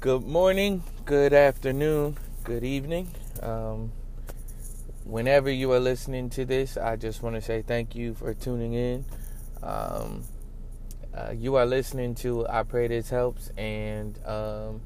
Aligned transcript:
Good 0.00 0.22
morning, 0.22 0.84
good 1.06 1.32
afternoon, 1.32 2.18
good 2.44 2.62
evening. 2.62 3.10
Um, 3.42 3.90
whenever 5.02 5.50
you 5.50 5.72
are 5.72 5.80
listening 5.80 6.30
to 6.30 6.44
this, 6.44 6.76
I 6.76 6.94
just 6.94 7.20
want 7.20 7.34
to 7.34 7.42
say 7.42 7.62
thank 7.62 7.96
you 7.96 8.14
for 8.14 8.32
tuning 8.32 8.74
in. 8.74 9.04
Um, 9.60 10.22
uh, 11.12 11.32
you 11.34 11.56
are 11.56 11.66
listening 11.66 12.14
to 12.16 12.46
I 12.46 12.62
Pray 12.62 12.86
This 12.86 13.10
Helps, 13.10 13.48
and 13.58 14.24
um, 14.24 14.82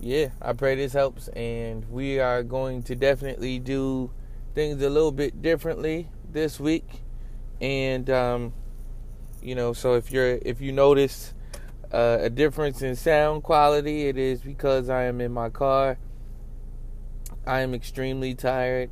yeah, 0.00 0.30
I 0.42 0.54
pray 0.54 0.74
this 0.74 0.92
helps. 0.92 1.28
And 1.28 1.88
we 1.88 2.18
are 2.18 2.42
going 2.42 2.82
to 2.84 2.96
definitely 2.96 3.60
do 3.60 4.10
things 4.56 4.82
a 4.82 4.90
little 4.90 5.12
bit 5.12 5.40
differently 5.40 6.08
this 6.32 6.58
week. 6.58 7.02
And, 7.60 8.10
um, 8.10 8.52
you 9.40 9.54
know, 9.54 9.72
so 9.72 9.94
if 9.94 10.10
you're, 10.10 10.38
if 10.42 10.60
you 10.60 10.72
notice, 10.72 11.32
uh, 11.94 12.18
a 12.22 12.30
difference 12.30 12.82
in 12.82 12.96
sound 12.96 13.44
quality. 13.44 14.08
It 14.08 14.18
is 14.18 14.40
because 14.40 14.88
I 14.88 15.04
am 15.04 15.20
in 15.20 15.32
my 15.32 15.48
car. 15.48 15.96
I 17.46 17.60
am 17.60 17.72
extremely 17.72 18.34
tired, 18.34 18.90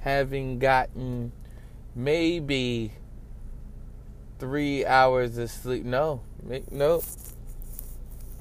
having 0.00 0.58
gotten 0.58 1.32
maybe 1.94 2.92
three 4.40 4.84
hours 4.84 5.38
of 5.38 5.50
sleep. 5.50 5.84
No, 5.84 6.22
no, 6.70 7.02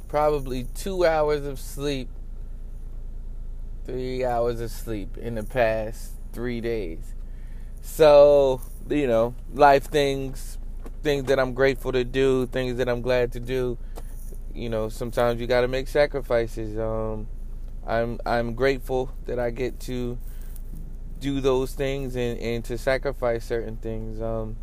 probably 0.07 0.63
two 0.73 1.05
hours 1.05 1.45
of 1.45 1.59
sleep, 1.59 2.09
three 3.85 4.25
hours 4.25 4.61
of 4.61 4.71
sleep 4.71 5.15
in 5.17 5.35
the 5.35 5.43
past 5.43 6.13
three 6.33 6.59
days. 6.59 7.13
So, 7.81 8.61
you 8.89 9.05
know, 9.05 9.35
life 9.53 9.83
things, 9.83 10.57
things 11.03 11.25
that 11.25 11.39
I'm 11.39 11.53
grateful 11.53 11.91
to 11.91 12.03
do, 12.03 12.45
things 12.47 12.77
that 12.77 12.87
I'm 12.87 13.01
glad 13.01 13.31
to 13.33 13.39
do 13.39 13.77
you 14.53 14.69
know, 14.69 14.89
sometimes 14.89 15.39
you 15.39 15.47
got 15.47 15.61
to 15.61 15.67
make 15.67 15.87
sacrifices. 15.87 16.77
Um, 16.77 17.27
I'm 17.85 18.19
I'm 18.25 18.53
grateful 18.53 19.11
that 19.25 19.39
I 19.39 19.49
get 19.49 19.79
to 19.81 20.17
do 21.19 21.39
those 21.39 21.73
things 21.73 22.15
and, 22.15 22.39
and 22.39 22.65
to 22.65 22.77
sacrifice 22.77 23.45
certain 23.45 23.77
things. 23.77 24.21
Um, 24.21 24.57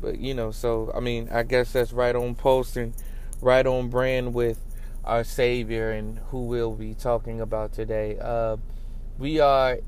but 0.00 0.18
you 0.18 0.34
know, 0.34 0.50
so 0.50 0.92
I 0.94 1.00
mean, 1.00 1.28
I 1.30 1.42
guess 1.42 1.72
that's 1.72 1.92
right 1.92 2.14
on 2.14 2.34
post 2.34 2.76
and 2.76 2.94
right 3.40 3.66
on 3.66 3.88
brand 3.88 4.34
with 4.34 4.60
our 5.04 5.24
Savior 5.24 5.90
and 5.90 6.18
who 6.30 6.46
we'll 6.46 6.74
be 6.74 6.94
talking 6.94 7.40
about 7.40 7.72
today. 7.72 8.18
Uh, 8.20 8.56
we 9.18 9.40
are 9.40 9.78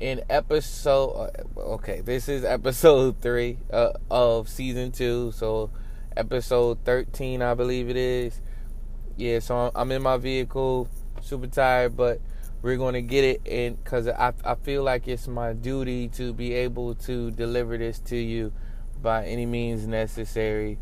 in 0.00 0.22
episode. 0.28 1.30
Uh, 1.56 1.60
okay, 1.74 2.00
this 2.00 2.28
is 2.28 2.44
episode 2.44 3.20
three 3.20 3.58
uh, 3.72 3.92
of 4.10 4.48
season 4.48 4.92
two. 4.92 5.32
So 5.32 5.70
episode 6.16 6.78
thirteen, 6.84 7.42
I 7.42 7.54
believe 7.54 7.88
it 7.88 7.96
is 7.96 8.40
yeah, 9.16 9.38
so 9.38 9.70
I'm 9.74 9.90
in 9.92 10.02
my 10.02 10.18
vehicle, 10.18 10.88
super 11.22 11.46
tired, 11.46 11.96
but 11.96 12.20
we're 12.60 12.76
to 12.76 13.02
get 13.02 13.24
it 13.24 13.40
and 13.46 13.82
because 13.82 14.08
I, 14.08 14.32
I 14.44 14.54
feel 14.56 14.82
like 14.82 15.08
it's 15.08 15.26
my 15.26 15.52
duty 15.52 16.08
to 16.08 16.32
be 16.32 16.52
able 16.52 16.94
to 16.96 17.30
deliver 17.30 17.78
this 17.78 17.98
to 18.00 18.16
you 18.16 18.52
by 19.00 19.24
any 19.24 19.46
means 19.46 19.86
necessary. 19.86 20.78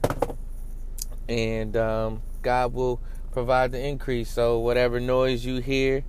And 1.29 1.77
um, 1.77 2.23
God 2.43 2.75
will 2.75 3.01
provide 3.33 3.73
the 3.73 3.81
increase. 3.81 4.31
So, 4.31 4.59
whatever 4.59 4.99
noise 4.99 5.45
you 5.45 5.59
hear, 5.61 6.05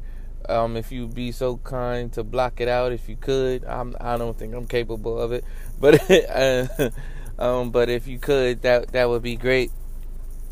um, 0.50 0.78
if 0.78 0.92
you'd 0.92 1.14
be 1.14 1.32
so 1.32 1.58
kind 1.58 2.12
to 2.14 2.24
block 2.24 2.62
it 2.62 2.68
out, 2.68 2.92
if 2.92 3.10
you 3.10 3.16
could, 3.16 3.66
I'm, 3.66 3.96
I 4.00 4.18
don't 4.18 4.38
think 4.38 4.54
I'm 4.54 4.68
capable 4.68 5.20
of 5.20 5.32
it, 5.32 5.44
but 5.80 6.10
uh, 6.10 6.90
um, 7.38 7.72
but 7.72 7.90
if 7.90 8.08
you 8.08 8.20
could, 8.20 8.62
that 8.62 8.90
that 8.94 9.10
would 9.10 9.22
be 9.22 9.36
great. 9.36 9.72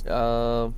Um, 0.08 0.75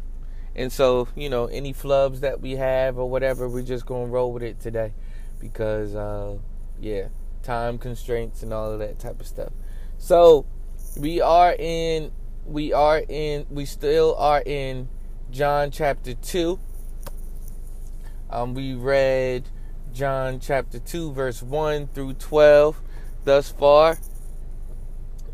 and 0.55 0.72
so, 0.72 1.09
you 1.16 1.30
know, 1.30 1.45
any 1.47 1.73
flubs 1.73 2.22
that 2.22 2.39
we 2.39 2.52
have 2.52 2.97
or 2.97 3.09
whatever, 3.09 3.49
we're 3.49 3.63
just 3.63 3.85
to 3.88 3.94
roll 3.94 4.31
with 4.31 4.44
it 4.44 4.59
today 4.61 4.94
because, 5.39 5.95
uh, 5.95 6.38
yeah, 6.79 7.09
time 7.44 7.78
constraints 7.78 8.41
and 8.41 8.53
all 8.53 8.72
of 8.72 8.79
that 8.79 8.97
type 8.97 9.19
of 9.19 9.28
stuff. 9.28 9.51
So, 9.97 10.45
we 10.97 11.19
are 11.19 11.53
in, 11.57 12.12
we 12.45 12.72
are 12.72 13.03
in, 13.09 13.45
we 13.50 13.66
still 13.66 14.16
are 14.16 14.41
in 14.45 14.88
John 15.29 15.72
chapter 15.72 16.13
2. 16.13 16.57
Um, 18.30 18.53
we 18.53 18.74
read 18.74 19.50
John 19.94 20.40
chapter 20.40 20.80
2, 20.80 21.13
verse 21.13 21.41
1 21.41 21.88
through 21.88 22.13
12 22.13 22.81
thus 23.24 23.52
far. 23.52 23.97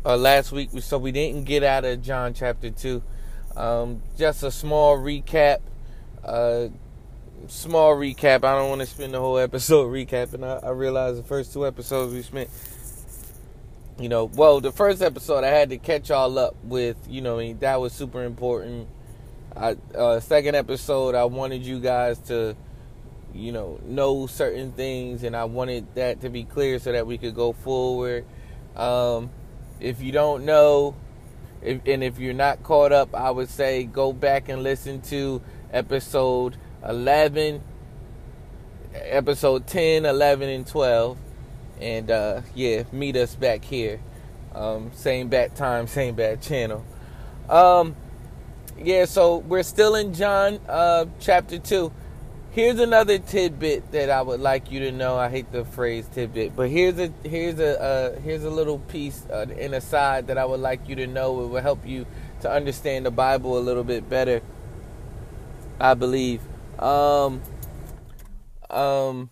Uh, 0.04 0.16
last 0.16 0.50
week, 0.50 0.70
so 0.80 0.98
we 0.98 1.12
didn't 1.12 1.44
get 1.44 1.62
out 1.62 1.84
of 1.84 2.02
John 2.02 2.34
chapter 2.34 2.70
2 2.70 3.02
um, 3.56 4.02
just 4.16 4.42
a 4.42 4.50
small 4.50 4.96
recap. 4.96 5.58
Uh, 6.24 6.68
small 7.48 7.94
recap. 7.94 8.44
I 8.44 8.56
don't 8.56 8.68
want 8.68 8.80
to 8.80 8.86
spend 8.86 9.14
the 9.14 9.20
whole 9.20 9.38
episode 9.38 9.86
recapping. 9.92 10.44
I, 10.44 10.66
I 10.66 10.70
realize 10.70 11.16
the 11.16 11.22
first 11.22 11.52
two 11.52 11.66
episodes 11.66 12.14
we 12.14 12.22
spent, 12.22 12.50
you 13.98 14.08
know, 14.08 14.24
well, 14.24 14.60
the 14.60 14.72
first 14.72 15.02
episode 15.02 15.44
I 15.44 15.48
had 15.48 15.70
to 15.70 15.78
catch 15.78 16.10
all 16.10 16.38
up 16.38 16.56
with. 16.64 16.96
You 17.08 17.20
know, 17.20 17.52
that 17.54 17.80
was 17.80 17.92
super 17.92 18.24
important. 18.24 18.88
I, 19.54 19.76
uh, 19.94 20.20
second 20.20 20.54
episode, 20.54 21.14
I 21.14 21.24
wanted 21.24 21.62
you 21.62 21.78
guys 21.78 22.18
to, 22.20 22.56
you 23.34 23.52
know, 23.52 23.80
know 23.84 24.26
certain 24.26 24.72
things, 24.72 25.22
and 25.22 25.36
I 25.36 25.44
wanted 25.44 25.94
that 25.94 26.20
to 26.22 26.30
be 26.30 26.44
clear 26.44 26.78
so 26.78 26.92
that 26.92 27.06
we 27.06 27.18
could 27.18 27.34
go 27.34 27.52
forward. 27.52 28.24
Um, 28.76 29.30
if 29.80 30.00
you 30.00 30.12
don't 30.12 30.44
know, 30.44 30.94
if, 31.60 31.80
and 31.86 32.02
if 32.02 32.18
you're 32.18 32.34
not 32.34 32.62
caught 32.62 32.92
up, 32.92 33.14
I 33.14 33.30
would 33.30 33.48
say 33.48 33.84
go 33.84 34.12
back 34.12 34.48
and 34.48 34.62
listen 34.62 35.00
to 35.02 35.42
episode 35.72 36.56
11, 36.86 37.62
episode 38.94 39.66
10, 39.66 40.04
11, 40.04 40.48
and 40.48 40.66
12. 40.66 41.18
And 41.80 42.10
uh, 42.10 42.40
yeah, 42.54 42.84
meet 42.92 43.16
us 43.16 43.34
back 43.34 43.64
here. 43.64 44.00
Um, 44.54 44.90
same 44.94 45.28
bad 45.28 45.56
time, 45.56 45.86
same 45.86 46.14
bad 46.14 46.42
channel. 46.42 46.84
Um, 47.48 47.96
yeah, 48.78 49.04
so 49.04 49.38
we're 49.38 49.62
still 49.62 49.94
in 49.94 50.14
John 50.14 50.60
uh, 50.68 51.06
chapter 51.20 51.58
2 51.58 51.92
here's 52.52 52.78
another 52.78 53.18
tidbit 53.18 53.90
that 53.92 54.10
I 54.10 54.22
would 54.22 54.40
like 54.40 54.70
you 54.70 54.80
to 54.80 54.92
know. 54.92 55.16
I 55.16 55.28
hate 55.28 55.50
the 55.50 55.64
phrase 55.64 56.06
tidbit, 56.12 56.54
but 56.54 56.70
here's 56.70 56.98
a 56.98 57.12
here's 57.24 57.58
a 57.58 57.80
uh, 57.80 58.20
here's 58.20 58.44
a 58.44 58.50
little 58.50 58.78
piece 58.78 59.26
uh, 59.26 59.46
aside 59.48 60.28
that 60.28 60.38
I 60.38 60.44
would 60.44 60.60
like 60.60 60.88
you 60.88 60.96
to 60.96 61.06
know. 61.06 61.44
It 61.44 61.48
will 61.48 61.62
help 61.62 61.86
you 61.86 62.06
to 62.42 62.50
understand 62.50 63.06
the 63.06 63.10
Bible 63.10 63.58
a 63.58 63.60
little 63.60 63.84
bit 63.84 64.08
better. 64.08 64.42
I 65.80 65.94
believe. 65.94 66.40
Um, 66.78 67.42
um, 68.70 69.30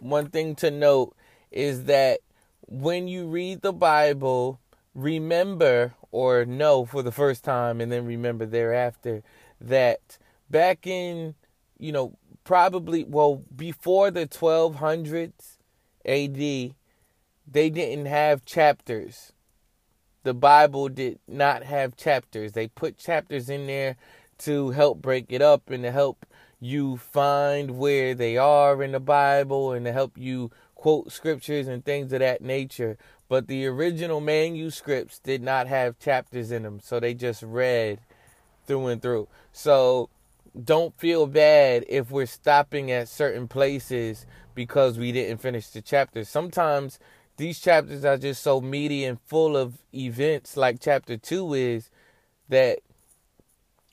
one 0.00 0.28
thing 0.28 0.54
to 0.56 0.70
note 0.70 1.14
is 1.50 1.84
that 1.84 2.20
when 2.66 3.06
you 3.06 3.26
read 3.26 3.62
the 3.62 3.72
Bible, 3.72 4.60
remember 4.94 5.94
or 6.10 6.44
know 6.44 6.84
for 6.84 7.02
the 7.02 7.12
first 7.12 7.44
time, 7.44 7.80
and 7.80 7.92
then 7.92 8.04
remember 8.04 8.46
thereafter 8.46 9.22
that 9.60 10.18
back 10.50 10.86
in 10.86 11.34
you 11.78 11.92
know 11.92 12.16
probably 12.44 13.04
well 13.04 13.44
before 13.54 14.10
the 14.10 14.26
1200s 14.26 15.58
AD 16.04 16.74
they 17.46 17.70
didn't 17.70 18.06
have 18.06 18.44
chapters. 18.44 19.32
The 20.22 20.34
Bible 20.34 20.88
did 20.88 21.18
not 21.26 21.64
have 21.64 21.96
chapters. 21.96 22.52
They 22.52 22.68
put 22.68 22.96
chapters 22.96 23.50
in 23.50 23.66
there 23.66 23.96
to 24.38 24.70
help 24.70 25.02
break 25.02 25.26
it 25.30 25.42
up 25.42 25.68
and 25.68 25.82
to 25.82 25.90
help 25.90 26.24
you 26.60 26.96
find 26.96 27.76
where 27.78 28.14
they 28.14 28.36
are 28.36 28.82
in 28.82 28.92
the 28.92 29.00
Bible 29.00 29.72
and 29.72 29.84
to 29.84 29.92
help 29.92 30.16
you 30.16 30.50
quote 30.74 31.10
scriptures 31.10 31.66
and 31.66 31.84
things 31.84 32.12
of 32.12 32.20
that 32.20 32.40
nature. 32.40 32.96
But 33.28 33.48
the 33.48 33.66
original 33.66 34.20
manuscripts 34.20 35.18
did 35.18 35.42
not 35.42 35.66
have 35.66 35.98
chapters 35.98 36.52
in 36.52 36.62
them, 36.62 36.80
so 36.80 37.00
they 37.00 37.14
just 37.14 37.42
read 37.42 38.00
through 38.66 38.86
and 38.86 39.02
through. 39.02 39.28
So 39.52 40.08
don't 40.60 40.94
feel 40.94 41.26
bad 41.26 41.84
if 41.88 42.10
we're 42.10 42.26
stopping 42.26 42.90
at 42.90 43.08
certain 43.08 43.48
places 43.48 44.26
because 44.54 44.98
we 44.98 45.12
didn't 45.12 45.38
finish 45.38 45.68
the 45.68 45.80
chapter. 45.80 46.24
Sometimes 46.24 46.98
these 47.36 47.58
chapters 47.58 48.04
are 48.04 48.18
just 48.18 48.42
so 48.42 48.60
meaty 48.60 49.04
and 49.04 49.20
full 49.20 49.56
of 49.56 49.78
events 49.94 50.56
like 50.56 50.78
chapter 50.80 51.16
2 51.16 51.54
is 51.54 51.90
that 52.48 52.80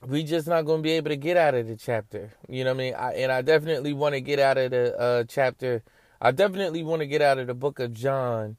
we 0.06 0.24
just 0.24 0.48
not 0.48 0.64
going 0.64 0.80
to 0.80 0.84
be 0.84 0.92
able 0.92 1.10
to 1.10 1.16
get 1.16 1.38
out 1.38 1.56
of 1.56 1.68
the 1.68 1.76
chapter. 1.76 2.32
You 2.48 2.64
know 2.64 2.72
what 2.72 2.82
I 2.82 2.84
mean? 2.84 2.94
I, 2.96 3.14
and 3.14 3.32
I 3.32 3.42
definitely 3.42 3.94
want 3.94 4.16
to 4.16 4.22
get 4.22 4.40
out 4.40 4.58
of 4.58 4.72
the 4.72 5.00
uh, 5.00 5.24
chapter. 5.26 5.84
I 6.22 6.32
definitely 6.32 6.84
want 6.84 7.02
to 7.02 7.08
get 7.08 7.22
out 7.22 7.38
of 7.38 7.48
the 7.48 7.54
book 7.54 7.80
of 7.80 7.94
John, 7.94 8.58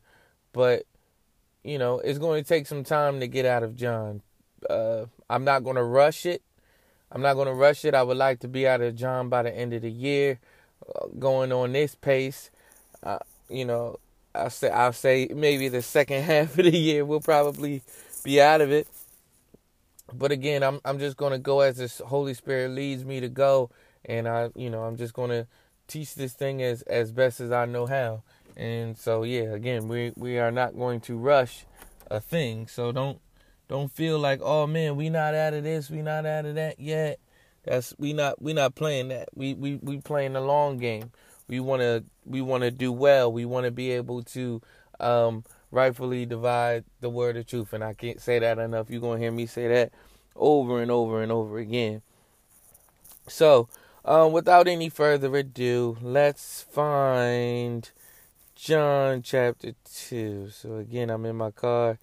but 0.53 0.85
you 1.63 1.79
know, 1.79 1.99
it's 1.99 2.19
going 2.19 2.43
to 2.43 2.49
take 2.49 2.67
some 2.67 2.85
time 2.85 3.21
to 3.21 3.27
get 3.27 3.45
out 3.45 3.63
of 3.63 3.77
John. 3.77 4.23
Uh, 4.69 5.07
I'm 5.29 5.45
not 5.45 5.65
going 5.65 5.77
to 5.77 5.85
rush 5.85 6.25
it. 6.25 6.43
I'm 7.13 7.23
not 7.23 7.35
going 7.35 7.49
to 7.49 7.55
rush 7.55 7.85
it. 7.85 7.95
I 7.95 8.03
would 8.03 8.17
like 8.17 8.41
to 8.41 8.49
be 8.49 8.67
out 8.67 8.81
of 8.81 8.95
John 8.95 9.29
by 9.29 9.43
the 9.43 9.55
end 9.55 9.73
of 9.73 9.83
the 9.83 9.91
year, 9.91 10.39
uh, 10.95 11.07
going 11.19 11.53
on 11.53 11.73
this 11.73 11.95
pace. 11.95 12.51
Uh, 13.03 13.19
you 13.49 13.65
know, 13.65 13.99
I'll 14.35 14.51
say 14.51 14.71
I'll 14.71 14.93
say 14.93 15.29
maybe 15.35 15.69
the 15.69 15.83
second 15.83 16.23
half 16.25 16.59
of 16.59 16.65
the 16.65 16.77
year 16.77 17.05
we'll 17.05 17.21
probably 17.21 17.83
be 18.23 18.41
out 18.41 18.61
of 18.61 18.71
it. 18.71 18.87
But 20.13 20.33
again, 20.33 20.63
I'm 20.63 20.81
I'm 20.85 20.99
just 20.99 21.17
going 21.17 21.33
to 21.33 21.39
go 21.39 21.61
as 21.61 21.77
the 21.77 22.05
Holy 22.07 22.35
Spirit 22.35 22.71
leads 22.73 23.05
me 23.05 23.21
to 23.21 23.29
go, 23.29 23.71
and 24.05 24.29
I, 24.29 24.51
you 24.55 24.71
know, 24.71 24.83
I'm 24.83 24.97
just 24.97 25.15
gonna 25.15 25.47
teach 25.89 26.15
this 26.15 26.33
thing 26.33 26.63
as 26.63 26.83
as 26.83 27.13
best 27.13 27.41
as 27.41 27.51
I 27.51 27.67
know 27.67 27.87
how. 27.87 28.23
And 28.57 28.97
so 28.99 29.23
yeah, 29.23 29.53
again, 29.55 29.89
we 29.89 30.13
we 30.17 30.39
are 30.39 30.51
not 30.51 30.77
going 30.77 31.01
to 31.03 31.17
rush 31.17 31.65
a 32.11 32.21
thing. 32.21 32.67
So 32.67 32.93
don't 32.93 33.21
don't 33.71 33.93
feel 33.93 34.19
like, 34.19 34.41
oh 34.43 34.67
man, 34.67 34.97
we 34.97 35.11
not 35.11 35.33
out 35.33 35.55
of 35.55 35.63
this, 35.63 35.89
we 35.89 36.03
not 36.03 36.27
out 36.27 36.45
of 36.45 36.57
that 36.57 36.81
yet. 36.81 37.21
That's 37.65 37.95
we 37.99 38.13
not 38.13 38.43
we 38.43 38.53
not 38.53 38.75
playing 38.75 39.09
that. 39.09 39.29
We 39.33 39.55
we 39.55 39.77
we 39.77 40.01
playing 40.01 40.33
the 40.33 40.41
long 40.41 40.79
game. 40.79 41.13
We 41.47 41.61
wanna 41.61 42.03
we 42.25 42.43
wanna 42.43 42.73
do 42.73 42.91
well. 42.91 43.33
We 43.33 43.45
wanna 43.45 43.71
be 43.71 43.93
able 43.93 44.25
to 44.25 44.61
um, 44.99 45.45
rightfully 45.71 46.27
divide 46.27 46.85
the 47.01 47.11
word 47.11 47.37
of 47.37 47.47
truth. 47.47 47.73
And 47.73 47.85
I 47.85 47.95
can't 47.95 48.21
say 48.21 48.41
that 48.41 48.59
enough. 48.59 48.91
You're 48.91 49.01
gonna 49.01 49.21
hear 49.21 49.31
me 49.31 49.47
say 49.47 49.69
that 49.69 49.93
over 50.35 50.83
and 50.83 50.91
over 50.91 51.23
and 51.23 51.31
over 51.31 51.59
again. 51.59 52.03
So, 53.29 53.69
um, 54.05 54.33
without 54.33 54.67
any 54.67 54.89
further 54.89 55.37
ado, 55.37 55.97
let's 56.03 56.63
find 56.63 57.89
John 58.57 59.23
chapter 59.23 59.75
2. 59.85 60.51
So, 60.51 60.79
again, 60.79 61.09
I'm 61.09 61.25
in 61.25 61.37
my 61.37 61.53
car. 61.53 61.99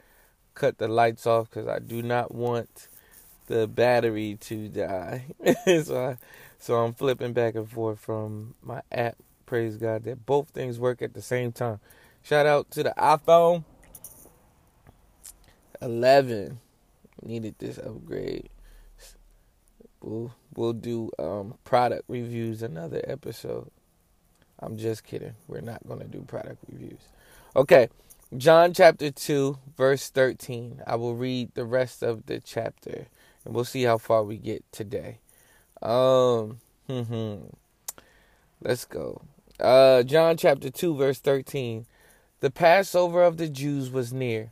Cut 0.58 0.80
the 0.80 0.88
lights 0.88 1.28
off 1.28 1.52
because 1.52 1.68
I 1.68 1.78
do 1.78 2.02
not 2.02 2.34
want 2.34 2.88
the 3.46 3.68
battery 3.68 4.38
to 4.42 4.68
die. 4.70 5.26
so, 5.84 6.04
I, 6.04 6.18
so 6.58 6.78
I'm 6.78 6.94
flipping 6.94 7.34
back 7.34 7.54
and 7.54 7.70
forth 7.70 8.00
from 8.00 8.56
my 8.64 8.82
app. 8.92 9.18
Praise 9.46 9.78
God 9.78 10.04
that 10.06 10.26
both 10.26 10.50
things 10.50 10.80
work 10.80 11.04
at 11.04 11.14
the 11.14 11.22
same 11.22 11.52
time. 11.52 11.80
Shout 12.24 12.48
out 12.48 12.72
to 12.72 12.82
the 12.82 12.94
iPhone 12.98 13.66
11. 15.80 16.60
Needed 17.22 17.56
this 17.60 17.78
upgrade. 17.78 18.50
We'll 20.02 20.34
we'll 20.56 20.74
do 20.74 21.12
um, 21.20 21.54
product 21.66 22.06
reviews 22.08 22.64
another 22.64 23.02
episode. 23.08 23.70
I'm 24.60 24.76
just 24.78 25.04
kidding. 25.04 25.36
We're 25.48 25.62
not 25.62 25.88
going 25.88 26.00
to 26.00 26.08
do 26.08 26.22
product 26.22 26.64
reviews. 26.72 27.02
Okay. 27.56 27.90
John 28.36 28.74
chapter 28.74 29.10
2 29.10 29.58
verse 29.78 30.10
13. 30.10 30.82
I 30.86 30.98
will 30.98 31.16
read 31.16 31.54
the 31.54 31.64
rest 31.64 32.04
of 32.04 32.26
the 32.26 32.42
chapter 32.42 33.08
and 33.46 33.56
we'll 33.56 33.64
see 33.64 33.84
how 33.84 33.98
far 33.98 34.22
we 34.24 34.36
get 34.36 34.70
today. 34.74 35.20
Um 35.82 36.58
Let's 38.62 38.84
go. 38.84 39.22
Uh 39.62 40.04
John 40.04 40.36
chapter 40.36 40.70
2 40.70 40.98
verse 40.98 41.20
13. 41.20 41.86
The 42.42 42.52
Passover 42.52 43.24
of 43.24 43.38
the 43.38 43.48
Jews 43.48 43.90
was 43.90 44.12
near, 44.12 44.52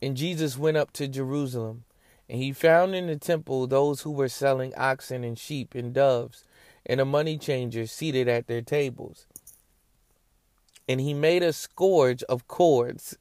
and 0.00 0.16
Jesus 0.16 0.56
went 0.56 0.78
up 0.78 0.92
to 0.94 1.06
Jerusalem. 1.06 1.84
And 2.28 2.40
he 2.40 2.52
found 2.52 2.94
in 2.94 3.06
the 3.06 3.16
temple 3.16 3.66
those 3.66 4.00
who 4.00 4.10
were 4.10 4.30
selling 4.30 4.72
oxen 4.76 5.24
and 5.24 5.38
sheep 5.38 5.74
and 5.74 5.92
doves, 5.92 6.44
and 6.86 6.98
the 7.00 7.04
money 7.04 7.36
changers 7.36 7.92
seated 7.92 8.28
at 8.28 8.46
their 8.46 8.62
tables. 8.62 9.26
And 10.88 11.00
he 11.00 11.14
made 11.14 11.42
a 11.42 11.52
scourge 11.52 12.22
of 12.24 12.46
cords, 12.48 13.16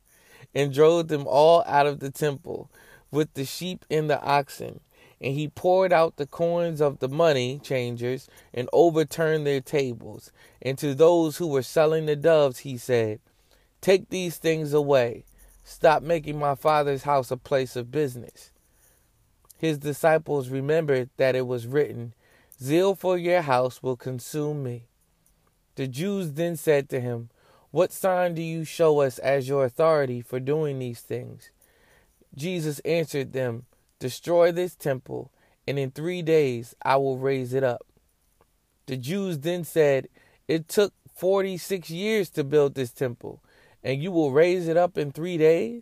and 0.54 0.74
drove 0.74 1.08
them 1.08 1.26
all 1.28 1.64
out 1.66 1.88
of 1.88 2.00
the 2.00 2.12
temple, 2.12 2.70
with 3.12 3.34
the 3.34 3.46
sheep 3.46 3.86
and 3.90 4.10
the 4.10 4.22
oxen. 4.22 4.80
And 5.22 5.34
he 5.34 5.48
poured 5.48 5.94
out 5.94 6.18
the 6.18 6.26
coins 6.26 6.82
of 6.82 7.00
the 7.00 7.08
money 7.08 7.60
changers, 7.64 8.28
and 8.54 8.70
overturned 8.74 9.48
their 9.48 9.62
tables. 9.62 10.32
And 10.62 10.78
to 10.80 10.94
those 10.94 11.38
who 11.38 11.48
were 11.48 11.64
selling 11.64 12.06
the 12.06 12.16
doves, 12.16 12.60
he 12.60 12.78
said, 12.78 13.20
Take 13.82 14.10
these 14.10 14.38
things 14.38 14.74
away. 14.74 15.26
Stop 15.64 16.04
making 16.04 16.38
my 16.38 16.56
father's 16.56 17.04
house 17.04 17.32
a 17.32 17.38
place 17.38 17.76
of 17.76 17.92
business. 17.92 18.52
His 19.58 19.78
disciples 19.78 20.50
remembered 20.50 21.10
that 21.16 21.36
it 21.36 21.48
was 21.48 21.68
written, 21.68 22.14
Zeal 22.62 22.96
for 22.96 23.18
your 23.18 23.42
house 23.42 23.82
will 23.82 23.96
consume 23.96 24.64
me. 24.64 24.88
The 25.76 25.88
Jews 25.88 26.34
then 26.34 26.56
said 26.58 26.90
to 26.90 27.00
him, 27.00 27.30
What 27.74 27.92
sign 27.92 28.36
do 28.36 28.42
you 28.44 28.64
show 28.64 29.02
us 29.02 29.18
as 29.18 29.50
your 29.50 29.66
authority 29.66 30.22
for 30.22 30.40
doing 30.40 30.78
these 30.78 31.02
things? 31.02 31.50
Jesus 32.36 32.78
answered 32.86 33.34
them, 33.34 33.66
Destroy 33.98 34.52
this 34.52 34.76
temple, 34.76 35.32
and 35.68 35.80
in 35.80 35.90
three 35.90 36.22
days 36.22 36.76
I 36.84 36.98
will 36.98 37.18
raise 37.18 37.52
it 37.52 37.64
up. 37.64 37.88
The 38.86 38.96
Jews 38.96 39.40
then 39.40 39.64
said, 39.64 40.08
It 40.48 40.68
took 40.68 40.94
forty 41.16 41.58
six 41.58 41.90
years 41.90 42.30
to 42.32 42.44
build 42.44 42.76
this 42.76 42.92
temple, 42.92 43.42
and 43.84 44.04
you 44.04 44.12
will 44.12 44.32
raise 44.32 44.68
it 44.68 44.78
up 44.78 44.96
in 44.96 45.12
three 45.12 45.38
days? 45.38 45.82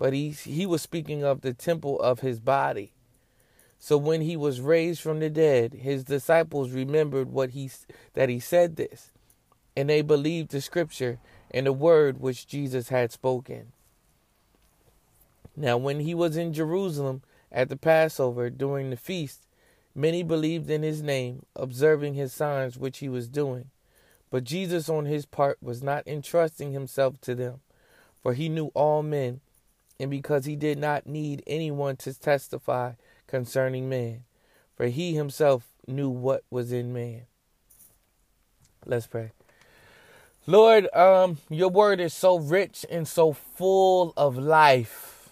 but 0.00 0.14
he 0.14 0.30
he 0.30 0.64
was 0.64 0.80
speaking 0.80 1.22
of 1.22 1.42
the 1.42 1.52
temple 1.52 2.00
of 2.00 2.20
his 2.20 2.40
body. 2.40 2.94
So 3.78 3.98
when 3.98 4.22
he 4.22 4.34
was 4.34 4.60
raised 4.62 5.02
from 5.02 5.20
the 5.20 5.28
dead, 5.28 5.74
his 5.74 6.04
disciples 6.04 6.70
remembered 6.70 7.30
what 7.30 7.50
he 7.50 7.70
that 8.14 8.30
he 8.30 8.40
said 8.40 8.76
this, 8.76 9.10
and 9.76 9.88
they 9.88 10.02
believed 10.02 10.50
the 10.50 10.60
scripture 10.60 11.18
and 11.50 11.66
the 11.66 11.72
word 11.72 12.20
which 12.20 12.46
Jesus 12.46 12.88
had 12.88 13.12
spoken. 13.12 13.72
Now 15.56 15.76
when 15.76 16.00
he 16.00 16.14
was 16.14 16.36
in 16.36 16.52
Jerusalem 16.52 17.22
at 17.52 17.68
the 17.68 17.76
Passover 17.76 18.50
during 18.50 18.90
the 18.90 18.96
feast, 18.96 19.46
many 19.94 20.22
believed 20.22 20.70
in 20.70 20.82
his 20.82 21.02
name, 21.02 21.44
observing 21.56 22.14
his 22.14 22.32
signs 22.32 22.78
which 22.78 22.98
he 22.98 23.08
was 23.08 23.28
doing. 23.28 23.70
But 24.30 24.44
Jesus 24.44 24.88
on 24.88 25.06
his 25.06 25.26
part 25.26 25.58
was 25.60 25.82
not 25.82 26.06
entrusting 26.06 26.72
himself 26.72 27.20
to 27.22 27.34
them, 27.34 27.60
for 28.22 28.34
he 28.34 28.48
knew 28.48 28.70
all 28.74 29.02
men 29.02 29.40
and 29.98 30.10
because 30.10 30.46
he 30.46 30.56
did 30.56 30.78
not 30.78 31.06
need 31.06 31.42
anyone 31.46 31.96
to 31.96 32.18
testify 32.18 32.92
concerning 33.26 33.88
man, 33.88 34.24
for 34.74 34.86
he 34.86 35.14
himself 35.14 35.68
knew 35.86 36.08
what 36.08 36.42
was 36.50 36.72
in 36.72 36.92
man. 36.92 37.22
Let's 38.86 39.06
pray. 39.06 39.32
Lord, 40.50 40.92
um, 40.96 41.38
your 41.48 41.68
word 41.68 42.00
is 42.00 42.12
so 42.12 42.36
rich 42.36 42.84
and 42.90 43.06
so 43.06 43.32
full 43.32 44.12
of 44.16 44.36
life. 44.36 45.30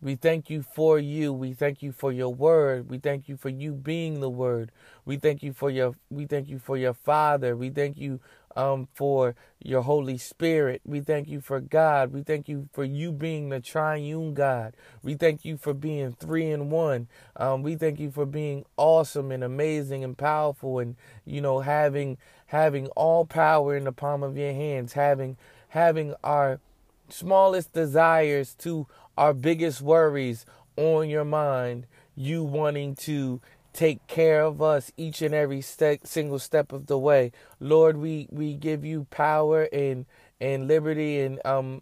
We 0.00 0.14
thank 0.14 0.48
you 0.48 0.62
for 0.62 1.00
you. 1.00 1.32
We 1.32 1.54
thank 1.54 1.82
you 1.82 1.90
for 1.90 2.12
your 2.12 2.32
word. 2.32 2.88
We 2.88 2.98
thank 2.98 3.28
you 3.28 3.36
for 3.36 3.48
you 3.48 3.72
being 3.72 4.20
the 4.20 4.30
word. 4.30 4.70
We 5.04 5.16
thank 5.16 5.42
you 5.42 5.52
for 5.52 5.70
your 5.70 5.94
we 6.08 6.26
thank 6.26 6.48
you 6.48 6.60
for 6.60 6.76
your 6.78 6.94
father. 6.94 7.56
We 7.56 7.70
thank 7.70 7.98
you 7.98 8.20
um 8.56 8.88
for 8.94 9.34
your 9.60 9.82
Holy 9.82 10.18
Spirit. 10.18 10.82
We 10.86 11.00
thank 11.00 11.28
you 11.28 11.40
for 11.40 11.60
God. 11.60 12.12
We 12.12 12.22
thank 12.22 12.48
you 12.48 12.68
for 12.72 12.84
you 12.84 13.10
being 13.10 13.48
the 13.48 13.58
triune 13.60 14.34
God. 14.34 14.76
We 15.02 15.14
thank 15.14 15.44
you 15.44 15.56
for 15.56 15.74
being 15.74 16.12
three 16.12 16.48
in 16.48 16.70
one. 16.70 17.08
Um, 17.36 17.62
we 17.64 17.74
thank 17.74 17.98
you 17.98 18.12
for 18.12 18.26
being 18.26 18.64
awesome 18.76 19.32
and 19.32 19.42
amazing 19.42 20.04
and 20.04 20.16
powerful 20.16 20.78
and 20.78 20.94
you 21.24 21.40
know 21.40 21.60
having 21.60 22.18
having 22.52 22.86
all 22.88 23.24
power 23.24 23.74
in 23.74 23.84
the 23.84 23.92
palm 23.92 24.22
of 24.22 24.36
your 24.36 24.52
hands, 24.52 24.92
having 24.92 25.38
having 25.68 26.14
our 26.22 26.60
smallest 27.08 27.72
desires 27.72 28.54
to 28.54 28.86
our 29.16 29.32
biggest 29.32 29.80
worries 29.80 30.44
on 30.76 31.08
your 31.08 31.24
mind, 31.24 31.86
you 32.14 32.44
wanting 32.44 32.94
to 32.94 33.40
take 33.72 34.06
care 34.06 34.42
of 34.42 34.60
us 34.60 34.92
each 34.98 35.22
and 35.22 35.34
every 35.34 35.62
step, 35.62 36.00
single 36.06 36.38
step 36.38 36.72
of 36.72 36.88
the 36.88 36.98
way. 36.98 37.32
Lord, 37.58 37.96
we, 37.96 38.28
we 38.30 38.52
give 38.52 38.84
you 38.84 39.06
power 39.10 39.66
and 39.72 40.04
and 40.38 40.68
liberty 40.68 41.20
and 41.20 41.40
um 41.46 41.80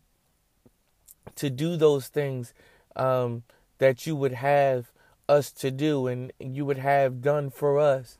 to 1.35 1.51
do 1.51 1.77
those 1.77 2.07
things 2.07 2.55
um 2.95 3.43
that 3.79 4.07
you 4.07 4.15
would 4.15 4.35
have 4.35 4.93
us 5.29 5.51
to 5.51 5.73
do 5.73 6.07
and 6.07 6.33
you 6.39 6.65
would 6.65 6.79
have 6.79 7.21
done 7.23 7.51
for 7.51 7.81
us. 7.81 8.17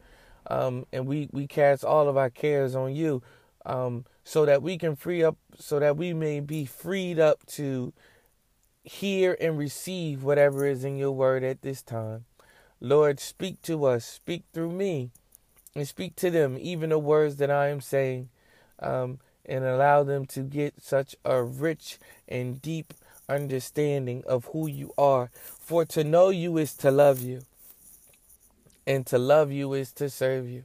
Um 0.51 0.87
and 0.93 1.07
we, 1.07 1.29
we 1.33 1.47
cast 1.47 1.85
all 1.85 2.09
of 2.09 2.17
our 2.17 2.31
cares 2.31 2.75
on 2.75 2.95
you. 2.95 3.23
Um 3.65 4.05
so 4.25 4.45
that 4.45 4.63
we 4.63 4.79
can 4.79 4.97
free 4.97 5.23
up 5.23 5.37
so 5.59 5.79
that 5.79 5.97
we 5.97 6.13
may 6.13 6.41
be 6.41 6.65
freed 6.65 7.19
up 7.19 7.47
to 7.47 7.93
hear 8.83 9.37
and 9.41 9.59
receive 9.59 10.23
whatever 10.23 10.67
is 10.67 10.85
in 10.85 10.97
your 10.97 11.13
word 11.13 11.45
at 11.45 11.63
this 11.63 11.83
time. 11.83 12.25
Lord, 12.81 13.21
speak 13.21 13.61
to 13.63 13.85
us, 13.85 14.05
speak 14.05 14.45
through 14.53 14.73
me, 14.73 15.11
and 15.75 15.87
speak 15.87 16.17
to 16.17 16.31
them, 16.31 16.57
even 16.59 16.91
the 16.91 16.99
words 16.99 17.37
that 17.37 17.51
I 17.51 17.69
am 17.69 17.81
saying, 17.81 18.31
um, 18.79 19.21
and 19.45 19.65
allow 19.65 20.03
them 20.03 20.27
to 20.27 20.41
get 20.41 20.81
such 20.81 21.15
a 21.25 21.43
rich 21.43 21.99
and 22.27 22.61
deep 22.61 22.95
understanding 23.29 24.25
of 24.27 24.47
who 24.47 24.67
you 24.67 24.93
are. 24.97 25.31
For 25.35 25.85
to 25.87 26.03
know 26.05 26.31
you 26.31 26.57
is 26.57 26.75
to 26.77 26.91
love 26.91 27.21
you, 27.21 27.43
and 28.91 29.07
to 29.07 29.19
love 29.19 29.53
you 29.53 29.73
is 29.75 29.93
to 29.93 30.11
serve 30.11 30.49
you. 30.49 30.65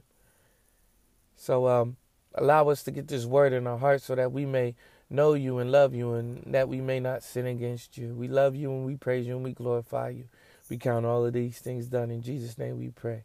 So, 1.36 1.68
um, 1.68 1.96
allow 2.34 2.68
us 2.70 2.82
to 2.82 2.90
get 2.90 3.06
this 3.06 3.24
word 3.24 3.52
in 3.52 3.68
our 3.68 3.78
hearts 3.78 4.04
so 4.04 4.16
that 4.16 4.32
we 4.32 4.44
may 4.44 4.74
know 5.08 5.34
you 5.34 5.58
and 5.58 5.70
love 5.70 5.94
you 5.94 6.14
and 6.14 6.42
that 6.52 6.68
we 6.68 6.80
may 6.80 6.98
not 6.98 7.22
sin 7.22 7.46
against 7.46 7.96
you. 7.96 8.14
We 8.14 8.26
love 8.26 8.56
you 8.56 8.72
and 8.72 8.84
we 8.84 8.96
praise 8.96 9.28
you 9.28 9.36
and 9.36 9.44
we 9.44 9.52
glorify 9.52 10.08
you. 10.08 10.24
We 10.68 10.76
count 10.76 11.06
all 11.06 11.24
of 11.24 11.34
these 11.34 11.60
things 11.60 11.86
done 11.86 12.10
in 12.10 12.22
Jesus' 12.22 12.58
name 12.58 12.78
we 12.80 12.88
pray. 12.88 13.22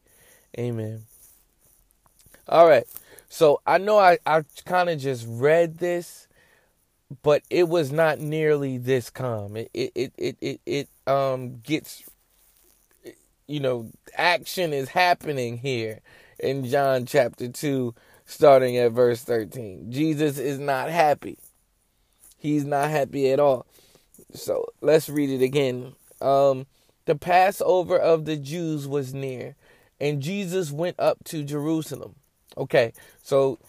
Amen. 0.60 1.02
All 2.48 2.68
right. 2.68 2.86
So 3.28 3.60
I 3.66 3.80
know 3.80 3.98
I, 3.98 4.20
I 4.28 4.44
kind 4.66 4.88
of 4.88 5.00
just 5.00 5.26
read 5.28 5.80
this, 5.80 6.28
but 7.24 7.42
it 7.50 7.68
was 7.68 7.92
not 7.92 8.20
nearly 8.20 8.78
this 8.78 9.10
calm. 9.10 9.58
It 9.58 9.72
it 9.74 9.92
it 9.96 10.14
it 10.20 10.38
it, 10.42 10.62
it 10.68 10.90
um 11.08 11.58
gets 11.62 12.04
you 13.52 13.60
know, 13.60 13.92
action 14.16 14.74
is 14.74 14.90
happening 14.90 15.58
here. 15.58 16.00
in 16.40 16.66
John 16.66 17.06
chapter 17.06 17.50
2, 17.50 17.94
starting 18.26 18.76
at 18.78 18.94
verse 18.94 19.22
13. 19.22 19.92
Jesus 19.92 20.40
is 20.40 20.58
not 20.58 20.90
happy. 20.90 21.38
He's 22.36 22.66
not 22.66 22.90
happy 22.90 23.30
at 23.30 23.40
all. 23.40 23.68
So 24.34 24.66
let's 24.82 25.08
read 25.08 25.30
it 25.30 25.44
again. 25.44 25.94
Um, 26.20 26.66
the 27.06 27.14
Passover 27.14 27.96
of 28.00 28.26
the 28.26 28.38
Jews 28.38 28.88
was 28.88 29.14
near, 29.14 29.56
and 30.00 30.22
Jesus 30.22 30.72
went 30.72 31.00
up 31.00 31.24
to 31.26 31.44
Jerusalem. 31.44 32.16
Okay, 32.58 32.94
so 33.22 33.60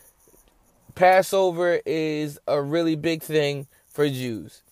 Passover 0.95 1.81
is 1.85 2.39
a 2.47 2.63
really 2.63 2.97
big 2.97 3.23
thing 3.23 3.67
for 3.87 4.09
Jews. 4.09 4.63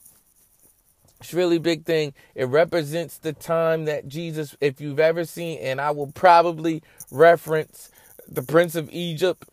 It's 1.20 1.34
really 1.34 1.58
big 1.58 1.84
thing. 1.84 2.14
It 2.34 2.46
represents 2.46 3.18
the 3.18 3.32
time 3.32 3.84
that 3.84 4.08
Jesus, 4.08 4.56
if 4.60 4.80
you've 4.80 5.00
ever 5.00 5.24
seen, 5.24 5.58
and 5.60 5.80
I 5.80 5.90
will 5.90 6.10
probably 6.12 6.82
reference 7.10 7.90
the 8.26 8.42
Prince 8.42 8.74
of 8.74 8.88
Egypt 8.90 9.44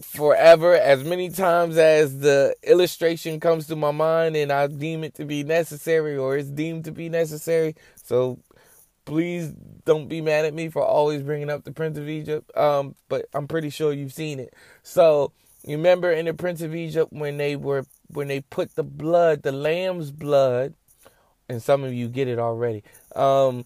forever 0.00 0.74
as 0.74 1.04
many 1.04 1.28
times 1.28 1.76
as 1.76 2.20
the 2.20 2.54
illustration 2.62 3.40
comes 3.40 3.66
to 3.68 3.76
my 3.76 3.90
mind 3.90 4.36
and 4.36 4.52
I 4.52 4.66
deem 4.66 5.04
it 5.04 5.14
to 5.14 5.24
be 5.24 5.44
necessary 5.44 6.16
or 6.16 6.36
it's 6.36 6.48
deemed 6.48 6.84
to 6.86 6.92
be 6.92 7.08
necessary. 7.08 7.76
So 8.02 8.38
please 9.04 9.52
don't 9.84 10.08
be 10.08 10.20
mad 10.20 10.44
at 10.44 10.54
me 10.54 10.68
for 10.68 10.84
always 10.84 11.22
bringing 11.22 11.50
up 11.50 11.64
the 11.64 11.72
Prince 11.72 11.98
of 11.98 12.08
Egypt. 12.08 12.50
Um, 12.56 12.94
but 13.08 13.26
I'm 13.32 13.48
pretty 13.48 13.70
sure 13.70 13.92
you've 13.92 14.12
seen 14.12 14.40
it. 14.40 14.54
So 14.82 15.32
you 15.64 15.76
remember 15.76 16.10
in 16.10 16.26
the 16.26 16.34
Prince 16.34 16.60
of 16.60 16.74
Egypt 16.74 17.12
when 17.12 17.36
they 17.36 17.56
were 17.56 17.86
when 18.08 18.28
they 18.28 18.40
put 18.40 18.74
the 18.74 18.82
blood, 18.82 19.42
the 19.42 19.52
lamb's 19.52 20.10
blood, 20.10 20.74
and 21.48 21.62
some 21.62 21.84
of 21.84 21.94
you 21.94 22.08
get 22.08 22.28
it 22.28 22.38
already. 22.38 22.82
Um, 23.14 23.64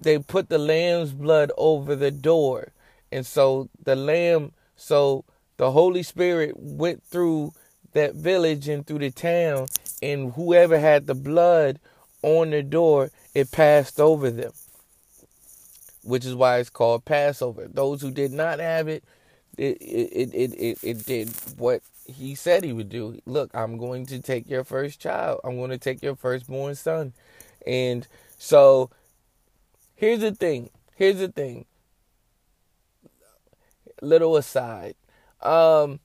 they 0.00 0.18
put 0.18 0.48
the 0.48 0.58
lamb's 0.58 1.12
blood 1.12 1.50
over 1.56 1.96
the 1.96 2.10
door, 2.10 2.72
and 3.10 3.26
so 3.26 3.68
the 3.82 3.96
lamb, 3.96 4.52
so 4.76 5.24
the 5.56 5.70
Holy 5.70 6.02
Spirit 6.02 6.54
went 6.56 7.02
through 7.02 7.52
that 7.92 8.14
village 8.14 8.68
and 8.68 8.86
through 8.86 9.00
the 9.00 9.10
town, 9.10 9.66
and 10.02 10.32
whoever 10.32 10.78
had 10.78 11.06
the 11.06 11.14
blood 11.14 11.78
on 12.22 12.50
the 12.50 12.62
door, 12.62 13.10
it 13.34 13.50
passed 13.50 14.00
over 14.00 14.30
them, 14.30 14.52
which 16.02 16.24
is 16.24 16.34
why 16.34 16.58
it's 16.58 16.70
called 16.70 17.04
Passover. 17.04 17.68
Those 17.68 18.02
who 18.02 18.10
did 18.10 18.32
not 18.32 18.58
have 18.58 18.88
it, 18.88 19.02
it 19.60 19.78
it 19.80 20.34
it 20.34 20.54
it, 20.54 20.78
it 20.82 21.06
did 21.06 21.28
what 21.58 21.82
he 22.06 22.34
said 22.34 22.64
he 22.64 22.72
would 22.72 22.88
do. 22.88 23.20
Look, 23.26 23.50
I'm 23.54 23.76
going 23.76 24.06
to 24.06 24.20
take 24.20 24.48
your 24.48 24.64
first 24.64 25.00
child. 25.00 25.40
I'm 25.44 25.56
going 25.56 25.70
to 25.70 25.78
take 25.78 26.02
your 26.02 26.16
firstborn 26.16 26.74
son. 26.74 27.12
And 27.66 28.06
so 28.38 28.90
here's 29.94 30.20
the 30.20 30.34
thing. 30.34 30.70
Here's 30.96 31.18
the 31.18 31.28
thing. 31.28 31.66
Little 34.02 34.36
aside. 34.36 34.94
Um 35.40 36.00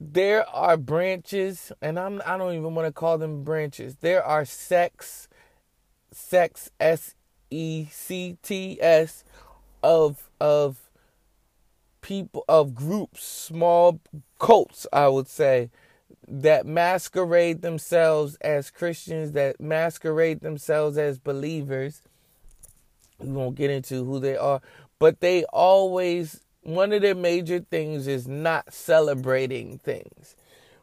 there 0.00 0.46
are 0.50 0.76
branches 0.76 1.72
and 1.80 1.98
I'm 1.98 2.20
I 2.26 2.36
don't 2.36 2.54
even 2.54 2.74
want 2.74 2.86
to 2.86 2.92
call 2.92 3.16
them 3.16 3.44
branches. 3.44 3.96
There 3.96 4.22
are 4.22 4.44
sex 4.44 5.28
sex 6.12 6.70
S 6.78 7.14
E 7.50 7.86
C 7.90 8.36
T 8.42 8.78
S 8.80 9.24
of 9.82 10.28
of 10.40 10.83
people 12.04 12.44
of 12.48 12.74
groups, 12.74 13.24
small 13.24 13.98
cults, 14.38 14.86
I 14.92 15.08
would 15.08 15.26
say, 15.26 15.70
that 16.28 16.66
masquerade 16.66 17.62
themselves 17.62 18.36
as 18.42 18.70
Christians, 18.70 19.32
that 19.32 19.58
masquerade 19.58 20.40
themselves 20.40 20.98
as 20.98 21.18
believers. 21.18 22.02
We 23.18 23.28
won't 23.28 23.54
get 23.56 23.70
into 23.70 24.04
who 24.04 24.20
they 24.20 24.36
are, 24.36 24.60
but 24.98 25.20
they 25.20 25.44
always 25.44 26.40
one 26.62 26.92
of 26.92 27.00
their 27.00 27.14
major 27.14 27.60
things 27.60 28.06
is 28.06 28.28
not 28.28 28.72
celebrating 28.72 29.78
things. 29.78 30.36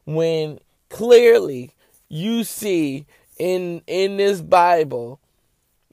When 0.05 0.59
clearly 0.89 1.71
you 2.09 2.43
see 2.43 3.05
in 3.37 3.83
in 3.85 4.17
this 4.17 4.41
Bible 4.41 5.19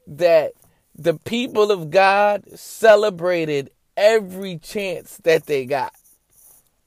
that 0.07 0.53
the 0.95 1.13
people 1.13 1.71
of 1.71 1.91
God 1.91 2.43
celebrated 2.57 3.69
every 3.99 4.57
chance 4.57 5.17
that 5.17 5.45
they 5.45 5.65
got. 5.65 5.93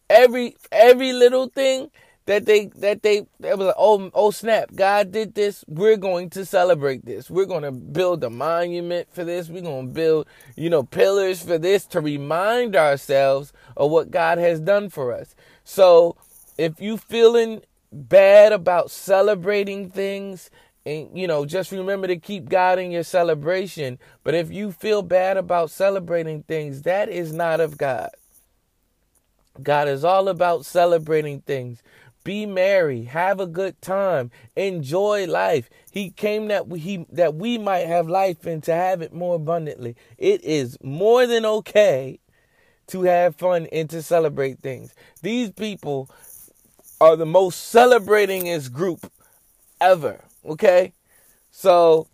Every 0.09 0.57
every 0.73 1.13
little 1.13 1.49
thing 1.49 1.91
that 2.27 2.47
they 2.47 2.67
that 2.77 3.03
they 3.03 3.27
that 3.41 3.59
was 3.59 3.67
like, 3.69 3.77
oh 3.79 4.11
oh 4.15 4.31
snap, 4.31 4.75
God 4.75 5.13
did 5.13 5.35
this. 5.35 5.65
We're 5.69 5.97
going 5.97 6.31
to 6.31 6.45
celebrate 6.45 7.05
this. 7.05 7.31
We're 7.31 7.47
going 7.47 7.63
to 7.63 7.73
build 7.73 8.25
a 8.25 8.31
monument 8.31 9.09
for 9.13 9.25
this. 9.25 9.49
We're 9.49 9.63
going 9.63 9.89
to 9.89 9.93
build, 9.93 10.27
you 10.57 10.71
know, 10.71 10.83
pillars 10.83 11.43
for 11.43 11.59
this 11.59 11.85
to 11.87 12.01
remind 12.01 12.77
ourselves 12.77 13.53
of 13.77 13.91
what 13.91 14.11
God 14.11 14.39
has 14.39 14.61
done 14.61 14.89
for 14.89 15.13
us. 15.13 15.35
So, 15.65 16.17
if 16.59 16.81
you 16.81 16.97
feeling 16.97 17.63
bad 17.93 18.53
about 18.53 18.91
celebrating 18.91 19.91
things 19.91 20.51
and 20.85 21.17
you 21.17 21.27
know 21.27 21.45
just 21.45 21.73
remember 21.73 22.07
to 22.07 22.17
keep 22.17 22.49
god 22.49 22.79
in 22.79 22.91
your 22.91 23.05
celebration. 23.05 23.99
But 24.25 24.35
if 24.35 24.51
you 24.51 24.73
feel 24.73 25.03
bad 25.03 25.37
about 25.37 25.71
celebrating 25.71 26.43
things 26.43 26.83
that 26.83 27.09
is 27.09 27.33
not 27.33 27.61
of 27.61 27.79
god. 27.79 28.11
God 29.63 29.89
is 29.89 30.05
all 30.05 30.29
about 30.29 30.65
celebrating 30.65 31.43
things. 31.43 31.83
Be 32.25 32.47
merry. 32.47 33.03
Have 33.05 33.41
a 33.41 33.47
good 33.47 33.81
time. 33.83 34.31
Enjoy 34.57 35.27
life. 35.27 35.69
He 35.91 36.11
came 36.11 36.49
that 36.49 36.69
we 36.69 36.79
he, 36.79 37.07
that 37.11 37.35
we 37.35 37.59
might 37.59 37.87
have 37.87 38.09
life 38.09 38.47
and 38.47 38.63
to 38.65 38.73
have 38.73 39.03
it 39.03 39.13
more 39.13 39.37
abundantly. 39.37 39.97
It 40.19 40.43
is 40.45 40.79
more 40.83 41.27
than 41.27 41.45
okay 41.45 42.21
to 42.89 43.03
have 43.03 43.37
fun 43.37 43.67
and 43.73 43.91
to 43.91 44.03
celebrate 44.03 44.61
things. 44.61 44.95
These 45.23 45.51
people 45.51 46.09
are 47.01 47.17
the 47.17 47.27
most 47.27 47.75
celebratingest 47.75 48.73
group 48.73 49.11
ever 49.81 50.25
Okay? 50.45 50.93
So 51.51 52.09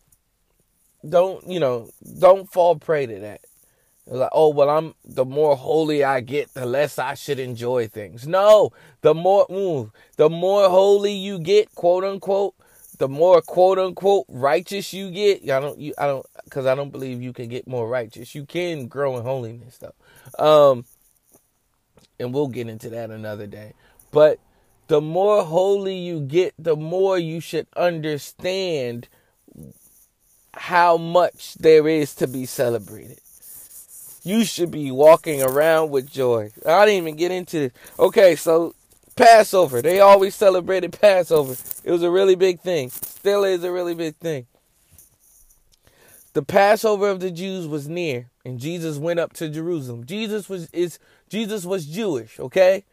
don't, 1.09 1.47
you 1.49 1.61
know, 1.61 1.91
don't 2.19 2.51
fall 2.51 2.77
prey 2.77 3.07
to 3.07 3.19
that. 3.21 3.41
Like, 4.07 4.31
oh, 4.33 4.49
well, 4.49 4.71
I'm 4.71 4.95
the 5.05 5.27
more 5.27 5.55
holy 5.55 6.03
I 6.03 6.21
get, 6.21 6.55
the 6.55 6.65
less 6.65 6.99
I 6.99 7.15
should 7.15 7.39
enjoy 7.39 7.89
things. 7.89 8.27
No, 8.27 8.73
the 9.03 9.13
more, 9.13 9.47
mm, 9.49 9.91
the 10.17 10.31
more 10.31 10.69
holy 10.71 11.13
you 11.13 11.39
get, 11.39 11.75
quote 11.75 12.05
unquote, 12.05 12.55
the 12.97 13.09
more 13.09 13.43
quote 13.43 13.79
unquote 13.79 14.25
righteous 14.29 14.95
you 14.95 15.11
get. 15.11 15.43
I 15.51 15.61
don't, 15.61 15.79
you, 15.79 15.93
I 15.99 16.07
don't, 16.07 16.25
because 16.45 16.65
I 16.65 16.75
don't 16.75 16.91
believe 16.91 17.21
you 17.21 17.35
can 17.35 17.49
get 17.49 17.69
more 17.69 17.87
righteous. 17.87 18.35
You 18.35 18.47
can 18.47 18.87
grow 18.89 19.19
in 19.19 19.25
holiness 19.25 19.79
though, 19.79 20.43
um, 20.43 20.87
and 22.19 22.33
we'll 22.33 22.49
get 22.49 22.69
into 22.69 22.89
that 22.91 23.11
another 23.11 23.47
day. 23.47 23.75
But 24.11 24.39
the 24.89 25.01
more 25.01 25.45
holy 25.45 25.97
you 25.97 26.21
get, 26.21 26.55
the 26.59 26.77
more 26.77 27.19
you 27.19 27.41
should 27.41 27.67
understand 27.77 29.09
how 30.55 30.97
much 30.97 31.55
there 31.55 31.87
is 31.87 32.15
to 32.17 32.27
be 32.27 32.45
celebrated. 32.47 33.21
You 34.25 34.45
should 34.45 34.71
be 34.71 34.91
walking 34.91 35.43
around 35.43 35.91
with 35.91 36.11
joy. 36.11 36.51
I 36.67 36.85
didn't 36.85 37.03
even 37.03 37.17
get 37.17 37.31
into 37.31 37.59
this. 37.59 37.73
Okay, 37.99 38.35
so 38.35 38.75
Passover. 39.15 39.83
They 39.83 40.01
always 40.01 40.35
celebrated 40.35 40.99
Passover. 40.99 41.57
It 41.85 41.91
was 41.91 42.03
a 42.03 42.11
really 42.11 42.35
big 42.35 42.61
thing. 42.61 42.91
Still 42.91 43.45
is 43.45 43.65
a 43.65 43.73
really 43.73 43.95
big 43.95 44.17
thing. 44.17 44.47
The 46.33 46.43
Passover 46.43 47.09
of 47.09 47.21
the 47.21 47.31
Jews 47.31 47.67
was 47.67 47.89
near, 47.89 48.31
and 48.45 48.61
Jesus 48.61 48.97
went 48.97 49.19
up 49.19 49.33
to 49.35 49.49
Jerusalem. 49.49 50.07
Jesus 50.07 50.49
was 50.49 50.71
is 50.71 50.99
Jesus 51.29 51.65
was 51.65 51.87
Jewish, 51.87 52.39
okay? 52.39 52.85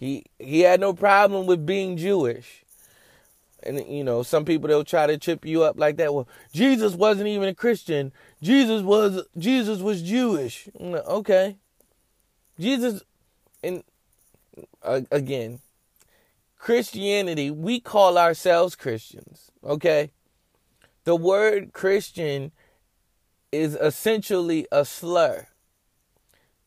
He 0.00 0.24
he 0.38 0.60
had 0.60 0.80
no 0.80 0.94
problem 0.94 1.46
with 1.46 1.66
being 1.66 1.98
Jewish. 1.98 2.64
And 3.62 3.86
you 3.86 4.02
know, 4.02 4.22
some 4.22 4.46
people 4.46 4.66
they'll 4.66 4.82
try 4.82 5.06
to 5.06 5.18
trip 5.18 5.44
you 5.44 5.62
up 5.62 5.78
like 5.78 5.98
that. 5.98 6.14
Well, 6.14 6.26
Jesus 6.54 6.94
wasn't 6.94 7.28
even 7.28 7.50
a 7.50 7.54
Christian. 7.54 8.10
Jesus 8.40 8.80
was 8.80 9.26
Jesus 9.36 9.80
was 9.80 10.00
Jewish. 10.00 10.70
Okay. 10.80 11.58
Jesus 12.58 13.02
and 13.62 13.84
uh, 14.82 15.02
again, 15.10 15.60
Christianity, 16.56 17.50
we 17.50 17.78
call 17.78 18.16
ourselves 18.16 18.76
Christians, 18.76 19.50
okay? 19.62 20.12
The 21.04 21.16
word 21.16 21.74
Christian 21.74 22.52
is 23.52 23.74
essentially 23.74 24.66
a 24.72 24.86
slur. 24.86 25.48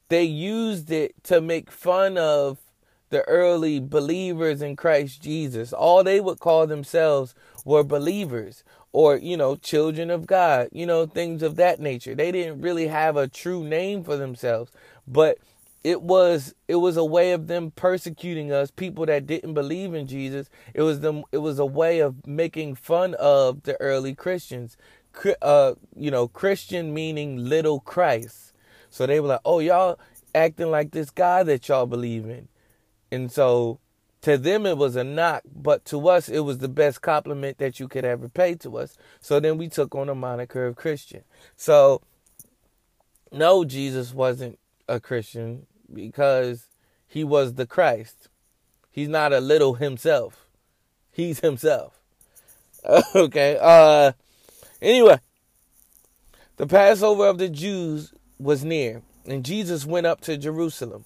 They 0.09 0.23
used 0.23 0.91
it 0.91 1.15
to 1.23 1.41
make 1.41 1.71
fun 1.71 2.17
of 2.19 2.59
the 3.13 3.27
early 3.27 3.79
believers 3.79 4.61
in 4.61 4.75
Christ 4.75 5.21
Jesus. 5.21 5.71
All 5.71 6.03
they 6.03 6.19
would 6.19 6.39
call 6.39 6.67
themselves 6.67 7.33
were 7.63 7.83
believers 7.83 8.63
or, 8.91 9.15
you 9.15 9.37
know, 9.37 9.55
children 9.55 10.09
of 10.11 10.27
God, 10.27 10.69
you 10.71 10.85
know, 10.85 11.05
things 11.05 11.41
of 11.41 11.55
that 11.55 11.79
nature. 11.79 12.13
They 12.13 12.31
didn't 12.31 12.61
really 12.61 12.87
have 12.87 13.15
a 13.15 13.27
true 13.27 13.63
name 13.63 14.03
for 14.03 14.17
themselves, 14.17 14.71
but 15.07 15.37
it 15.83 16.01
was 16.01 16.53
it 16.67 16.75
was 16.75 16.95
a 16.95 17.03
way 17.03 17.33
of 17.33 17.47
them 17.47 17.71
persecuting 17.71 18.51
us 18.53 18.71
people 18.71 19.05
that 19.05 19.27
didn't 19.27 19.53
believe 19.53 19.93
in 19.93 20.07
Jesus 20.07 20.49
it 20.73 20.81
was 20.81 21.01
them 21.01 21.25
it 21.33 21.39
was 21.39 21.59
a 21.59 21.65
way 21.65 21.99
of 21.99 22.25
making 22.25 22.73
fun 22.73 23.13
of 23.15 23.63
the 23.63 23.75
early 23.81 24.15
Christians 24.15 24.77
uh, 25.41 25.73
you 25.95 26.11
know, 26.11 26.27
Christian 26.27 26.93
meaning 26.93 27.37
little 27.37 27.79
Christ. 27.79 28.53
So 28.89 29.05
they 29.05 29.19
were 29.19 29.29
like, 29.29 29.41
oh, 29.45 29.59
y'all 29.59 29.99
acting 30.35 30.71
like 30.71 30.91
this 30.91 31.09
guy 31.09 31.43
that 31.43 31.67
y'all 31.67 31.85
believe 31.85 32.25
in. 32.25 32.47
And 33.13 33.31
so 33.31 33.79
to 34.21 34.37
them 34.39 34.65
it 34.65 34.75
was 34.75 34.95
a 34.95 35.03
knock, 35.03 35.43
but 35.53 35.85
to 35.85 36.09
us 36.09 36.29
it 36.29 36.39
was 36.39 36.57
the 36.57 36.67
best 36.67 37.01
compliment 37.01 37.59
that 37.59 37.79
you 37.79 37.87
could 37.87 38.03
ever 38.03 38.27
pay 38.27 38.55
to 38.55 38.77
us. 38.77 38.97
So 39.21 39.39
then 39.39 39.57
we 39.59 39.67
took 39.67 39.93
on 39.93 40.07
the 40.07 40.15
moniker 40.15 40.65
of 40.65 40.75
Christian. 40.75 41.23
So 41.55 42.01
no, 43.31 43.65
Jesus 43.65 44.13
wasn't 44.13 44.57
a 44.87 44.99
Christian 44.99 45.67
because 45.93 46.67
he 47.05 47.23
was 47.23 47.53
the 47.53 47.67
Christ. 47.67 48.29
He's 48.89 49.09
not 49.09 49.31
a 49.31 49.39
little 49.39 49.75
himself. 49.75 50.47
He's 51.11 51.39
himself. 51.39 51.99
okay. 53.15 53.59
Uh 53.61 54.13
anyway, 54.81 55.19
the 56.57 56.65
Passover 56.65 57.27
of 57.27 57.37
the 57.37 57.49
Jews 57.49 58.11
was 58.39 58.65
near, 58.65 59.03
and 59.27 59.45
Jesus 59.45 59.85
went 59.85 60.07
up 60.07 60.21
to 60.21 60.35
Jerusalem. 60.35 61.05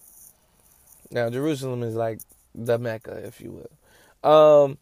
Now 1.11 1.29
Jerusalem 1.29 1.83
is 1.83 1.95
like 1.95 2.19
the 2.53 2.77
Mecca, 2.77 3.25
if 3.25 3.41
you 3.41 3.51
will. 3.51 4.29
Um 4.29 4.77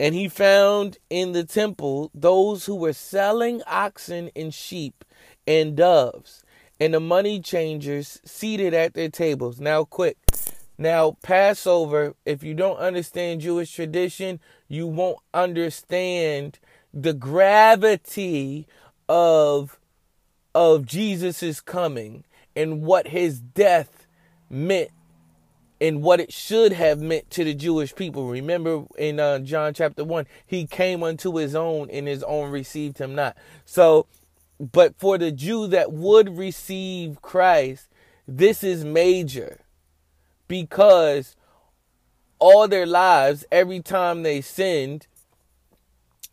and 0.00 0.14
he 0.14 0.28
found 0.28 0.98
in 1.10 1.32
the 1.32 1.44
temple 1.44 2.10
those 2.14 2.66
who 2.66 2.76
were 2.76 2.92
selling 2.92 3.62
oxen 3.66 4.30
and 4.36 4.54
sheep 4.54 5.04
and 5.46 5.76
doves 5.76 6.44
and 6.80 6.94
the 6.94 7.00
money 7.00 7.40
changers 7.40 8.20
seated 8.24 8.72
at 8.72 8.94
their 8.94 9.08
tables. 9.08 9.60
Now, 9.60 9.84
quick. 9.84 10.16
Now, 10.76 11.16
Passover, 11.22 12.14
if 12.24 12.44
you 12.44 12.54
don't 12.54 12.78
understand 12.78 13.40
Jewish 13.40 13.72
tradition, 13.72 14.38
you 14.68 14.86
won't 14.86 15.18
understand 15.34 16.58
the 16.94 17.14
gravity 17.14 18.66
of 19.08 19.78
of 20.54 20.86
Jesus's 20.86 21.60
coming 21.60 22.24
and 22.56 22.82
what 22.82 23.08
his 23.08 23.40
death 23.40 24.06
meant 24.48 24.90
and 25.80 26.02
what 26.02 26.20
it 26.20 26.32
should 26.32 26.72
have 26.72 27.00
meant 27.00 27.30
to 27.30 27.44
the 27.44 27.54
Jewish 27.54 27.94
people. 27.94 28.28
Remember 28.28 28.84
in 28.96 29.20
uh, 29.20 29.38
John 29.38 29.74
chapter 29.74 30.04
1, 30.04 30.26
he 30.46 30.66
came 30.66 31.02
unto 31.02 31.36
his 31.36 31.54
own 31.54 31.88
and 31.90 32.08
his 32.08 32.22
own 32.24 32.50
received 32.50 32.98
him 32.98 33.14
not. 33.14 33.36
So 33.64 34.06
but 34.58 34.98
for 34.98 35.18
the 35.18 35.30
Jew 35.30 35.66
that 35.68 35.92
would 35.92 36.36
receive 36.36 37.22
Christ, 37.22 37.88
this 38.26 38.64
is 38.64 38.84
major 38.84 39.60
because 40.48 41.36
all 42.38 42.68
their 42.68 42.86
lives, 42.86 43.44
every 43.52 43.80
time 43.80 44.22
they 44.22 44.40
sinned, 44.40 45.06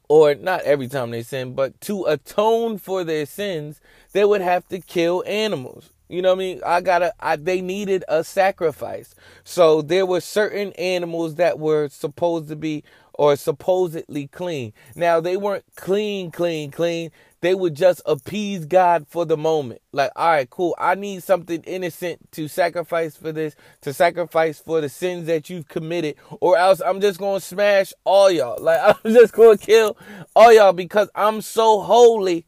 or 0.07 0.35
not 0.35 0.61
every 0.61 0.87
time 0.87 1.11
they 1.11 1.23
sinned, 1.23 1.55
but 1.55 1.79
to 1.81 2.03
atone 2.05 2.77
for 2.77 3.03
their 3.03 3.25
sins, 3.25 3.79
they 4.11 4.25
would 4.25 4.41
have 4.41 4.67
to 4.69 4.79
kill 4.79 5.23
animals. 5.25 5.91
You 6.07 6.21
know 6.21 6.29
what 6.29 6.35
I 6.35 6.45
mean? 6.45 6.61
I 6.65 6.81
gotta, 6.81 7.13
I, 7.19 7.35
they 7.35 7.61
needed 7.61 8.03
a 8.07 8.23
sacrifice. 8.23 9.15
So 9.43 9.81
there 9.81 10.05
were 10.05 10.21
certain 10.21 10.71
animals 10.73 11.35
that 11.35 11.59
were 11.59 11.89
supposed 11.89 12.47
to 12.49 12.55
be 12.55 12.83
or 13.13 13.35
supposedly 13.35 14.27
clean. 14.27 14.73
Now 14.95 15.19
they 15.21 15.37
weren't 15.37 15.63
clean, 15.75 16.31
clean, 16.31 16.71
clean 16.71 17.11
they 17.45 17.53
would 17.53 17.75
just 17.75 18.01
appease 18.07 18.65
God 18.65 19.05
for 19.07 19.23
the 19.23 19.37
moment. 19.37 19.79
Like, 19.91 20.09
all 20.15 20.29
right, 20.29 20.49
cool. 20.49 20.75
I 20.79 20.95
need 20.95 21.21
something 21.21 21.61
innocent 21.61 22.31
to 22.31 22.47
sacrifice 22.47 23.15
for 23.15 23.31
this, 23.31 23.55
to 23.81 23.93
sacrifice 23.93 24.57
for 24.57 24.81
the 24.81 24.89
sins 24.89 25.27
that 25.27 25.47
you've 25.47 25.67
committed, 25.67 26.15
or 26.39 26.57
else 26.57 26.81
I'm 26.83 26.99
just 26.99 27.19
to 27.19 27.39
smash 27.39 27.93
all 28.03 28.31
y'all. 28.31 28.57
Like, 28.59 28.79
I'm 29.05 29.13
just 29.13 29.35
to 29.35 29.57
kill 29.61 29.95
all 30.35 30.51
y'all 30.51 30.73
because 30.73 31.07
I'm 31.13 31.41
so 31.41 31.81
holy. 31.81 32.47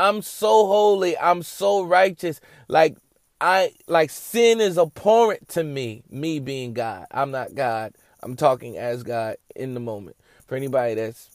I'm 0.00 0.22
so 0.22 0.66
holy. 0.66 1.16
I'm 1.18 1.42
so 1.42 1.82
righteous. 1.82 2.40
Like, 2.68 2.96
I, 3.38 3.74
like, 3.86 4.08
sin 4.08 4.58
is 4.58 4.78
abhorrent 4.78 5.48
to 5.50 5.62
me, 5.62 6.02
me 6.08 6.40
being 6.40 6.72
God. 6.72 7.06
I'm 7.10 7.30
not 7.30 7.54
God. 7.54 7.94
I'm 8.22 8.34
talking 8.34 8.78
as 8.78 9.02
God 9.02 9.36
in 9.54 9.74
the 9.74 9.80
moment. 9.80 10.16
For 10.46 10.56
anybody 10.56 10.94
that's 10.94 11.28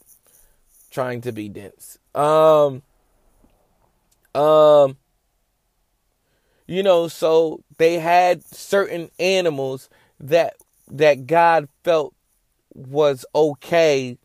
trying 0.89 1.21
to 1.21 1.31
be 1.31 1.47
dense. 1.47 1.99
Um, 2.15 2.81
um, 4.33 4.97
you 6.65 6.81
know, 6.81 7.07
so 7.07 7.63
they 7.77 7.99
had 7.99 8.43
certain 8.43 9.11
animals 9.19 9.89
that 10.19 10.55
that 10.87 11.27
God 11.27 11.67
felt 11.83 12.15
was 12.73 13.25
okay, 13.35 14.17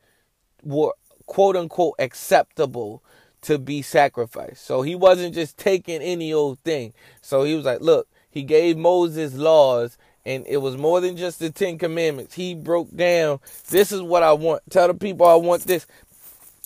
were 0.63 0.95
quote 1.27 1.57
unquote 1.57 1.95
acceptable 1.99 3.03
to 3.43 3.59
be 3.59 3.83
sacrificed. 3.83 4.65
So 4.65 4.83
he 4.83 4.95
wasn't 4.95 5.35
just 5.35 5.57
taking 5.57 6.03
any 6.03 6.33
old 6.33 6.59
thing. 6.61 6.93
So 7.21 7.45
he 7.45 7.55
was 7.55 7.65
like, 7.65 7.81
look, 7.81 8.09
he 8.31 8.43
gave 8.43 8.77
Moses 8.77 9.35
laws 9.35 9.97
and 10.25 10.47
it 10.47 10.59
was 10.59 10.77
more 10.77 11.01
than 11.01 11.17
just 11.17 11.39
the 11.39 11.51
10 11.51 11.79
commandments. 11.79 12.35
He 12.35 12.55
broke 12.55 12.95
down, 12.95 13.41
this 13.71 13.91
is 13.91 14.03
what 14.03 14.23
I 14.23 14.33
want. 14.33 14.63
Tell 14.71 14.89
the 14.89 14.95
people 14.95 15.27
I 15.27 15.35
want 15.35 15.65
this 15.65 15.87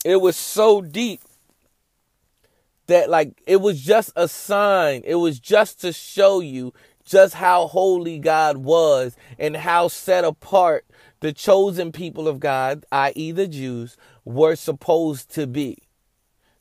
it 0.04 0.20
was 0.20 0.36
so 0.36 0.82
deep 0.82 1.20
that 2.86 3.08
like 3.08 3.42
it 3.46 3.60
was 3.60 3.80
just 3.80 4.12
a 4.14 4.28
sign. 4.28 5.02
It 5.04 5.14
was 5.14 5.40
just 5.40 5.80
to 5.80 5.92
show 5.92 6.40
you 6.40 6.74
just 7.04 7.34
how 7.34 7.66
holy 7.66 8.18
God 8.18 8.58
was 8.58 9.16
and 9.38 9.56
how 9.56 9.88
set 9.88 10.24
apart 10.24 10.84
the 11.20 11.32
chosen 11.32 11.90
people 11.90 12.28
of 12.28 12.38
God, 12.38 12.84
i.e. 12.92 13.32
the 13.32 13.46
Jews, 13.46 13.96
were 14.26 14.56
supposed 14.56 15.32
to 15.34 15.46
be. 15.46 15.78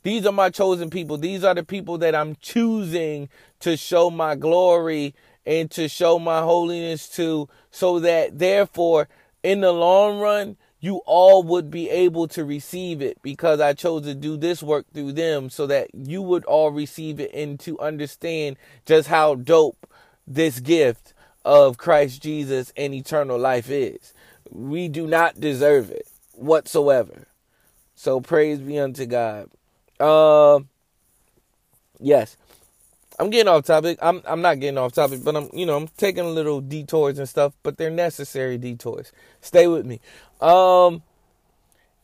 These 0.03 0.25
are 0.25 0.31
my 0.33 0.49
chosen 0.49 0.89
people. 0.89 1.17
These 1.17 1.43
are 1.43 1.55
the 1.55 1.63
people 1.63 1.97
that 1.99 2.13
I'm 2.13 2.35
choosing 2.41 3.29
to 3.61 3.77
show 3.77 4.09
my 4.09 4.35
glory 4.35 5.15
and 5.45 5.71
to 5.71 5.87
show 5.87 6.19
my 6.19 6.41
holiness 6.41 7.09
to 7.09 7.49
so 7.71 7.99
that 7.99 8.39
therefore 8.39 9.07
in 9.41 9.61
the 9.61 9.71
long 9.71 10.19
run 10.19 10.57
you 10.79 11.01
all 11.05 11.43
would 11.43 11.71
be 11.71 11.89
able 11.89 12.27
to 12.27 12.43
receive 12.43 13.01
it 13.01 13.17
because 13.21 13.61
I 13.61 13.71
chose 13.71 14.03
to 14.03 14.13
do 14.13 14.35
this 14.35 14.61
work 14.61 14.85
through 14.93 15.13
them 15.13 15.49
so 15.49 15.65
that 15.67 15.95
you 15.95 16.21
would 16.21 16.43
all 16.43 16.71
receive 16.71 17.21
it 17.21 17.33
and 17.33 17.57
to 17.61 17.79
understand 17.79 18.57
just 18.85 19.07
how 19.07 19.35
dope 19.35 19.89
this 20.27 20.59
gift 20.59 21.13
of 21.45 21.77
Christ 21.77 22.21
Jesus 22.21 22.73
and 22.75 22.93
eternal 22.93 23.37
life 23.37 23.69
is. 23.69 24.13
We 24.49 24.89
do 24.89 25.07
not 25.07 25.39
deserve 25.39 25.89
it 25.89 26.07
whatsoever. 26.33 27.27
So 27.95 28.19
praise 28.19 28.59
be 28.59 28.77
unto 28.77 29.05
God. 29.05 29.49
Um 30.03 30.69
yes. 31.99 32.37
I'm 33.19 33.29
getting 33.29 33.47
off 33.47 33.65
topic. 33.65 33.99
I'm 34.01 34.21
I'm 34.25 34.41
not 34.41 34.59
getting 34.59 34.77
off 34.77 34.93
topic, 34.93 35.23
but 35.23 35.35
I'm 35.35 35.49
you 35.53 35.65
know 35.65 35.77
I'm 35.77 35.87
taking 35.97 36.25
little 36.25 36.61
detours 36.61 37.19
and 37.19 37.29
stuff, 37.29 37.53
but 37.63 37.77
they're 37.77 37.91
necessary 37.91 38.57
detours. 38.57 39.11
Stay 39.41 39.67
with 39.67 39.85
me. 39.85 39.99
Um, 40.41 41.03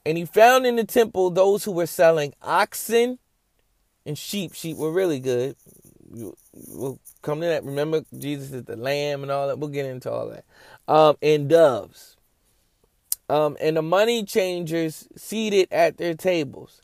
and 0.05 0.17
he 0.17 0.25
found 0.25 0.65
in 0.65 0.75
the 0.75 0.83
temple 0.83 1.29
those 1.31 1.63
who 1.63 1.71
were 1.71 1.87
selling 1.87 2.33
oxen 2.41 3.19
and 4.05 4.17
sheep. 4.17 4.53
Sheep 4.53 4.77
were 4.77 4.91
really 4.91 5.19
good. 5.19 5.55
We'll 6.09 6.99
come 7.21 7.41
to 7.41 7.47
that. 7.47 7.63
Remember, 7.63 8.03
Jesus 8.17 8.51
is 8.51 8.63
the 8.63 8.75
lamb 8.75 9.23
and 9.23 9.31
all 9.31 9.47
that. 9.47 9.59
We'll 9.59 9.69
get 9.69 9.85
into 9.85 10.11
all 10.11 10.29
that. 10.29 10.45
Um, 10.87 11.15
and 11.21 11.49
doves. 11.49 12.15
Um, 13.29 13.57
and 13.61 13.77
the 13.77 13.81
money 13.83 14.23
changers 14.23 15.07
seated 15.15 15.67
at 15.71 15.97
their 15.97 16.15
tables. 16.15 16.81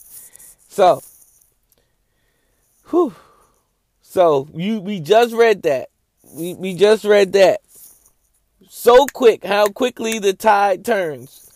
So, 0.75 1.01
whew 2.89 3.15
so 4.01 4.47
you 4.53 4.81
we 4.81 4.99
just 4.99 5.33
read 5.33 5.63
that. 5.63 5.88
We 6.33 6.53
we 6.53 6.73
just 6.73 7.05
read 7.05 7.31
that. 7.31 7.61
So 8.69 9.05
quick, 9.13 9.45
how 9.45 9.67
quickly 9.67 10.19
the 10.19 10.33
tide 10.33 10.83
turns. 10.83 11.49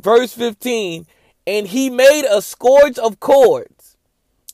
Verse 0.00 0.32
15, 0.32 1.06
and 1.46 1.66
he 1.66 1.90
made 1.90 2.24
a 2.24 2.40
scourge 2.40 2.98
of 2.98 3.20
cords 3.20 3.98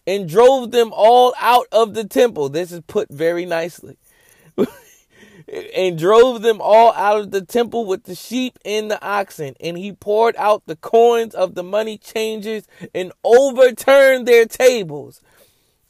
and 0.05 0.29
drove 0.29 0.73
them 0.73 0.93
all 0.93 1.33
out 1.41 1.69
of 1.71 1.95
the 1.95 2.05
temple. 2.05 2.49
This 2.49 2.73
is 2.73 2.81
put 2.89 3.09
very 3.09 3.47
nicely. 3.47 3.97
And 5.49 5.99
drove 5.99 6.43
them 6.43 6.61
all 6.61 6.93
out 6.95 7.21
of 7.21 7.31
the 7.31 7.41
temple 7.41 7.87
with 7.87 8.05
the 8.05 8.15
sheep 8.15 8.59
and 8.65 8.91
the 8.91 9.03
oxen. 9.03 9.55
And 9.61 9.79
he 9.79 9.93
poured 9.93 10.37
out 10.37 10.63
the 10.67 10.77
coins 10.77 11.35
of 11.35 11.55
the 11.55 11.63
money 11.63 11.97
changers 11.99 12.67
and 12.95 13.13
overturned 13.25 14.27
their 14.27 14.47
tables. 14.47 15.21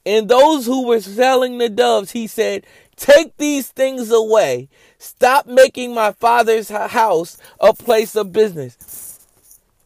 And 0.07 0.29
those 0.29 0.66
who 0.66 0.87
were 0.87 1.01
selling 1.01 1.59
the 1.59 1.68
doves, 1.68 2.12
he 2.12 2.27
said, 2.27 2.66
Take 2.97 3.37
these 3.37 3.68
things 3.68 4.11
away. 4.11 4.68
Stop 4.99 5.47
making 5.47 5.94
my 5.94 6.12
father's 6.12 6.68
house 6.68 7.37
a 7.61 7.73
place 7.73 8.16
of 8.16 8.33
business. 8.33 9.27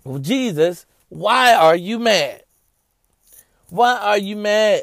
Well, 0.04 0.18
Jesus, 0.18 0.86
why 1.08 1.54
are 1.54 1.76
you 1.76 1.98
mad? 1.98 2.42
Why 3.68 3.96
are 3.96 4.18
you 4.18 4.36
mad? 4.36 4.82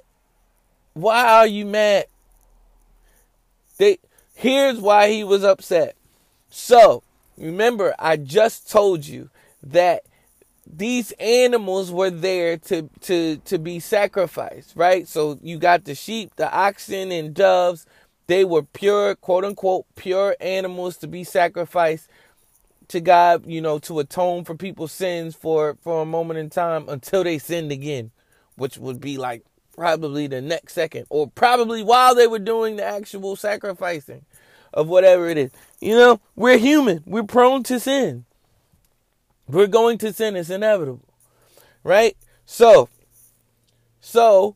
Why 0.93 1.27
are 1.27 1.47
you 1.47 1.65
mad? 1.65 2.05
They, 3.77 3.99
here's 4.39 4.79
why 4.79 5.09
he 5.09 5.21
was 5.21 5.43
upset. 5.43 5.95
So, 6.49 7.03
remember, 7.37 7.93
I 7.99 8.15
just 8.15 8.71
told 8.71 9.05
you 9.05 9.29
that 9.61 10.03
these 10.65 11.11
animals 11.19 11.91
were 11.91 12.09
there 12.09 12.57
to 12.57 12.89
to 13.01 13.37
to 13.37 13.59
be 13.59 13.79
sacrificed, 13.79 14.73
right? 14.75 15.07
So 15.07 15.39
you 15.41 15.57
got 15.57 15.83
the 15.83 15.93
sheep, 15.93 16.35
the 16.37 16.51
oxen 16.51 17.11
and 17.11 17.33
doves. 17.33 17.85
They 18.27 18.45
were 18.45 18.63
pure, 18.63 19.15
quote 19.15 19.43
unquote, 19.43 19.85
pure 19.95 20.35
animals 20.39 20.97
to 20.97 21.07
be 21.07 21.23
sacrificed 21.23 22.07
to 22.89 23.01
God, 23.01 23.45
you 23.45 23.59
know, 23.59 23.79
to 23.79 23.99
atone 23.99 24.45
for 24.45 24.55
people's 24.55 24.91
sins 24.91 25.35
for 25.35 25.75
for 25.81 26.03
a 26.03 26.05
moment 26.05 26.39
in 26.39 26.49
time 26.49 26.87
until 26.87 27.23
they 27.23 27.39
sinned 27.39 27.71
again, 27.71 28.11
which 28.55 28.77
would 28.77 29.01
be 29.01 29.17
like 29.17 29.43
probably 29.79 30.27
the 30.27 30.41
next 30.41 30.73
second 30.73 31.05
or 31.09 31.29
probably 31.29 31.81
while 31.81 32.13
they 32.13 32.27
were 32.27 32.37
doing 32.37 32.75
the 32.75 32.83
actual 32.83 33.37
sacrificing 33.37 34.25
of 34.73 34.87
whatever 34.87 35.27
it 35.27 35.37
is. 35.37 35.51
You 35.79 35.95
know, 35.95 36.21
we're 36.35 36.57
human. 36.57 37.03
We're 37.05 37.23
prone 37.23 37.63
to 37.63 37.79
sin. 37.79 38.25
We're 39.47 39.67
going 39.67 39.97
to 39.99 40.13
sin. 40.13 40.35
It's 40.35 40.49
inevitable. 40.49 41.05
Right? 41.83 42.17
So, 42.45 42.89
so, 43.99 44.55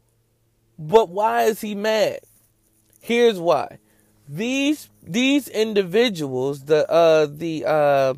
but 0.77 1.09
why 1.09 1.43
is 1.43 1.61
he 1.61 1.75
mad? 1.75 2.19
Here's 2.99 3.39
why. 3.39 3.79
These 4.27 4.89
these 5.01 5.47
individuals, 5.47 6.65
the 6.65 6.89
uh 6.89 7.27
the 7.29 7.65
uh 7.65 8.13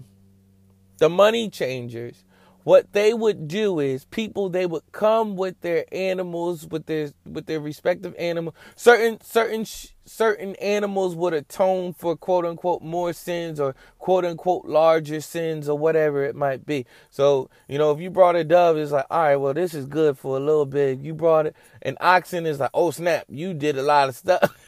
the 0.98 1.10
money 1.10 1.50
changers, 1.50 2.24
what 2.64 2.94
they 2.94 3.14
would 3.14 3.48
do 3.48 3.80
is 3.80 4.06
people 4.06 4.50
they 4.50 4.66
would 4.66 4.84
come 4.92 5.36
with 5.36 5.60
their 5.62 5.86
animals 5.92 6.68
with 6.68 6.88
their 6.88 7.12
with 7.26 7.46
their 7.46 7.60
respective 7.60 8.16
animal 8.18 8.56
certain 8.76 9.22
certain 9.22 9.66
certain 10.06 10.56
animals 10.56 11.16
would 11.16 11.34
atone 11.34 11.94
for 11.94 12.16
quote 12.16 12.46
unquote 12.46 12.82
more 12.82 13.12
sins 13.12 13.60
or 13.60 13.76
quote 13.98 14.24
unquote 14.24 14.66
larger 14.66 15.20
sins 15.20 15.68
or 15.68 15.78
whatever 15.78 16.24
it 16.24 16.36
might 16.36 16.66
be 16.66 16.86
so 17.10 17.50
you 17.68 17.78
know 17.78 17.92
if 17.92 18.00
you 18.00 18.10
brought 18.10 18.36
a 18.36 18.44
dove 18.44 18.78
it's 18.78 18.92
like 18.92 19.06
all 19.10 19.24
right 19.24 19.36
well 19.36 19.54
this 19.54 19.74
is 19.74 19.86
good 19.86 20.18
for 20.18 20.38
a 20.38 20.40
little 20.40 20.66
bit 20.66 21.00
you 21.00 21.14
brought 21.14 21.48
it 21.48 21.56
an 21.82 21.98
oxen 22.00 22.46
is 22.46 22.60
like 22.60 22.70
oh 22.74 22.92
snap 22.92 23.26
you 23.30 23.54
did 23.54 23.78
a 23.78 23.84
lot 23.84 24.10
of 24.10 24.16
stuff 24.16 24.68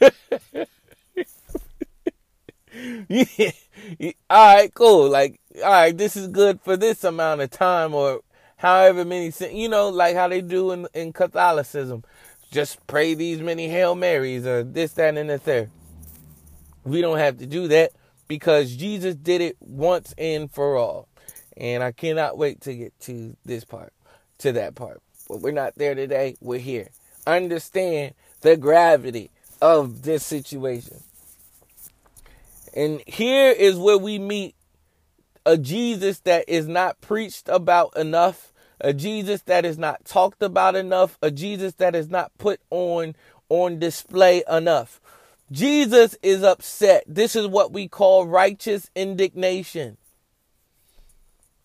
yeah. 3.08 3.50
all 4.28 4.56
right 4.56 4.74
cool 4.74 5.08
like 5.08 5.40
all 5.62 5.70
right, 5.70 5.96
this 5.96 6.16
is 6.16 6.28
good 6.28 6.60
for 6.60 6.76
this 6.76 7.04
amount 7.04 7.40
of 7.40 7.50
time 7.50 7.94
or 7.94 8.20
however 8.56 9.04
many, 9.04 9.32
you 9.52 9.68
know, 9.68 9.88
like 9.88 10.14
how 10.14 10.28
they 10.28 10.40
do 10.40 10.72
in, 10.72 10.86
in 10.94 11.12
Catholicism. 11.12 12.04
Just 12.50 12.84
pray 12.86 13.14
these 13.14 13.40
many 13.40 13.68
Hail 13.68 13.94
Marys 13.94 14.46
or 14.46 14.62
this, 14.62 14.92
that, 14.94 15.16
and 15.16 15.28
the 15.28 15.38
third. 15.38 15.70
We 16.84 17.00
don't 17.00 17.18
have 17.18 17.38
to 17.38 17.46
do 17.46 17.68
that 17.68 17.92
because 18.26 18.74
Jesus 18.74 19.14
did 19.14 19.40
it 19.40 19.56
once 19.60 20.14
and 20.16 20.50
for 20.50 20.76
all. 20.76 21.08
And 21.56 21.82
I 21.82 21.92
cannot 21.92 22.38
wait 22.38 22.60
to 22.62 22.74
get 22.74 22.98
to 23.00 23.36
this 23.44 23.64
part, 23.64 23.92
to 24.38 24.52
that 24.52 24.74
part. 24.74 25.02
But 25.28 25.40
we're 25.40 25.50
not 25.50 25.74
there 25.76 25.94
today. 25.94 26.36
We're 26.40 26.58
here. 26.58 26.88
Understand 27.26 28.14
the 28.40 28.56
gravity 28.56 29.30
of 29.60 30.02
this 30.02 30.24
situation. 30.24 31.02
And 32.74 33.02
here 33.06 33.50
is 33.50 33.76
where 33.76 33.98
we 33.98 34.18
meet 34.18 34.54
a 35.44 35.56
Jesus 35.58 36.20
that 36.20 36.44
is 36.48 36.68
not 36.68 37.00
preached 37.00 37.48
about 37.48 37.96
enough, 37.96 38.52
a 38.80 38.92
Jesus 38.92 39.42
that 39.42 39.64
is 39.64 39.78
not 39.78 40.04
talked 40.04 40.42
about 40.42 40.76
enough, 40.76 41.18
a 41.22 41.30
Jesus 41.30 41.74
that 41.74 41.94
is 41.94 42.08
not 42.08 42.36
put 42.38 42.60
on 42.70 43.14
on 43.48 43.78
display 43.78 44.42
enough. 44.50 45.00
Jesus 45.50 46.16
is 46.22 46.42
upset. 46.42 47.04
This 47.06 47.34
is 47.34 47.46
what 47.46 47.72
we 47.72 47.88
call 47.88 48.26
righteous 48.26 48.90
indignation. 48.94 49.96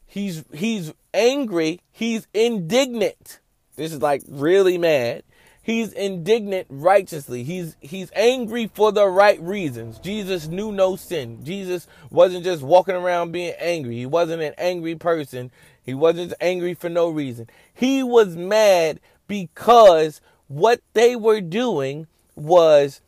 He's 0.05 0.43
he's 0.53 0.93
angry, 1.13 1.81
he's 1.91 2.27
indignant. 2.33 3.39
This 3.75 3.91
is 3.91 4.01
like 4.01 4.21
really 4.27 4.77
mad. 4.77 5.23
He's 5.63 5.93
indignant 5.93 6.67
righteously. 6.69 7.43
He's 7.43 7.77
he's 7.79 8.11
angry 8.15 8.69
for 8.73 8.91
the 8.91 9.07
right 9.07 9.41
reasons. 9.41 9.97
Jesus 9.97 10.47
knew 10.47 10.71
no 10.71 10.95
sin. 10.95 11.43
Jesus 11.43 11.87
wasn't 12.11 12.43
just 12.43 12.61
walking 12.61 12.95
around 12.95 13.31
being 13.31 13.53
angry. 13.57 13.95
He 13.95 14.05
wasn't 14.05 14.43
an 14.43 14.53
angry 14.57 14.95
person. 14.95 15.51
He 15.83 15.93
wasn't 15.93 16.33
angry 16.39 16.73
for 16.73 16.89
no 16.89 17.09
reason. 17.09 17.47
He 17.73 18.03
was 18.03 18.35
mad 18.35 18.99
because 19.27 20.21
what 20.47 20.81
they 20.93 21.15
were 21.15 21.41
doing 21.41 22.07
was 22.35 23.01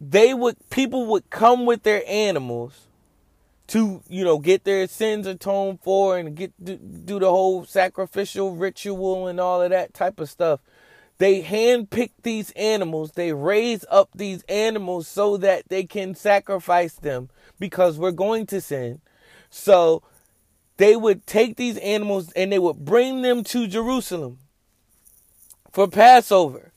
they 0.00 0.34
would 0.34 0.56
people 0.70 1.06
would 1.06 1.30
come 1.30 1.64
with 1.64 1.84
their 1.84 2.02
animals 2.06 2.86
to 3.68 4.02
you 4.08 4.24
know 4.24 4.38
get 4.38 4.64
their 4.64 4.86
sins 4.86 5.26
atoned 5.26 5.80
for 5.82 6.18
and 6.18 6.34
get 6.34 6.52
do, 6.62 6.78
the 7.18 7.30
whole 7.30 7.64
sacrificial 7.64 8.56
ritual 8.56 9.28
and 9.28 9.38
all 9.38 9.62
of 9.62 9.70
that 9.70 9.94
type 9.94 10.18
of 10.18 10.28
stuff 10.28 10.60
they 11.22 11.40
handpick 11.40 12.10
these 12.24 12.50
animals, 12.52 13.12
they 13.12 13.32
raise 13.32 13.84
up 13.88 14.08
these 14.12 14.42
animals 14.48 15.06
so 15.06 15.36
that 15.36 15.68
they 15.68 15.84
can 15.84 16.16
sacrifice 16.16 16.94
them 16.94 17.30
because 17.60 17.96
we're 17.96 18.10
going 18.10 18.44
to 18.46 18.60
sin. 18.60 19.00
So 19.48 20.02
they 20.76 20.96
would 20.96 21.26
take 21.26 21.56
these 21.56 21.78
animals 21.78 22.32
and 22.32 22.52
they 22.52 22.58
would 22.58 22.84
bring 22.84 23.22
them 23.22 23.44
to 23.44 23.66
Jerusalem 23.66 24.38
for 25.70 25.88
Passover 25.88 26.72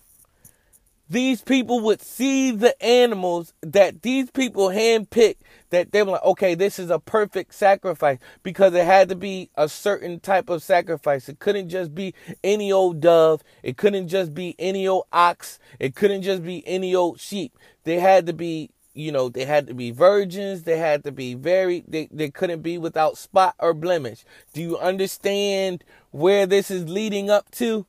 these 1.07 1.41
people 1.41 1.81
would 1.81 2.01
see 2.01 2.51
the 2.51 2.81
animals 2.83 3.53
that 3.61 4.01
these 4.01 4.31
people 4.31 4.69
handpicked 4.69 5.37
that 5.69 5.91
they 5.91 6.01
were 6.01 6.13
like, 6.13 6.23
okay, 6.23 6.55
this 6.55 6.79
is 6.79 6.89
a 6.89 6.99
perfect 6.99 7.53
sacrifice 7.53 8.17
because 8.41 8.73
it 8.73 8.85
had 8.85 9.09
to 9.09 9.15
be 9.15 9.49
a 9.55 9.69
certain 9.69 10.19
type 10.19 10.49
of 10.49 10.63
sacrifice. 10.63 11.29
It 11.29 11.39
couldn't 11.39 11.69
just 11.69 11.93
be 11.93 12.15
any 12.43 12.71
old 12.71 13.01
dove. 13.01 13.43
It 13.61 13.77
couldn't 13.77 14.07
just 14.07 14.33
be 14.33 14.55
any 14.57 14.87
old 14.87 15.05
ox. 15.11 15.59
It 15.79 15.95
couldn't 15.95 16.23
just 16.23 16.43
be 16.43 16.65
any 16.67 16.95
old 16.95 17.19
sheep. 17.19 17.57
They 17.83 17.99
had 17.99 18.25
to 18.25 18.33
be, 18.33 18.71
you 18.95 19.11
know, 19.11 19.29
they 19.29 19.45
had 19.45 19.67
to 19.67 19.73
be 19.73 19.91
virgins. 19.91 20.63
They 20.63 20.77
had 20.77 21.03
to 21.03 21.11
be 21.11 21.33
very, 21.33 21.83
they, 21.87 22.07
they 22.11 22.29
couldn't 22.29 22.61
be 22.61 22.77
without 22.77 23.17
spot 23.17 23.53
or 23.59 23.73
blemish. 23.73 24.23
Do 24.53 24.61
you 24.61 24.77
understand 24.77 25.83
where 26.11 26.45
this 26.45 26.71
is 26.71 26.89
leading 26.89 27.29
up 27.29 27.51
to? 27.51 27.85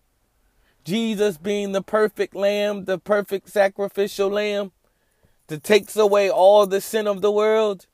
Jesus 0.84 1.36
being 1.36 1.72
the 1.72 1.82
perfect 1.82 2.34
lamb, 2.34 2.84
the 2.84 2.98
perfect 2.98 3.48
sacrificial 3.48 4.28
lamb 4.28 4.72
that 5.46 5.62
takes 5.62 5.96
away 5.96 6.28
all 6.28 6.66
the 6.66 6.80
sin 6.80 7.06
of 7.06 7.22
the 7.22 7.32
world. 7.32 7.86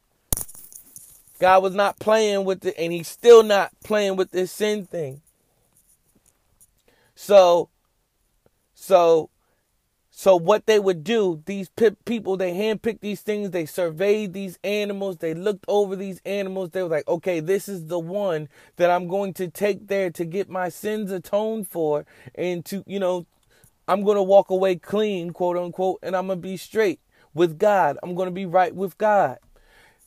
God 1.38 1.62
was 1.62 1.74
not 1.74 1.98
playing 1.98 2.44
with 2.44 2.64
it, 2.64 2.74
and 2.78 2.92
He's 2.92 3.08
still 3.08 3.42
not 3.42 3.72
playing 3.84 4.16
with 4.16 4.30
this 4.30 4.52
sin 4.52 4.86
thing. 4.86 5.20
So, 7.14 7.68
so 8.74 9.30
so 10.14 10.36
what 10.36 10.66
they 10.66 10.78
would 10.78 11.02
do, 11.02 11.42
these 11.46 11.70
people, 12.04 12.36
they 12.36 12.52
handpicked 12.52 13.00
these 13.00 13.22
things, 13.22 13.50
they 13.50 13.64
surveyed 13.64 14.34
these 14.34 14.58
animals, 14.62 15.16
they 15.16 15.32
looked 15.32 15.64
over 15.66 15.96
these 15.96 16.20
animals. 16.26 16.70
They 16.70 16.82
were 16.82 16.90
like, 16.90 17.08
okay, 17.08 17.40
this 17.40 17.66
is 17.66 17.86
the 17.86 17.98
one 17.98 18.50
that 18.76 18.90
I'm 18.90 19.08
going 19.08 19.32
to 19.34 19.48
take 19.48 19.88
there 19.88 20.10
to 20.10 20.24
get 20.26 20.50
my 20.50 20.68
sins 20.68 21.10
atoned 21.10 21.66
for, 21.66 22.04
and 22.34 22.62
to, 22.66 22.84
you 22.86 23.00
know, 23.00 23.24
I'm 23.88 24.04
to 24.18 24.22
walk 24.22 24.50
away 24.50 24.76
clean, 24.76 25.30
quote 25.30 25.56
unquote, 25.56 25.98
and 26.02 26.14
I'm 26.14 26.28
to 26.28 26.42
be 26.42 26.58
straight 26.58 27.00
with 27.32 27.58
God. 27.58 27.96
I'm 28.02 28.14
to 28.28 28.32
be 28.32 28.46
right 28.46 28.74
with 28.74 28.98
God. 28.98 29.38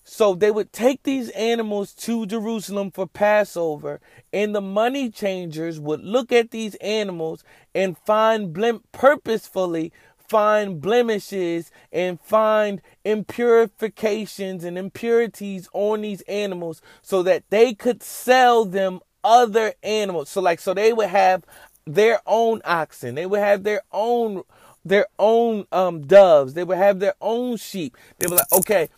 So 0.08 0.36
they 0.36 0.52
would 0.52 0.72
take 0.72 1.02
these 1.02 1.30
animals 1.32 1.92
to 1.96 2.28
Jerusalem 2.28 2.92
for 2.92 3.08
Passover, 3.08 4.00
and 4.32 4.54
the 4.54 4.62
money 4.62 5.10
changers 5.10 5.80
would 5.80 6.02
look 6.02 6.32
at 6.32 6.52
these 6.52 6.76
animals 6.76 7.44
and 7.74 7.98
find 7.98 8.56
blem- 8.56 8.84
purposefully 8.92 9.92
find 10.28 10.80
blemishes 10.80 11.72
and 11.92 12.20
find 12.22 12.82
impurifications 13.04 14.64
and 14.64 14.78
impurities 14.78 15.68
on 15.74 16.02
these 16.02 16.22
animals 16.22 16.82
so 17.02 17.24
that 17.24 17.44
they 17.50 17.74
could 17.74 18.04
sell 18.04 18.64
them 18.64 19.00
other 19.24 19.74
animals. 19.84 20.30
So 20.30 20.40
like 20.40 20.60
so 20.60 20.74
they 20.74 20.94
would 20.94 21.10
have 21.10 21.46
their 21.86 22.22
own 22.28 22.62
oxen, 22.64 23.16
they 23.16 23.26
would 23.26 23.40
have 23.40 23.64
their 23.64 23.82
own 23.92 24.44
their 24.84 25.08
own 25.18 25.66
um 25.72 26.06
doves, 26.06 26.54
they 26.54 26.64
would 26.64 26.78
have 26.78 27.00
their 27.00 27.16
own 27.22 27.58
sheep. 27.58 27.98
They 28.20 28.28
were 28.28 28.36
like, 28.36 28.54
okay, 28.54 28.90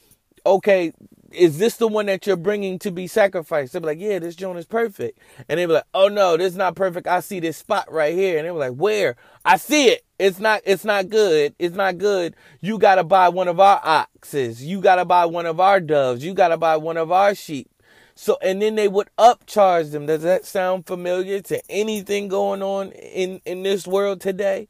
okay, 0.48 0.94
is 1.32 1.58
this 1.58 1.78
the 1.78 1.88
one 1.88 2.06
that 2.08 2.26
you're 2.26 2.36
bringing 2.36 2.80
to 2.80 2.92
be 2.92 3.08
sacrificed? 3.08 3.74
They'll 3.74 3.82
be 3.82 3.88
like, 3.88 4.00
yeah, 4.00 4.20
this 4.20 4.36
joint 4.36 4.60
is 4.60 4.66
perfect. 4.66 5.20
And 5.48 5.60
they'll 5.60 5.68
be 5.68 5.74
like, 5.76 5.88
oh 5.94 6.08
no, 6.08 6.38
this 6.38 6.54
is 6.54 6.58
not 6.58 6.76
perfect. 6.76 7.08
I 7.08 7.20
see 7.20 7.40
this 7.40 7.58
spot 7.58 7.92
right 7.92 8.14
here. 8.14 8.38
And 8.38 8.48
they 8.48 8.52
were 8.52 8.60
like, 8.60 8.74
where? 8.74 9.16
I 9.44 9.58
see 9.58 9.88
it. 9.88 10.06
It's 10.20 10.40
not, 10.40 10.62
it's 10.66 10.86
not 10.86 11.10
good. 11.10 11.54
It's 11.60 11.76
not 11.76 11.98
good. 11.98 12.36
You 12.62 12.80
gotta 12.80 13.04
buy 13.04 13.30
one 13.30 13.48
of 13.48 13.60
our 13.60 13.80
oxes. 13.84 14.64
You 14.64 14.82
gotta 14.82 15.06
buy 15.06 15.26
one 15.26 15.46
of 15.46 15.60
our 15.60 15.80
doves. 15.80 16.24
You 16.24 16.34
gotta 16.34 16.58
buy 16.58 16.78
one 16.78 16.98
of 16.98 17.12
our 17.12 17.36
sheep. 17.36 17.70
So, 18.16 18.38
and 18.42 18.62
then 18.62 18.76
they 18.76 18.88
would 18.88 19.10
upcharge 19.20 19.92
them. 19.92 20.08
Does 20.08 20.24
that 20.24 20.46
sound 20.46 20.88
familiar 20.88 21.40
to 21.42 21.62
anything 21.70 22.30
going 22.30 22.64
on 22.64 22.92
in, 22.92 23.42
in 23.46 23.62
this 23.62 23.86
world 23.86 24.22
today? 24.22 24.70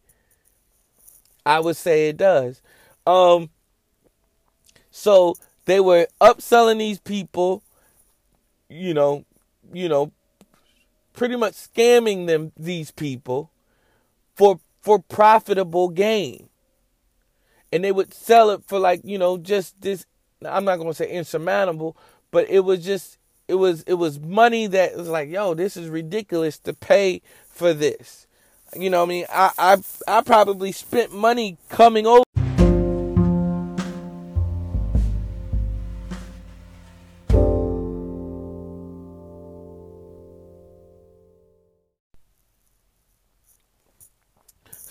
I 1.46 1.62
would 1.62 1.78
say 1.78 2.10
it 2.10 2.18
does. 2.18 2.62
Um, 3.06 3.50
so 4.92 5.36
they 5.67 5.82
were 5.82 6.08
upselling 6.19 6.80
these 6.80 6.97
people, 6.97 7.62
you 8.69 8.93
know, 8.93 9.25
you 9.73 9.88
know, 9.89 10.12
pretty 11.13 11.36
much 11.36 11.53
scamming 11.53 12.25
them 12.25 12.53
these 12.58 12.89
people 12.89 13.51
for 14.34 14.60
for 14.82 14.99
profitable 14.99 15.89
gain. 15.89 16.47
And 17.71 17.84
they 17.84 17.91
would 17.91 18.13
sell 18.13 18.49
it 18.51 18.63
for 18.65 18.80
like, 18.80 19.01
you 19.03 19.17
know, 19.17 19.38
just 19.38 19.82
this 19.82 20.06
I'm 20.43 20.63
not 20.63 20.77
going 20.77 20.88
to 20.88 20.93
say 20.93 21.10
insurmountable, 21.10 21.97
but 22.32 22.49
it 22.49 22.62
was 22.62 22.84
just 22.84 23.17
it 23.49 23.56
was 23.56 23.84
it 23.84 23.95
was 23.95 24.21
money 24.21 24.67
that 24.67 24.95
was 24.95 25.10
like, 25.10 25.30
yo, 25.30 25.53
this 25.53 25.75
is 25.75 25.89
ridiculous 25.89 26.58
to 26.60 26.73
pay 26.73 27.21
for 27.49 27.73
this. 27.73 28.25
You 28.73 28.89
know, 28.89 29.03
I 29.03 29.06
mean, 29.06 29.25
I 29.30 29.51
I 29.58 29.77
I 30.08 30.21
probably 30.21 30.71
spent 30.71 31.12
money 31.13 31.58
coming 31.67 32.08
over 32.08 32.23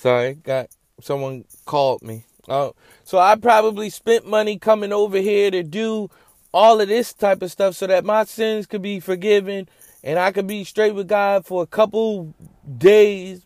Sorry, 0.07 0.35
got 0.35 0.69
someone 1.01 1.47
called 1.65 2.01
me. 2.01 2.27
Oh, 2.49 2.77
so 3.03 3.19
I 3.19 3.35
probably 3.35 3.91
spent 3.91 4.25
money 4.25 4.57
coming 4.57 4.93
over 4.93 5.19
here 5.19 5.51
to 5.51 5.65
do 5.65 6.11
all 6.55 6.81
of 6.81 6.87
this 6.87 7.13
type 7.13 7.43
of 7.43 7.51
stuff 7.51 7.75
so 7.75 7.89
that 7.89 8.05
my 8.05 8.23
sins 8.23 8.69
could 8.69 8.83
be 8.83 9.01
forgiven 9.01 9.69
and 10.05 10.17
I 10.17 10.31
could 10.31 10.47
be 10.47 10.63
straight 10.63 10.95
with 10.95 11.09
God 11.09 11.45
for 11.45 11.61
a 11.61 11.67
couple 11.67 12.37
days, 12.79 13.45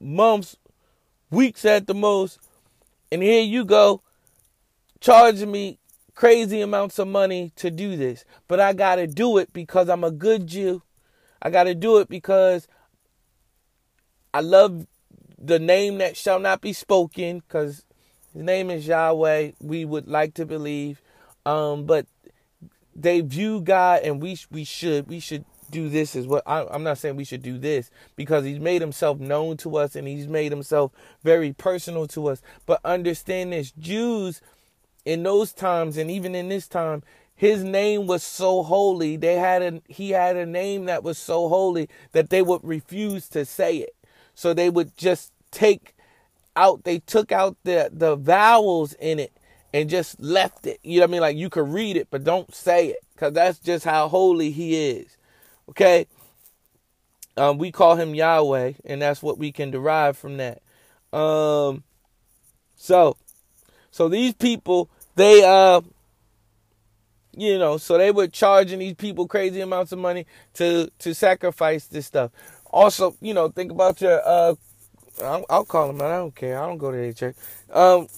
months, 0.00 0.56
weeks 1.32 1.64
at 1.64 1.88
the 1.88 1.94
most. 1.94 2.38
And 3.10 3.20
here 3.20 3.42
you 3.42 3.64
go, 3.64 4.00
charging 5.00 5.50
me 5.50 5.80
crazy 6.14 6.60
amounts 6.60 7.00
of 7.00 7.08
money 7.08 7.50
to 7.56 7.72
do 7.72 7.96
this. 7.96 8.24
But 8.46 8.60
I 8.60 8.72
got 8.72 8.96
to 8.96 9.08
do 9.08 9.36
it 9.38 9.52
because 9.52 9.88
I'm 9.88 10.04
a 10.04 10.12
good 10.12 10.46
Jew. 10.46 10.80
I 11.42 11.50
got 11.50 11.64
to 11.64 11.74
do 11.74 11.98
it 11.98 12.08
because 12.08 12.68
I 14.32 14.42
love 14.42 14.86
the 15.38 15.58
name 15.58 15.98
that 15.98 16.16
shall 16.16 16.40
not 16.40 16.60
be 16.60 16.72
spoken, 16.72 17.40
because 17.40 17.84
his 18.32 18.42
name 18.42 18.70
is 18.70 18.86
Yahweh. 18.86 19.52
We 19.60 19.84
would 19.84 20.08
like 20.08 20.34
to 20.34 20.46
believe, 20.46 21.00
um, 21.46 21.84
but 21.84 22.06
they 22.94 23.20
view 23.20 23.60
God, 23.60 24.02
and 24.02 24.20
we 24.20 24.38
we 24.50 24.64
should 24.64 25.08
we 25.08 25.20
should 25.20 25.44
do 25.70 25.88
this 25.88 26.16
as 26.16 26.26
well. 26.26 26.42
I, 26.46 26.64
I'm 26.70 26.82
not 26.82 26.98
saying 26.98 27.16
we 27.16 27.24
should 27.24 27.42
do 27.42 27.58
this 27.58 27.90
because 28.16 28.44
He's 28.44 28.58
made 28.58 28.80
Himself 28.80 29.18
known 29.18 29.56
to 29.58 29.76
us, 29.76 29.94
and 29.96 30.08
He's 30.08 30.26
made 30.26 30.52
Himself 30.52 30.92
very 31.22 31.52
personal 31.52 32.06
to 32.08 32.28
us. 32.28 32.42
But 32.66 32.80
understand 32.84 33.52
this: 33.52 33.70
Jews 33.72 34.40
in 35.04 35.22
those 35.22 35.52
times, 35.52 35.96
and 35.96 36.10
even 36.10 36.34
in 36.34 36.48
this 36.48 36.68
time, 36.68 37.02
his 37.34 37.62
name 37.62 38.08
was 38.08 38.24
so 38.24 38.64
holy 38.64 39.16
they 39.16 39.36
had 39.36 39.62
a 39.62 39.80
he 39.88 40.10
had 40.10 40.36
a 40.36 40.44
name 40.44 40.86
that 40.86 41.04
was 41.04 41.16
so 41.16 41.48
holy 41.48 41.88
that 42.10 42.30
they 42.30 42.42
would 42.42 42.60
refuse 42.64 43.28
to 43.28 43.44
say 43.44 43.76
it 43.76 43.94
so 44.38 44.54
they 44.54 44.70
would 44.70 44.96
just 44.96 45.32
take 45.50 45.96
out, 46.54 46.84
they 46.84 47.00
took 47.00 47.32
out 47.32 47.56
the, 47.64 47.90
the 47.92 48.14
vowels 48.14 48.92
in 48.92 49.18
it 49.18 49.32
and 49.74 49.90
just 49.90 50.20
left 50.20 50.64
it. 50.64 50.78
You 50.84 51.00
know 51.00 51.06
what 51.06 51.10
I 51.10 51.12
mean? 51.12 51.20
Like 51.22 51.36
you 51.36 51.50
could 51.50 51.68
read 51.68 51.96
it, 51.96 52.06
but 52.08 52.22
don't 52.22 52.54
say 52.54 52.86
it 52.86 52.98
because 53.12 53.32
that's 53.32 53.58
just 53.58 53.84
how 53.84 54.06
holy 54.06 54.52
he 54.52 54.90
is. 54.90 55.16
Okay? 55.70 56.06
Um, 57.36 57.58
we 57.58 57.72
call 57.72 57.96
him 57.96 58.14
Yahweh, 58.14 58.74
and 58.84 59.02
that's 59.02 59.24
what 59.24 59.38
we 59.38 59.50
can 59.50 59.72
derive 59.72 60.16
from 60.16 60.36
that. 60.36 60.62
Um, 61.12 61.82
so, 62.76 63.16
so 63.90 64.08
these 64.08 64.34
people, 64.34 64.88
they, 65.16 65.42
uh, 65.42 65.80
you 67.36 67.58
know, 67.58 67.76
so 67.76 67.98
they 67.98 68.10
were 68.10 68.26
charging 68.26 68.80
these 68.80 68.94
people 68.94 69.26
crazy 69.26 69.60
amounts 69.60 69.92
of 69.92 69.98
money 69.98 70.26
to 70.54 70.90
to 70.98 71.14
sacrifice 71.14 71.86
this 71.86 72.06
stuff. 72.06 72.32
Also, 72.70 73.16
you 73.20 73.34
know, 73.34 73.48
think 73.48 73.70
about 73.72 74.00
your. 74.00 74.20
Uh, 74.26 74.54
I'll, 75.22 75.64
call 75.64 75.88
them. 75.88 76.00
I 76.00 76.16
don't 76.16 76.34
care. 76.34 76.62
I 76.62 76.66
don't 76.66 76.78
go 76.78 76.92
to 76.92 77.12
church. 77.12 77.36
Um, 77.72 78.08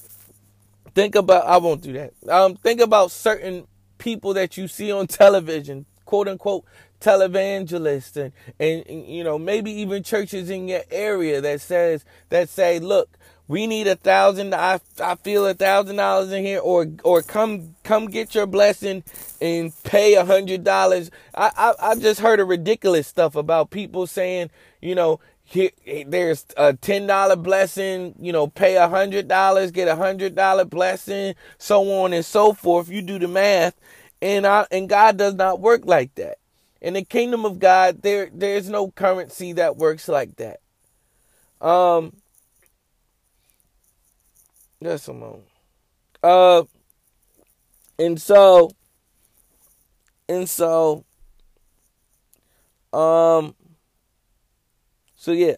think 0.94 1.14
about. 1.14 1.46
I 1.46 1.56
won't 1.56 1.82
do 1.82 1.92
that. 1.94 2.12
Um, 2.28 2.56
think 2.56 2.80
about 2.80 3.10
certain 3.10 3.66
people 3.98 4.34
that 4.34 4.56
you 4.56 4.68
see 4.68 4.92
on 4.92 5.06
television, 5.06 5.86
quote 6.04 6.28
unquote 6.28 6.64
televangelists, 7.00 8.16
and, 8.16 8.32
and, 8.58 8.86
and 8.86 9.06
you 9.06 9.24
know 9.24 9.38
maybe 9.38 9.70
even 9.72 10.02
churches 10.02 10.50
in 10.50 10.68
your 10.68 10.82
area 10.90 11.40
that 11.40 11.60
says 11.60 12.04
that 12.28 12.48
say, 12.48 12.78
look, 12.78 13.16
we 13.50 13.66
need 13.66 13.88
a 13.88 13.96
thousand 13.96 14.54
I, 14.54 14.78
I 15.02 15.16
feel 15.16 15.44
a 15.44 15.54
thousand 15.54 15.96
dollars 15.96 16.30
in 16.30 16.44
here 16.44 16.60
or 16.60 16.86
or 17.02 17.20
come 17.20 17.74
come 17.82 18.06
get 18.06 18.32
your 18.32 18.46
blessing 18.46 19.02
and 19.40 19.72
pay 19.82 20.14
a 20.14 20.24
hundred 20.24 20.62
dollars. 20.62 21.10
I, 21.34 21.50
I 21.56 21.90
i 21.90 21.94
just 21.96 22.20
heard 22.20 22.38
a 22.38 22.44
ridiculous 22.44 23.08
stuff 23.08 23.34
about 23.34 23.70
people 23.70 24.06
saying 24.06 24.50
you 24.80 24.94
know 24.94 25.18
here, 25.42 25.70
there's 26.06 26.46
a 26.56 26.74
ten 26.74 27.08
dollar 27.08 27.34
blessing 27.34 28.14
you 28.20 28.30
know 28.30 28.46
pay 28.46 28.76
a 28.76 28.88
hundred 28.88 29.26
dollars 29.26 29.72
get 29.72 29.88
a 29.88 29.96
hundred 29.96 30.36
dollar 30.36 30.64
blessing 30.64 31.34
so 31.58 31.82
on 32.04 32.12
and 32.12 32.24
so 32.24 32.52
forth. 32.52 32.88
You 32.88 33.02
do 33.02 33.18
the 33.18 33.26
math 33.26 33.74
and 34.22 34.46
I, 34.46 34.64
and 34.70 34.88
god 34.88 35.16
does 35.16 35.34
not 35.34 35.58
work 35.58 35.82
like 35.86 36.14
that. 36.14 36.38
In 36.80 36.94
the 36.94 37.02
kingdom 37.02 37.44
of 37.44 37.58
god 37.58 38.02
there 38.02 38.30
there's 38.32 38.68
no 38.68 38.92
currency 38.92 39.54
that 39.54 39.76
works 39.76 40.06
like 40.06 40.36
that. 40.36 40.60
Um 41.60 42.19
Yes, 44.80 45.04
Simone. 45.04 45.42
Uh, 46.22 46.64
and 47.98 48.20
so, 48.20 48.70
and 50.28 50.48
so, 50.48 51.04
um, 52.92 53.54
so 55.16 55.32
yeah, 55.32 55.56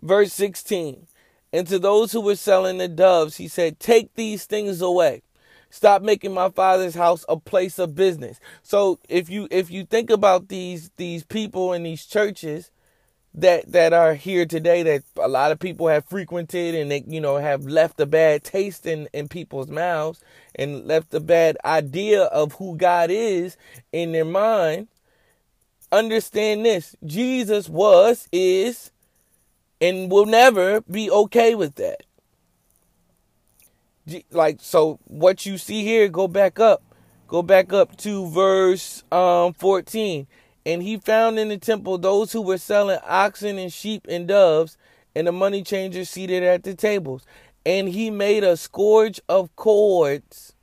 verse 0.00 0.32
16. 0.32 1.06
And 1.52 1.66
to 1.68 1.78
those 1.78 2.12
who 2.12 2.20
were 2.22 2.36
selling 2.36 2.78
the 2.78 2.88
doves, 2.88 3.36
he 3.36 3.46
said, 3.48 3.78
Take 3.78 4.14
these 4.14 4.46
things 4.46 4.80
away. 4.80 5.22
Stop 5.70 6.02
making 6.02 6.32
my 6.34 6.50
father's 6.50 6.94
house 6.94 7.24
a 7.28 7.36
place 7.38 7.78
of 7.78 7.94
business. 7.94 8.40
So 8.62 8.98
if 9.08 9.30
you 9.30 9.48
if 9.50 9.70
you 9.70 9.84
think 9.84 10.10
about 10.10 10.48
these 10.48 10.90
these 10.96 11.24
people 11.24 11.72
in 11.72 11.82
these 11.82 12.04
churches, 12.06 12.70
that 13.34 13.70
that 13.72 13.92
are 13.92 14.14
here 14.14 14.44
today 14.44 14.82
that 14.82 15.02
a 15.16 15.28
lot 15.28 15.52
of 15.52 15.58
people 15.58 15.88
have 15.88 16.04
frequented 16.04 16.74
and 16.74 16.90
they 16.90 17.02
you 17.06 17.20
know 17.20 17.36
have 17.38 17.64
left 17.64 17.98
a 18.00 18.06
bad 18.06 18.44
taste 18.44 18.84
in 18.86 19.08
in 19.12 19.28
people's 19.28 19.68
mouths 19.68 20.22
and 20.54 20.86
left 20.86 21.14
a 21.14 21.20
bad 21.20 21.56
idea 21.64 22.24
of 22.24 22.54
who 22.54 22.76
God 22.76 23.10
is 23.10 23.56
in 23.90 24.12
their 24.12 24.24
mind. 24.24 24.88
Understand 25.90 26.64
this. 26.64 26.94
Jesus 27.04 27.68
was 27.68 28.28
is 28.32 28.90
and 29.80 30.10
will 30.10 30.26
never 30.26 30.82
be 30.82 31.10
okay 31.10 31.54
with 31.54 31.76
that. 31.76 32.02
Like 34.30 34.58
so 34.60 34.98
what 35.04 35.46
you 35.46 35.56
see 35.56 35.82
here 35.82 36.08
go 36.08 36.28
back 36.28 36.60
up. 36.60 36.82
Go 37.28 37.40
back 37.40 37.72
up 37.72 37.96
to 37.98 38.28
verse 38.28 39.04
um 39.10 39.54
14 39.54 40.26
and 40.64 40.82
he 40.82 40.96
found 40.96 41.38
in 41.38 41.48
the 41.48 41.58
temple 41.58 41.98
those 41.98 42.32
who 42.32 42.40
were 42.40 42.58
selling 42.58 42.98
oxen 43.04 43.58
and 43.58 43.72
sheep 43.72 44.06
and 44.08 44.28
doves, 44.28 44.76
and 45.14 45.26
the 45.26 45.32
money 45.32 45.62
changers 45.62 46.10
seated 46.10 46.42
at 46.42 46.62
the 46.62 46.74
tables. 46.74 47.24
And 47.64 47.88
he 47.88 48.10
made 48.10 48.42
a 48.42 48.56
scourge 48.56 49.20
of 49.28 49.54
cords 49.54 50.54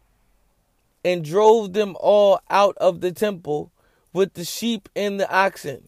and 1.04 1.24
drove 1.24 1.74
them 1.74 1.96
all 2.00 2.42
out 2.50 2.78
of 2.78 3.02
the 3.02 3.12
temple 3.12 3.72
with 4.12 4.34
the 4.34 4.44
sheep 4.44 4.90
and 4.96 5.20
the 5.20 5.32
oxen. 5.34 5.88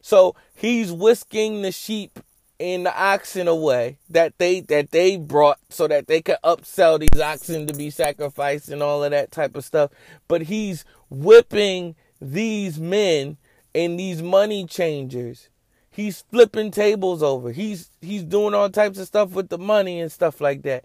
So 0.00 0.34
he's 0.54 0.90
whisking 0.90 1.62
the 1.62 1.72
sheep 1.72 2.18
and 2.58 2.86
the 2.86 2.96
oxen 2.96 3.48
away 3.48 3.98
that 4.08 4.38
they 4.38 4.60
that 4.60 4.90
they 4.90 5.16
brought 5.16 5.58
so 5.68 5.88
that 5.88 6.06
they 6.06 6.22
could 6.22 6.36
upsell 6.44 7.00
these 7.00 7.20
oxen 7.20 7.66
to 7.66 7.74
be 7.74 7.90
sacrificed 7.90 8.68
and 8.68 8.82
all 8.82 9.02
of 9.02 9.10
that 9.10 9.32
type 9.32 9.56
of 9.56 9.64
stuff. 9.64 9.90
But 10.28 10.42
he's 10.42 10.84
whipping 11.10 11.94
these 12.22 12.78
men 12.78 13.36
and 13.74 13.98
these 13.98 14.22
money 14.22 14.64
changers. 14.64 15.48
He's 15.90 16.22
flipping 16.30 16.70
tables 16.70 17.22
over. 17.22 17.52
He's 17.52 17.90
he's 18.00 18.22
doing 18.22 18.54
all 18.54 18.70
types 18.70 18.98
of 18.98 19.06
stuff 19.06 19.30
with 19.32 19.48
the 19.48 19.58
money 19.58 20.00
and 20.00 20.10
stuff 20.10 20.40
like 20.40 20.62
that. 20.62 20.84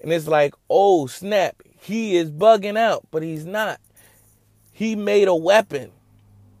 And 0.00 0.12
it's 0.12 0.26
like, 0.26 0.54
oh 0.68 1.06
snap, 1.06 1.62
he 1.78 2.16
is 2.16 2.30
bugging 2.30 2.78
out, 2.78 3.06
but 3.10 3.22
he's 3.22 3.44
not. 3.44 3.78
He 4.72 4.96
made 4.96 5.28
a 5.28 5.34
weapon. 5.34 5.92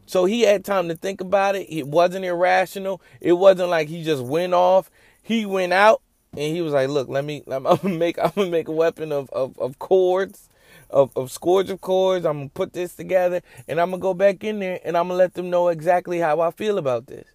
So 0.06 0.24
he 0.24 0.42
had 0.42 0.64
time 0.64 0.88
to 0.88 0.94
think 0.94 1.20
about 1.20 1.56
it. 1.56 1.66
It 1.72 1.86
wasn't 1.86 2.24
irrational. 2.24 3.00
It 3.20 3.32
wasn't 3.32 3.70
like 3.70 3.88
he 3.88 4.04
just 4.04 4.22
went 4.22 4.52
off. 4.52 4.90
He 5.22 5.46
went 5.46 5.72
out 5.72 6.02
and 6.32 6.54
he 6.54 6.60
was 6.60 6.72
like, 6.72 6.90
"Look, 6.90 7.08
let 7.08 7.24
me. 7.24 7.42
I'm 7.50 7.62
gonna 7.62 7.88
make. 7.88 8.18
I'm 8.18 8.32
gonna 8.36 8.50
make 8.50 8.68
a 8.68 8.72
weapon 8.72 9.12
of 9.12 9.30
of, 9.30 9.58
of 9.58 9.78
cords 9.78 10.49
of, 10.90 11.16
of 11.16 11.30
scores 11.30 11.70
of 11.70 11.80
cords. 11.80 12.26
I'm 12.26 12.38
gonna 12.38 12.48
put 12.50 12.72
this 12.72 12.94
together 12.94 13.42
and 13.68 13.80
I'm 13.80 13.90
gonna 13.90 14.00
go 14.00 14.14
back 14.14 14.44
in 14.44 14.58
there 14.58 14.80
and 14.84 14.96
I'm 14.96 15.08
gonna 15.08 15.18
let 15.18 15.34
them 15.34 15.50
know 15.50 15.68
exactly 15.68 16.18
how 16.18 16.40
I 16.40 16.50
feel 16.50 16.78
about 16.78 17.06
this. 17.06 17.26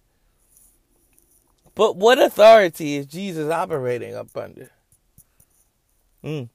But 1.74 1.96
what 1.96 2.18
authority 2.18 2.96
is 2.96 3.06
Jesus 3.06 3.50
operating 3.50 4.14
up 4.14 4.34
under? 4.36 4.70
Mm. 6.24 6.48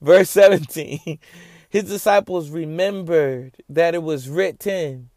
Verse 0.00 0.30
17 0.30 1.18
His 1.70 1.84
disciples 1.84 2.48
remembered 2.50 3.56
that 3.68 3.94
it 3.94 4.02
was 4.02 4.28
written, 4.28 5.10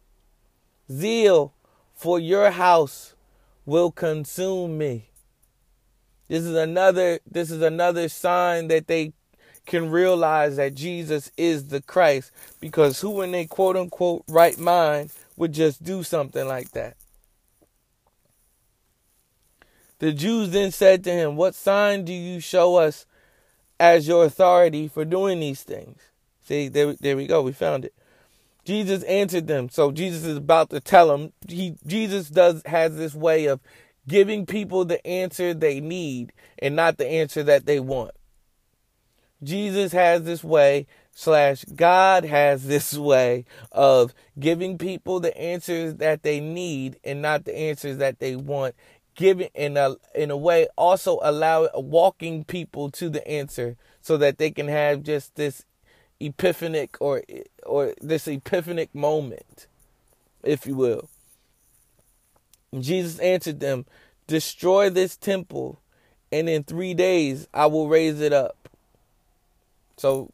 Zeal 0.90 1.54
for 1.94 2.20
your 2.20 2.50
house 2.50 3.14
will 3.64 3.90
consume 3.90 4.76
me. 4.76 5.08
This 6.28 6.44
is 6.44 6.54
another 6.54 7.20
this 7.30 7.50
is 7.50 7.62
another 7.62 8.08
sign 8.08 8.68
that 8.68 8.86
they 8.86 9.12
can 9.66 9.90
realize 9.90 10.56
that 10.56 10.74
Jesus 10.74 11.30
is 11.36 11.68
the 11.68 11.80
Christ 11.80 12.32
because 12.60 13.00
who 13.00 13.20
in 13.22 13.34
a 13.34 13.46
quote 13.46 13.76
unquote 13.76 14.24
right 14.28 14.58
mind 14.58 15.12
would 15.36 15.52
just 15.52 15.82
do 15.82 16.02
something 16.02 16.46
like 16.46 16.72
that? 16.72 16.96
The 19.98 20.12
Jews 20.12 20.50
then 20.50 20.72
said 20.72 21.04
to 21.04 21.12
him, 21.12 21.36
What 21.36 21.54
sign 21.54 22.04
do 22.04 22.12
you 22.12 22.40
show 22.40 22.76
us 22.76 23.06
as 23.78 24.08
your 24.08 24.24
authority 24.24 24.88
for 24.88 25.04
doing 25.04 25.38
these 25.38 25.62
things? 25.62 26.00
See, 26.44 26.68
there, 26.68 26.94
there 26.94 27.16
we 27.16 27.28
go. 27.28 27.42
We 27.42 27.52
found 27.52 27.84
it. 27.84 27.94
Jesus 28.64 29.02
answered 29.04 29.46
them. 29.46 29.68
So 29.68 29.92
Jesus 29.92 30.24
is 30.24 30.36
about 30.36 30.70
to 30.70 30.80
tell 30.80 31.08
them. 31.08 31.32
He 31.48 31.76
Jesus 31.86 32.28
does 32.28 32.62
has 32.66 32.96
this 32.96 33.14
way 33.14 33.46
of 33.46 33.60
giving 34.08 34.46
people 34.46 34.84
the 34.84 35.04
answer 35.06 35.54
they 35.54 35.80
need 35.80 36.32
and 36.58 36.74
not 36.76 36.96
the 36.96 37.06
answer 37.06 37.42
that 37.44 37.66
they 37.66 37.80
want. 37.80 38.12
Jesus 39.42 39.92
has 39.92 40.22
this 40.22 40.44
way, 40.44 40.86
slash, 41.12 41.64
God 41.64 42.24
has 42.24 42.66
this 42.66 42.96
way 42.96 43.44
of 43.70 44.14
giving 44.38 44.78
people 44.78 45.20
the 45.20 45.36
answers 45.36 45.96
that 45.96 46.22
they 46.22 46.40
need 46.40 46.98
and 47.04 47.22
not 47.22 47.44
the 47.44 47.56
answers 47.56 47.98
that 47.98 48.18
they 48.18 48.36
want. 48.36 48.74
Giving 49.14 49.50
in 49.54 49.76
a 49.76 49.96
in 50.14 50.30
a 50.30 50.38
way 50.38 50.68
also 50.74 51.18
allow 51.22 51.68
walking 51.74 52.44
people 52.44 52.90
to 52.92 53.10
the 53.10 53.26
answer 53.28 53.76
so 54.00 54.16
that 54.16 54.38
they 54.38 54.50
can 54.50 54.68
have 54.68 55.02
just 55.02 55.34
this 55.34 55.66
epiphanic 56.18 56.96
or 56.98 57.22
or 57.66 57.92
this 58.00 58.26
epiphanic 58.26 58.94
moment, 58.94 59.66
if 60.42 60.66
you 60.66 60.74
will. 60.76 61.10
Jesus 62.78 63.18
answered 63.18 63.60
them, 63.60 63.84
Destroy 64.26 64.88
this 64.88 65.16
temple, 65.16 65.80
and 66.30 66.48
in 66.48 66.64
three 66.64 66.94
days 66.94 67.46
I 67.52 67.66
will 67.66 67.88
raise 67.88 68.20
it 68.20 68.32
up. 68.32 68.68
So 70.02 70.32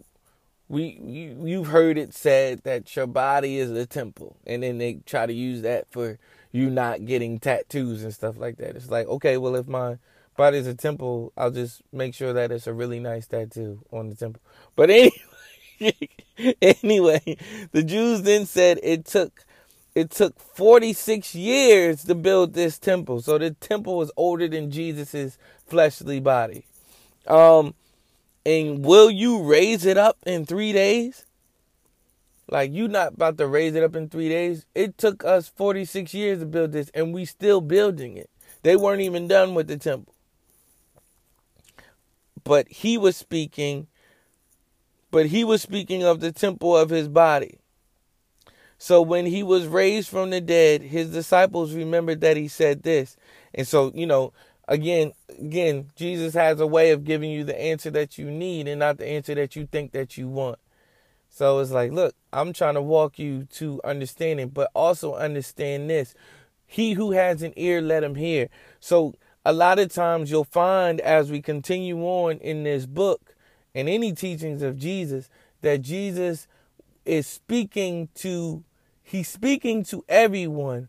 we 0.70 0.98
you, 1.04 1.42
you've 1.44 1.66
heard 1.66 1.98
it 1.98 2.14
said 2.14 2.62
that 2.64 2.96
your 2.96 3.06
body 3.06 3.58
is 3.58 3.70
a 3.70 3.84
temple, 3.84 4.38
and 4.46 4.62
then 4.62 4.78
they 4.78 5.00
try 5.04 5.26
to 5.26 5.32
use 5.32 5.60
that 5.60 5.92
for 5.92 6.18
you 6.52 6.70
not 6.70 7.04
getting 7.04 7.38
tattoos 7.38 8.02
and 8.02 8.14
stuff 8.14 8.38
like 8.38 8.56
that. 8.56 8.76
It's 8.76 8.88
like, 8.88 9.06
okay, 9.08 9.36
well 9.36 9.54
if 9.56 9.68
my 9.68 9.98
body 10.38 10.56
is 10.56 10.66
a 10.66 10.74
temple, 10.74 11.34
I'll 11.36 11.50
just 11.50 11.82
make 11.92 12.14
sure 12.14 12.32
that 12.32 12.50
it's 12.50 12.66
a 12.66 12.72
really 12.72 12.98
nice 12.98 13.26
tattoo 13.26 13.84
on 13.92 14.08
the 14.08 14.14
temple. 14.14 14.40
But 14.74 14.88
anyway, 15.80 16.08
anyway, 16.62 17.36
the 17.72 17.82
Jews 17.82 18.22
then 18.22 18.46
said 18.46 18.80
it 18.82 19.04
took 19.04 19.44
it 19.94 20.10
took 20.10 20.40
46 20.40 21.34
years 21.34 22.04
to 22.04 22.14
build 22.14 22.54
this 22.54 22.78
temple. 22.78 23.20
So 23.20 23.36
the 23.36 23.50
temple 23.50 23.98
was 23.98 24.10
older 24.16 24.48
than 24.48 24.70
Jesus's 24.70 25.36
fleshly 25.66 26.20
body. 26.20 26.64
Um 27.26 27.74
and 28.48 28.82
will 28.82 29.10
you 29.10 29.42
raise 29.42 29.84
it 29.84 29.98
up 29.98 30.16
in 30.24 30.46
3 30.46 30.72
days? 30.72 31.26
Like 32.50 32.72
you 32.72 32.88
not 32.88 33.12
about 33.12 33.36
to 33.38 33.46
raise 33.46 33.74
it 33.74 33.84
up 33.84 33.94
in 33.94 34.08
3 34.08 34.28
days. 34.30 34.64
It 34.74 34.96
took 34.96 35.22
us 35.22 35.48
46 35.48 36.14
years 36.14 36.38
to 36.38 36.46
build 36.46 36.72
this 36.72 36.90
and 36.94 37.12
we 37.12 37.26
still 37.26 37.60
building 37.60 38.16
it. 38.16 38.30
They 38.62 38.74
weren't 38.74 39.02
even 39.02 39.28
done 39.28 39.54
with 39.54 39.68
the 39.68 39.76
temple. 39.76 40.14
But 42.42 42.68
he 42.68 42.96
was 42.96 43.16
speaking 43.16 43.86
but 45.10 45.26
he 45.26 45.44
was 45.44 45.62
speaking 45.62 46.02
of 46.02 46.20
the 46.20 46.32
temple 46.32 46.76
of 46.76 46.90
his 46.90 47.08
body. 47.08 47.58
So 48.78 49.02
when 49.02 49.26
he 49.26 49.42
was 49.42 49.66
raised 49.66 50.08
from 50.08 50.30
the 50.30 50.40
dead, 50.40 50.82
his 50.82 51.10
disciples 51.10 51.74
remembered 51.74 52.20
that 52.20 52.36
he 52.36 52.46
said 52.46 52.82
this. 52.82 53.16
And 53.54 53.66
so, 53.66 53.90
you 53.94 54.06
know, 54.06 54.32
again, 54.68 55.12
again, 55.38 55.90
Jesus 55.96 56.34
has 56.34 56.60
a 56.60 56.66
way 56.66 56.92
of 56.92 57.04
giving 57.04 57.30
you 57.30 57.42
the 57.42 57.60
answer 57.60 57.90
that 57.90 58.18
you 58.18 58.30
need 58.30 58.68
and 58.68 58.78
not 58.78 58.98
the 58.98 59.08
answer 59.08 59.34
that 59.34 59.56
you 59.56 59.66
think 59.66 59.92
that 59.92 60.16
you 60.16 60.28
want. 60.28 60.58
So 61.30 61.58
it's 61.58 61.70
like, 61.70 61.92
look, 61.92 62.14
I'm 62.32 62.52
trying 62.52 62.74
to 62.74 62.82
walk 62.82 63.18
you 63.18 63.44
to 63.54 63.80
understanding, 63.82 64.48
but 64.48 64.70
also 64.74 65.14
understand 65.14 65.90
this. 65.90 66.14
He 66.66 66.92
who 66.92 67.12
has 67.12 67.42
an 67.42 67.54
ear, 67.56 67.80
let 67.80 68.04
him 68.04 68.14
hear. 68.14 68.48
So 68.78 69.14
a 69.44 69.52
lot 69.52 69.78
of 69.78 69.92
times 69.92 70.30
you'll 70.30 70.44
find 70.44 71.00
as 71.00 71.30
we 71.30 71.40
continue 71.40 72.00
on 72.02 72.38
in 72.38 72.64
this 72.64 72.86
book 72.86 73.34
and 73.74 73.88
any 73.88 74.12
teachings 74.12 74.62
of 74.62 74.76
Jesus 74.76 75.30
that 75.62 75.82
Jesus 75.82 76.46
is 77.04 77.26
speaking 77.26 78.08
to 78.16 78.62
he's 79.02 79.28
speaking 79.28 79.82
to 79.84 80.04
everyone, 80.08 80.88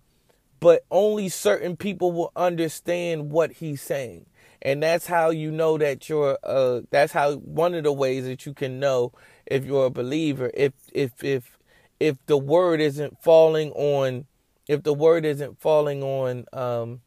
but 0.59 0.83
only 0.91 1.29
certain 1.29 1.75
people 1.75 2.11
will 2.11 2.31
understand 2.35 3.31
what 3.31 3.53
he's 3.53 3.81
saying. 3.81 4.25
And 4.61 4.83
that's 4.83 5.07
how 5.07 5.29
you 5.29 5.51
know 5.51 5.77
that 5.77 6.09
you're 6.09 6.37
uh 6.43 6.81
that's 6.89 7.13
how 7.13 7.35
one 7.35 7.73
of 7.73 7.83
the 7.83 7.93
ways 7.93 8.25
that 8.25 8.45
you 8.45 8.53
can 8.53 8.79
know 8.79 9.13
if 9.45 9.63
you're 9.63 9.85
a 9.85 9.89
believer 9.89 10.51
if 10.53 10.73
if 10.93 11.23
if 11.23 11.57
if 11.99 12.17
the 12.25 12.37
word 12.37 12.81
isn't 12.81 13.21
falling 13.23 13.71
on 13.71 14.25
if 14.67 14.83
the 14.83 14.93
word 14.93 15.25
isn't 15.25 15.59
falling 15.59 16.03
on 16.03 16.45
um 16.51 17.01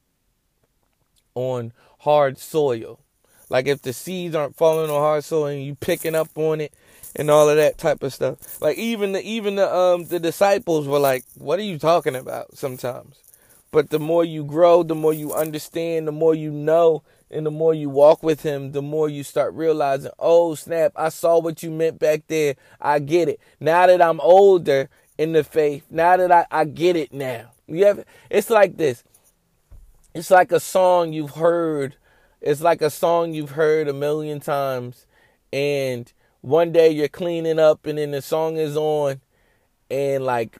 on 1.34 1.72
hard 2.00 2.38
soil. 2.38 3.00
Like 3.48 3.66
if 3.66 3.82
the 3.82 3.92
seeds 3.92 4.34
aren't 4.34 4.56
falling 4.56 4.90
on 4.90 5.00
hard 5.00 5.24
soil 5.24 5.46
and 5.46 5.62
you 5.62 5.74
picking 5.74 6.14
up 6.14 6.30
on 6.36 6.60
it 6.60 6.72
and 7.14 7.30
all 7.30 7.48
of 7.48 7.56
that 7.56 7.78
type 7.78 8.02
of 8.02 8.14
stuff. 8.14 8.60
Like 8.60 8.78
even 8.78 9.12
the 9.12 9.22
even 9.22 9.56
the 9.56 9.72
um 9.72 10.06
the 10.06 10.18
disciples 10.18 10.88
were 10.88 10.98
like, 10.98 11.24
"What 11.36 11.58
are 11.58 11.64
you 11.64 11.78
talking 11.78 12.16
about?" 12.16 12.56
Sometimes, 12.56 13.16
but 13.72 13.90
the 13.90 13.98
more 13.98 14.24
you 14.24 14.44
grow, 14.44 14.82
the 14.82 14.94
more 14.94 15.14
you 15.14 15.32
understand, 15.32 16.06
the 16.06 16.12
more 16.12 16.34
you 16.34 16.50
know, 16.50 17.02
and 17.30 17.46
the 17.46 17.50
more 17.50 17.72
you 17.72 17.88
walk 17.88 18.22
with 18.22 18.42
Him, 18.42 18.72
the 18.72 18.82
more 18.82 19.08
you 19.08 19.24
start 19.24 19.54
realizing, 19.54 20.12
"Oh 20.18 20.54
snap! 20.54 20.92
I 20.94 21.08
saw 21.08 21.40
what 21.40 21.62
you 21.62 21.70
meant 21.70 21.98
back 21.98 22.28
there. 22.28 22.54
I 22.80 22.98
get 22.98 23.28
it 23.28 23.40
now 23.58 23.86
that 23.86 24.02
I'm 24.02 24.20
older 24.20 24.90
in 25.18 25.32
the 25.32 25.42
faith. 25.42 25.86
Now 25.90 26.16
that 26.18 26.30
I 26.30 26.46
I 26.50 26.66
get 26.66 26.94
it 26.94 27.12
now." 27.12 27.50
You 27.66 27.86
have 27.86 28.04
it's 28.30 28.50
like 28.50 28.76
this. 28.76 29.02
It's 30.14 30.30
like 30.30 30.52
a 30.52 30.60
song 30.60 31.14
you've 31.14 31.30
heard. 31.30 31.96
It's 32.42 32.60
like 32.60 32.82
a 32.82 32.90
song 32.90 33.32
you've 33.32 33.52
heard 33.52 33.88
a 33.88 33.94
million 33.94 34.40
times, 34.40 35.06
and 35.52 36.12
one 36.42 36.72
day 36.72 36.90
you're 36.90 37.08
cleaning 37.08 37.58
up 37.58 37.86
and 37.86 37.96
then 37.96 38.10
the 38.10 38.20
song 38.20 38.56
is 38.56 38.76
on 38.76 39.20
and 39.88 40.24
like 40.24 40.58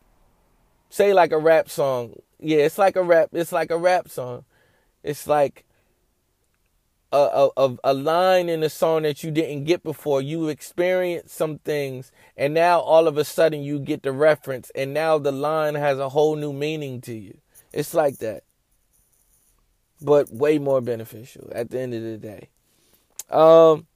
say 0.89 1.13
like 1.13 1.33
a 1.33 1.39
rap 1.39 1.69
song. 1.69 2.15
Yeah, 2.43 2.59
it's 2.59 2.79
like 2.79 2.97
a 2.97 3.03
rap 3.03 3.29
it's 3.33 3.53
like 3.53 3.71
a 3.71 3.79
rap 3.79 4.09
song. 4.09 4.45
It's 5.03 5.27
like 5.27 5.65
a, 7.13 7.49
a, 7.57 7.77
a 7.85 7.95
line 7.95 8.49
in 8.49 8.63
a 8.63 8.71
song 8.71 9.03
that 9.03 9.23
you 9.23 9.31
didn't 9.31 9.65
get 9.65 9.83
before. 9.83 10.23
You 10.23 10.49
experienced 10.49 11.35
some 11.35 11.59
things, 11.59 12.11
and 12.37 12.55
now 12.55 12.81
all 12.81 13.07
of 13.07 13.19
a 13.19 13.25
sudden 13.25 13.63
you 13.63 13.79
get 13.79 14.03
the 14.03 14.13
reference, 14.13 14.71
and 14.75 14.95
now 14.95 15.19
the 15.19 15.33
line 15.33 15.75
has 15.75 15.99
a 15.99 16.09
whole 16.09 16.37
new 16.37 16.53
meaning 16.53 17.01
to 17.03 17.15
you. 17.15 17.39
It's 17.73 17.95
like 17.95 18.19
that, 18.19 18.45
but 20.01 20.33
way 20.33 20.59
more 20.59 20.81
beneficial 20.81 21.49
at 21.55 21.71
the 21.71 21.81
end 21.81 21.95
of 21.95 22.03
the 22.03 22.17
day. 22.17 22.49
Um, 23.31 23.87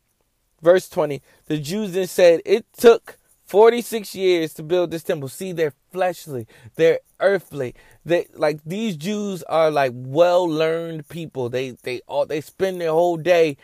verse 0.63 0.89
20, 0.89 1.23
the 1.47 1.59
Jews 1.59 1.93
then 1.93 2.07
said, 2.07 2.43
It 2.45 2.67
took 2.77 3.19
46 3.47 4.15
years 4.15 4.53
to 4.55 4.63
build 4.63 4.91
this 4.91 5.05
temple. 5.05 5.29
See, 5.29 5.53
they're 5.53 5.75
fleshly, 5.93 6.47
they're 6.75 7.01
earthly. 7.21 7.75
They 8.05 8.27
like 8.35 8.61
these 8.67 8.97
Jews 8.97 9.43
are 9.45 9.71
like 9.71 9.93
well-learned 9.95 11.09
people. 11.09 11.49
They 11.49 11.71
they 11.83 12.01
all 12.07 12.27
they 12.27 12.41
spend 12.41 12.81
their 12.81 12.91
whole 12.91 13.17
day 13.17 13.57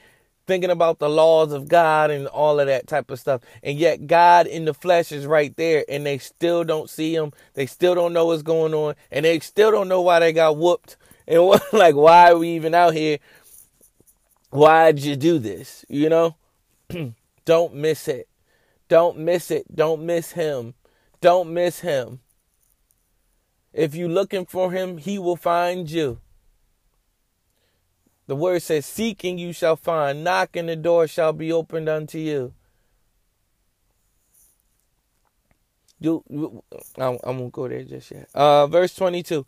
thinking 0.47 0.71
about 0.71 0.99
the 0.99 1.09
laws 1.09 1.53
of 1.53 1.68
God 1.68 2.11
and 2.11 2.27
all 2.27 2.59
of 2.59 2.66
that 2.66 2.87
type 2.87 3.11
of 3.11 3.18
stuff. 3.18 3.42
And 3.62 3.79
yet 3.79 4.07
God 4.07 4.47
in 4.47 4.64
the 4.64 4.75
flesh 4.75 5.12
is 5.12 5.27
right 5.27 5.57
there 5.57 5.85
and 5.88 6.05
they 6.05 6.18
still 6.18 6.64
don't 6.64 6.90
see 6.90 7.14
him. 7.14 7.33
They 7.55 7.66
still 7.66 7.95
don't 7.95 8.12
know 8.12 8.26
what's 8.26 8.43
going 8.43 8.74
on 8.74 8.95
and 9.11 9.24
they 9.24 9.39
still 9.41 9.70
don't 9.70 9.89
know 9.89 10.01
why 10.01 10.18
they 10.20 10.33
got 10.33 10.57
whooped. 10.57 10.97
And 11.26 11.45
what, 11.47 11.62
like 11.72 11.95
why 11.95 12.30
are 12.30 12.39
we 12.39 12.51
even 12.51 12.74
out 12.74 12.95
here? 12.95 13.18
Why'd 14.51 14.99
you 14.99 15.16
do 15.16 15.39
this? 15.39 15.85
You 15.89 16.09
know? 16.09 16.37
Don't 17.45 17.74
miss 17.74 18.07
it. 18.07 18.28
Don't 18.93 19.16
miss 19.16 19.51
it. 19.51 19.74
Don't 19.74 20.05
miss 20.05 20.32
him. 20.32 20.74
Don't 21.22 21.51
miss 21.51 21.80
him. 21.80 22.20
If 23.72 23.95
you're 23.95 24.07
looking 24.07 24.45
for 24.45 24.70
him, 24.70 24.99
he 24.99 25.18
will 25.18 25.34
find 25.34 25.90
you. 25.90 26.20
The 28.26 28.36
word 28.36 28.61
says, 28.61 28.84
Seeking 28.84 29.38
you 29.38 29.55
shall 29.55 29.76
find, 29.76 30.22
knocking 30.22 30.66
the 30.66 30.76
door 30.76 31.07
shall 31.07 31.32
be 31.32 31.51
opened 31.51 31.88
unto 31.88 32.18
you. 32.18 32.53
You, 35.99 36.62
I, 36.99 37.18
I 37.24 37.30
won't 37.30 37.51
go 37.51 37.68
there 37.68 37.84
just 37.84 38.11
yet. 38.11 38.28
Uh, 38.34 38.66
verse 38.66 38.95
22. 38.95 39.47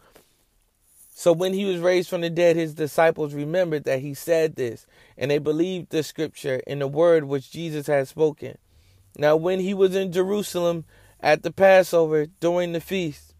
So 1.14 1.34
when 1.34 1.52
he 1.52 1.66
was 1.66 1.80
raised 1.80 2.08
from 2.08 2.22
the 2.22 2.30
dead, 2.30 2.56
his 2.56 2.72
disciples 2.72 3.34
remembered 3.34 3.84
that 3.84 4.00
he 4.00 4.14
said 4.14 4.56
this, 4.56 4.86
and 5.18 5.30
they 5.30 5.36
believed 5.36 5.90
the 5.90 6.02
scripture 6.02 6.62
and 6.66 6.80
the 6.80 6.88
word 6.88 7.24
which 7.24 7.50
Jesus 7.50 7.88
had 7.88 8.08
spoken. 8.08 8.56
Now, 9.16 9.36
when 9.36 9.60
he 9.60 9.74
was 9.74 9.94
in 9.94 10.12
Jerusalem 10.12 10.84
at 11.20 11.42
the 11.42 11.52
Passover 11.52 12.26
during 12.40 12.72
the 12.72 12.80
feast, 12.80 13.34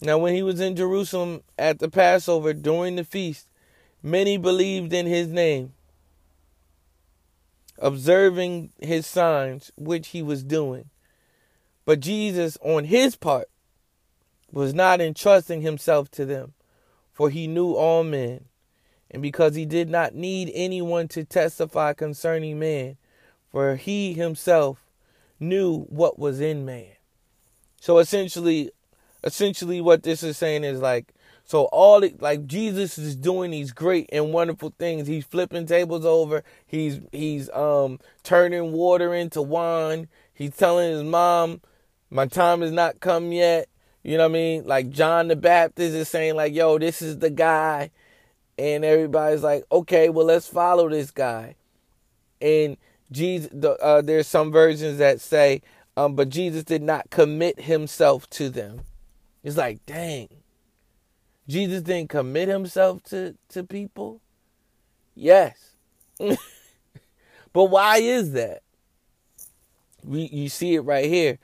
Now, 0.00 0.18
when 0.18 0.34
he 0.34 0.42
was 0.42 0.60
in 0.60 0.76
Jerusalem 0.76 1.42
at 1.58 1.78
the 1.78 1.88
Passover 1.88 2.52
during 2.52 2.96
the 2.96 3.04
feast, 3.04 3.48
many 4.02 4.36
believed 4.36 4.92
in 4.92 5.06
his 5.06 5.28
name, 5.28 5.72
observing 7.78 8.72
his 8.80 9.06
signs 9.06 9.70
which 9.76 10.08
he 10.08 10.22
was 10.22 10.42
doing. 10.44 10.90
But 11.84 12.00
Jesus, 12.00 12.58
on 12.62 12.84
his 12.84 13.16
part, 13.16 13.48
was 14.52 14.74
not 14.74 15.00
entrusting 15.00 15.62
himself 15.62 16.10
to 16.12 16.24
them, 16.24 16.54
for 17.12 17.30
he 17.30 17.46
knew 17.46 17.72
all 17.74 18.04
men, 18.04 18.46
and 19.10 19.22
because 19.22 19.54
he 19.54 19.64
did 19.64 19.88
not 19.88 20.14
need 20.14 20.50
anyone 20.54 21.08
to 21.08 21.24
testify 21.24 21.92
concerning 21.92 22.58
man, 22.58 22.96
for 23.50 23.76
he 23.76 24.14
himself 24.14 24.78
knew 25.40 25.82
what 25.84 26.18
was 26.18 26.40
in 26.40 26.64
man. 26.64 26.96
So 27.80 27.98
essentially, 27.98 28.70
essentially 29.22 29.80
what 29.80 30.02
this 30.02 30.22
is 30.22 30.36
saying 30.36 30.64
is 30.64 30.80
like, 30.80 31.12
so 31.44 31.66
all 31.66 32.02
it, 32.02 32.20
like 32.20 32.46
Jesus 32.46 32.98
is 32.98 33.14
doing 33.14 33.52
these 33.52 33.70
great 33.70 34.08
and 34.12 34.32
wonderful 34.32 34.74
things. 34.78 35.06
He's 35.06 35.24
flipping 35.24 35.66
tables 35.66 36.04
over. 36.04 36.42
He's 36.66 37.00
he's 37.12 37.48
um 37.50 38.00
turning 38.24 38.72
water 38.72 39.14
into 39.14 39.40
wine. 39.42 40.08
He's 40.34 40.56
telling 40.56 40.90
his 40.90 41.04
mom, 41.04 41.60
"My 42.10 42.26
time 42.26 42.62
has 42.62 42.72
not 42.72 42.98
come 42.98 43.30
yet." 43.30 43.68
You 44.02 44.16
know 44.16 44.24
what 44.24 44.30
I 44.30 44.34
mean? 44.34 44.66
Like 44.66 44.90
John 44.90 45.28
the 45.28 45.36
Baptist 45.36 45.94
is 45.94 46.08
saying, 46.08 46.34
like, 46.34 46.52
"Yo, 46.52 46.78
this 46.78 47.00
is 47.00 47.18
the 47.20 47.30
guy," 47.30 47.92
and 48.58 48.84
everybody's 48.84 49.44
like, 49.44 49.64
"Okay, 49.70 50.08
well, 50.08 50.26
let's 50.26 50.48
follow 50.48 50.88
this 50.88 51.12
guy." 51.12 51.54
And 52.40 52.76
Jesus, 53.10 53.50
the, 53.52 53.72
uh, 53.82 54.02
there's 54.02 54.26
some 54.26 54.50
versions 54.50 54.98
that 54.98 55.20
say, 55.20 55.62
um, 55.96 56.14
but 56.14 56.28
Jesus 56.28 56.64
did 56.64 56.82
not 56.82 57.10
commit 57.10 57.60
himself 57.62 58.28
to 58.30 58.50
them. 58.50 58.80
It's 59.42 59.56
like, 59.56 59.84
dang. 59.86 60.28
Jesus 61.48 61.82
didn't 61.82 62.10
commit 62.10 62.48
himself 62.48 63.02
to, 63.04 63.36
to 63.50 63.62
people? 63.62 64.20
Yes. 65.14 65.70
but 66.18 67.64
why 67.64 67.98
is 67.98 68.32
that? 68.32 68.62
We, 70.02 70.22
you 70.22 70.48
see 70.48 70.74
it 70.74 70.80
right 70.80 71.06
here. 71.06 71.38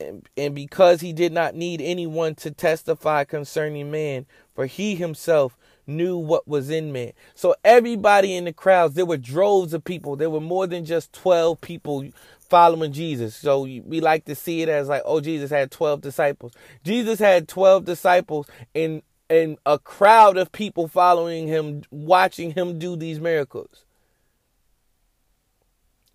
And, 0.00 0.28
and 0.36 0.54
because 0.54 1.00
he 1.00 1.12
did 1.12 1.32
not 1.32 1.54
need 1.54 1.80
anyone 1.80 2.34
to 2.36 2.50
testify 2.50 3.24
concerning 3.24 3.90
man, 3.90 4.26
for 4.54 4.66
he 4.66 4.96
himself 4.96 5.56
knew 5.86 6.16
what 6.16 6.46
was 6.46 6.70
in 6.70 6.92
man. 6.92 7.12
So 7.34 7.54
everybody 7.64 8.34
in 8.34 8.44
the 8.44 8.52
crowds, 8.52 8.94
there 8.94 9.06
were 9.06 9.16
droves 9.16 9.74
of 9.74 9.84
people. 9.84 10.16
There 10.16 10.30
were 10.30 10.40
more 10.40 10.66
than 10.66 10.84
just 10.84 11.12
12 11.12 11.60
people 11.60 12.06
following 12.40 12.92
Jesus. 12.92 13.34
So 13.36 13.62
we 13.62 14.00
like 14.00 14.24
to 14.26 14.34
see 14.34 14.62
it 14.62 14.68
as 14.68 14.88
like, 14.88 15.02
oh, 15.04 15.20
Jesus 15.20 15.50
had 15.50 15.70
12 15.70 16.00
disciples. 16.00 16.52
Jesus 16.84 17.18
had 17.18 17.48
12 17.48 17.84
disciples 17.84 18.46
and 18.74 19.02
and 19.30 19.56
a 19.64 19.78
crowd 19.78 20.36
of 20.36 20.52
people 20.52 20.86
following 20.86 21.48
him, 21.48 21.82
watching 21.90 22.52
him 22.52 22.78
do 22.78 22.94
these 22.94 23.18
miracles. 23.18 23.83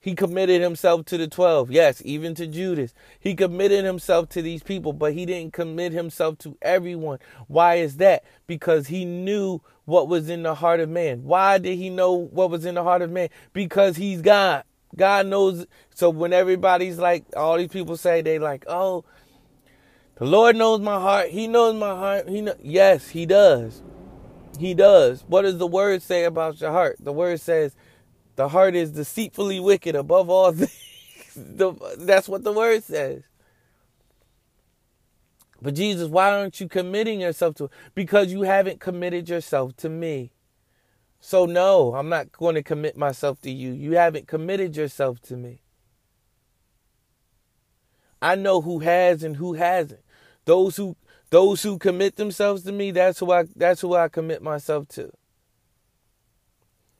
He 0.01 0.15
committed 0.15 0.61
himself 0.61 1.05
to 1.05 1.17
the 1.17 1.27
12. 1.27 1.71
Yes, 1.71 2.01
even 2.05 2.33
to 2.35 2.47
Judas. 2.47 2.93
He 3.19 3.35
committed 3.35 3.83
himself 3.83 4.29
to 4.29 4.41
these 4.41 4.63
people, 4.63 4.93
but 4.93 5.13
he 5.13 5.25
didn't 5.25 5.53
commit 5.53 5.91
himself 5.91 6.37
to 6.39 6.57
everyone. 6.61 7.19
Why 7.47 7.75
is 7.75 7.97
that? 7.97 8.23
Because 8.47 8.87
he 8.87 9.03
knew 9.03 9.61
what 9.85 10.07
was 10.07 10.29
in 10.29 10.43
the 10.43 10.55
heart 10.55 10.79
of 10.79 10.89
man. 10.89 11.23
Why 11.23 11.57
did 11.57 11.77
he 11.77 11.89
know 11.89 12.13
what 12.13 12.49
was 12.49 12.65
in 12.65 12.75
the 12.75 12.83
heart 12.83 13.01
of 13.01 13.11
man? 13.11 13.29
Because 13.51 13.97
he's 13.97 14.21
God. 14.21 14.63
God 14.95 15.27
knows. 15.27 15.67
So 15.93 16.09
when 16.09 16.33
everybody's 16.33 16.97
like, 16.97 17.25
all 17.35 17.57
these 17.57 17.67
people 17.69 17.97
say 17.97 18.21
they 18.21 18.39
like, 18.39 18.63
oh, 18.67 19.03
the 20.15 20.25
Lord 20.25 20.55
knows 20.57 20.81
my 20.81 20.99
heart. 20.99 21.29
He 21.29 21.47
knows 21.47 21.75
my 21.75 21.95
heart. 21.95 22.27
He 22.27 22.41
know. 22.41 22.55
Yes, 22.61 23.09
He 23.09 23.25
does. 23.25 23.81
He 24.59 24.73
does. 24.73 25.23
What 25.27 25.43
does 25.43 25.57
the 25.57 25.67
word 25.67 26.01
say 26.01 26.25
about 26.25 26.59
your 26.59 26.71
heart? 26.71 26.97
The 26.99 27.13
word 27.13 27.39
says, 27.39 27.73
the 28.39 28.47
heart 28.47 28.73
is 28.73 28.91
deceitfully 28.91 29.59
wicked 29.59 29.97
above 29.97 30.29
all 30.29 30.51
things. 30.53 31.33
the, 31.35 31.73
that's 31.97 32.29
what 32.29 32.45
the 32.45 32.53
word 32.53 32.81
says. 32.85 33.23
But 35.61 35.75
Jesus, 35.75 36.07
why 36.07 36.31
aren't 36.31 36.61
you 36.61 36.69
committing 36.69 37.19
yourself 37.19 37.55
to 37.55 37.65
it? 37.65 37.71
Because 37.95 38.31
you 38.31 38.43
haven't 38.43 38.79
committed 38.79 39.27
yourself 39.27 39.75
to 39.75 39.89
me. 39.89 40.31
So, 41.19 41.45
no, 41.45 41.95
I'm 41.95 42.07
not 42.07 42.31
going 42.31 42.55
to 42.55 42.63
commit 42.63 42.95
myself 42.95 43.41
to 43.41 43.51
you. 43.51 43.73
You 43.73 43.97
haven't 43.97 44.29
committed 44.29 44.77
yourself 44.77 45.19
to 45.23 45.35
me. 45.35 45.59
I 48.21 48.35
know 48.35 48.61
who 48.61 48.79
has 48.79 49.21
and 49.21 49.35
who 49.35 49.55
hasn't. 49.55 49.99
Those 50.45 50.77
who 50.77 50.95
those 51.29 51.61
who 51.61 51.77
commit 51.77 52.15
themselves 52.15 52.63
to 52.63 52.71
me, 52.71 52.91
that's 52.91 53.19
who 53.19 53.33
I 53.33 53.43
that's 53.53 53.81
who 53.81 53.95
I 53.95 54.07
commit 54.07 54.41
myself 54.41 54.87
to. 54.89 55.11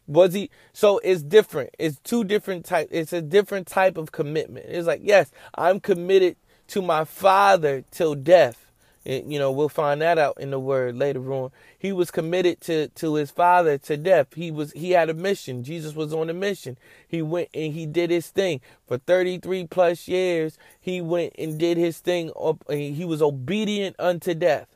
Was 0.10 0.34
he 0.34 0.50
so 0.74 1.00
it's 1.04 1.22
different. 1.22 1.70
It's 1.80 2.00
two 2.04 2.24
different 2.24 2.66
type 2.66 2.90
it's 2.92 3.14
a 3.14 3.22
different 3.22 3.68
type 3.68 3.98
of 3.98 4.12
commitment. 4.12 4.66
It's 4.68 4.88
like, 4.88 5.02
yes, 5.04 5.32
I'm 5.56 5.80
committed 5.80 6.36
to 6.68 6.82
my 6.82 7.06
father 7.06 7.84
till 7.92 8.16
death 8.16 8.70
you 9.06 9.40
know, 9.40 9.52
we'll 9.52 9.70
find 9.70 10.02
that 10.02 10.18
out 10.18 10.40
in 10.40 10.52
the 10.52 10.60
word 10.60 10.96
later 10.96 11.34
on. 11.34 11.52
He 11.78 11.92
was 11.92 12.12
committed 12.12 12.60
to, 12.62 12.90
to 12.90 13.16
his 13.16 13.32
father 13.32 13.78
to 13.80 13.98
death. 13.98 14.28
He 14.36 14.52
was 14.52 14.72
he 14.74 14.92
had 14.92 15.10
a 15.10 15.14
mission. 15.14 15.64
Jesus 15.64 15.96
was 15.96 16.14
on 16.14 16.30
a 16.30 16.34
mission. 16.34 16.78
He 17.08 17.22
went 17.22 17.50
and 17.54 17.74
he 17.74 17.86
did 17.86 18.10
his 18.10 18.28
thing 18.28 18.62
for 18.88 18.98
33 18.98 19.68
plus 19.68 20.08
years. 20.08 20.58
He 20.80 21.02
went 21.02 21.34
and 21.40 21.58
did 21.58 21.78
his 21.78 22.00
thing. 22.00 22.32
He 22.70 23.06
was 23.06 23.22
obedient 23.22 23.96
unto 23.98 24.34
death. 24.34 24.68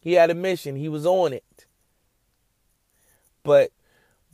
He 0.00 0.14
had 0.14 0.30
a 0.30 0.34
mission. 0.34 0.76
He 0.76 0.88
was 0.88 1.04
on 1.04 1.32
it. 1.32 1.66
But 3.42 3.72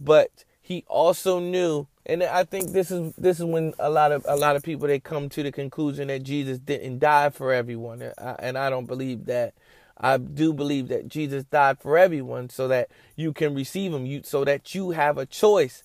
but 0.01 0.45
he 0.61 0.85
also 0.89 1.39
knew 1.41 1.87
and 2.09 2.23
I 2.23 2.45
think 2.45 2.73
this 2.73 2.91
is 2.91 3.13
this 3.17 3.39
is 3.39 3.45
when 3.45 3.75
a 3.79 3.91
lot 3.91 4.13
of 4.13 4.25
a 4.27 4.35
lot 4.35 4.57
of 4.57 4.63
people 4.63 4.89
they 4.89 4.99
come 4.99 5.29
to 5.29 5.43
the 5.43 5.53
conclusion 5.53 6.09
that 6.09 6.23
Jesus 6.23 6.59
didn't 6.59 7.01
die 7.01 7.29
for 7.29 7.53
everyone, 7.53 8.03
and 8.39 8.57
I 8.57 8.71
don't 8.71 8.87
believe 8.87 9.27
that. 9.27 9.53
I 10.01 10.17
do 10.17 10.55
believe 10.55 10.89
that 10.89 11.09
Jesus 11.09 11.45
died 11.45 11.81
for 11.81 11.99
everyone, 11.99 12.49
so 12.49 12.67
that 12.69 12.89
you 13.15 13.33
can 13.33 13.55
receive 13.55 13.93
Him, 13.93 14.07
you 14.07 14.23
so 14.25 14.45
that 14.45 14.75
you 14.75 14.93
have 14.93 15.19
a 15.19 15.27
choice 15.27 15.83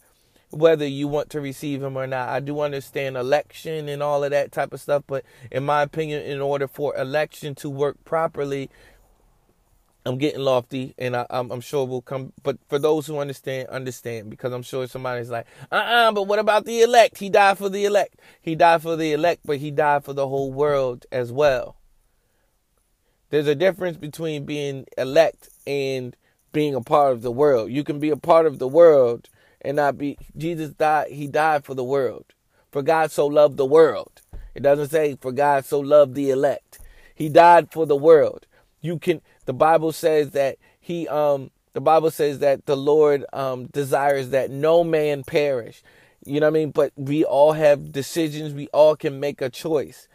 whether 0.51 0.85
you 0.85 1.07
want 1.07 1.31
to 1.31 1.41
receive 1.41 1.83
Him 1.83 1.97
or 1.97 2.07
not. 2.07 2.29
I 2.29 2.39
do 2.39 2.61
understand 2.61 3.17
election 3.17 3.89
and 3.89 4.01
all 4.01 4.23
of 4.23 4.31
that 4.31 4.51
type 4.51 4.71
of 4.71 4.79
stuff, 4.79 5.03
but 5.07 5.25
in 5.51 5.65
my 5.65 5.81
opinion, 5.81 6.21
in 6.21 6.39
order 6.39 6.67
for 6.67 6.95
election 6.95 7.55
to 7.55 7.69
work 7.69 7.97
properly, 8.05 8.69
I'm 10.05 10.17
getting 10.17 10.41
lofty, 10.41 10.93
and 10.97 11.15
I, 11.15 11.25
am 11.29 11.61
sure 11.61 11.85
we'll 11.85 12.01
come. 12.01 12.33
But 12.43 12.57
for 12.67 12.77
those 12.77 13.07
who 13.07 13.19
understand, 13.19 13.69
understand, 13.69 14.29
because 14.29 14.51
I'm 14.51 14.63
sure 14.63 14.85
somebody's 14.87 15.29
like, 15.29 15.47
uh-uh, 15.71 16.11
but 16.11 16.23
what 16.23 16.39
about 16.39 16.65
the 16.65 16.81
elect? 16.81 17.19
He 17.19 17.29
died 17.29 17.57
for 17.57 17.69
the 17.69 17.85
elect. 17.85 18.19
He 18.41 18.55
died 18.55 18.81
for 18.81 18.97
the 18.97 19.13
elect, 19.13 19.41
but 19.45 19.57
he 19.57 19.71
died 19.71 20.03
for 20.03 20.13
the 20.13 20.27
whole 20.27 20.51
world 20.51 21.05
as 21.11 21.31
well. 21.31 21.77
There's 23.29 23.47
a 23.47 23.55
difference 23.55 23.97
between 23.97 24.45
being 24.45 24.85
elect 24.97 25.49
and 25.65 26.15
being 26.51 26.75
a 26.75 26.81
part 26.81 27.13
of 27.13 27.21
the 27.21 27.31
world. 27.31 27.71
You 27.71 27.83
can 27.83 27.99
be 27.99 28.09
a 28.09 28.17
part 28.17 28.45
of 28.45 28.59
the 28.59 28.67
world 28.67 29.29
and 29.61 29.77
not 29.77 29.97
be. 29.97 30.17
Jesus 30.37 30.71
died. 30.71 31.11
He 31.11 31.27
died 31.27 31.65
for 31.65 31.73
the 31.73 31.83
world. 31.83 32.25
For 32.71 32.81
God 32.81 33.11
so 33.11 33.25
loved 33.25 33.57
the 33.57 33.65
world. 33.65 34.21
It 34.53 34.61
doesn't 34.61 34.89
say 34.89 35.17
for 35.19 35.31
God 35.31 35.65
so 35.65 35.79
loved 35.79 36.13
the 36.13 36.29
elect. 36.29 36.79
He 37.15 37.29
died 37.29 37.71
for 37.71 37.85
the 37.85 37.95
world. 37.95 38.45
You 38.81 38.99
can 38.99 39.21
the 39.45 39.53
Bible 39.53 39.91
says 39.91 40.31
that 40.31 40.57
he 40.79 41.07
um 41.07 41.51
the 41.73 41.81
Bible 41.81 42.11
says 42.11 42.39
that 42.39 42.65
the 42.65 42.77
Lord 42.77 43.25
um 43.33 43.67
desires 43.67 44.29
that 44.29 44.51
no 44.51 44.83
man 44.83 45.23
perish. 45.23 45.83
You 46.25 46.39
know 46.39 46.47
what 46.47 46.57
I 46.57 46.59
mean? 46.59 46.71
But 46.71 46.93
we 46.95 47.25
all 47.25 47.53
have 47.53 47.91
decisions, 47.91 48.53
we 48.53 48.67
all 48.67 48.95
can 48.95 49.19
make 49.19 49.41
a 49.41 49.49
choice. 49.49 50.07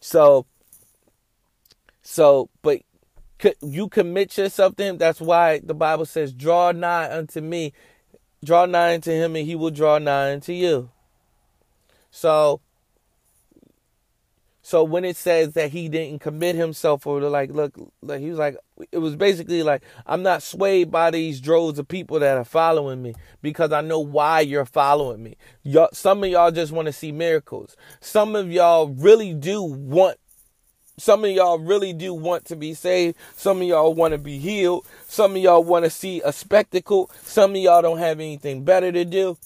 So 0.00 0.46
so 2.02 2.48
but 2.62 2.82
you 3.60 3.88
commit 3.88 4.36
yourself 4.36 4.76
to 4.76 4.84
him. 4.84 4.98
That's 4.98 5.20
why 5.20 5.60
the 5.60 5.74
Bible 5.74 6.06
says, 6.06 6.32
Draw 6.32 6.72
nigh 6.72 7.16
unto 7.16 7.40
me, 7.40 7.72
draw 8.44 8.66
nigh 8.66 8.94
unto 8.94 9.12
him, 9.12 9.36
and 9.36 9.46
he 9.46 9.54
will 9.54 9.70
draw 9.70 9.98
nigh 9.98 10.32
unto 10.32 10.52
you. 10.52 10.90
So 12.10 12.60
so 14.68 14.84
when 14.84 15.02
it 15.02 15.16
says 15.16 15.54
that 15.54 15.70
he 15.70 15.88
didn't 15.88 16.20
commit 16.20 16.54
himself 16.54 17.06
or 17.06 17.22
like 17.22 17.50
look 17.50 17.72
like 18.02 18.20
he 18.20 18.28
was 18.28 18.38
like 18.38 18.54
it 18.92 18.98
was 18.98 19.16
basically 19.16 19.62
like 19.62 19.82
I'm 20.04 20.22
not 20.22 20.42
swayed 20.42 20.90
by 20.90 21.10
these 21.10 21.40
droves 21.40 21.78
of 21.78 21.88
people 21.88 22.20
that 22.20 22.36
are 22.36 22.44
following 22.44 23.00
me 23.00 23.14
because 23.40 23.72
I 23.72 23.80
know 23.80 23.98
why 23.98 24.40
you're 24.40 24.66
following 24.66 25.22
me. 25.22 25.36
Y'all, 25.62 25.88
some 25.94 26.22
of 26.22 26.28
y'all 26.28 26.50
just 26.50 26.70
want 26.70 26.84
to 26.84 26.92
see 26.92 27.12
miracles. 27.12 27.76
Some 28.02 28.36
of 28.36 28.52
y'all 28.52 28.88
really 28.88 29.32
do 29.32 29.62
want 29.62 30.18
some 30.98 31.24
of 31.24 31.30
y'all 31.30 31.58
really 31.58 31.94
do 31.94 32.12
want 32.12 32.44
to 32.44 32.54
be 32.54 32.74
saved. 32.74 33.16
Some 33.36 33.62
of 33.62 33.68
y'all 33.68 33.94
want 33.94 34.12
to 34.12 34.18
be 34.18 34.38
healed. 34.38 34.86
Some 35.06 35.34
of 35.34 35.38
y'all 35.38 35.64
want 35.64 35.86
to 35.86 35.90
see 35.90 36.20
a 36.26 36.30
spectacle. 36.30 37.10
Some 37.22 37.52
of 37.52 37.56
y'all 37.56 37.80
don't 37.80 37.96
have 37.96 38.20
anything 38.20 38.64
better 38.64 38.92
to 38.92 39.06
do. 39.06 39.38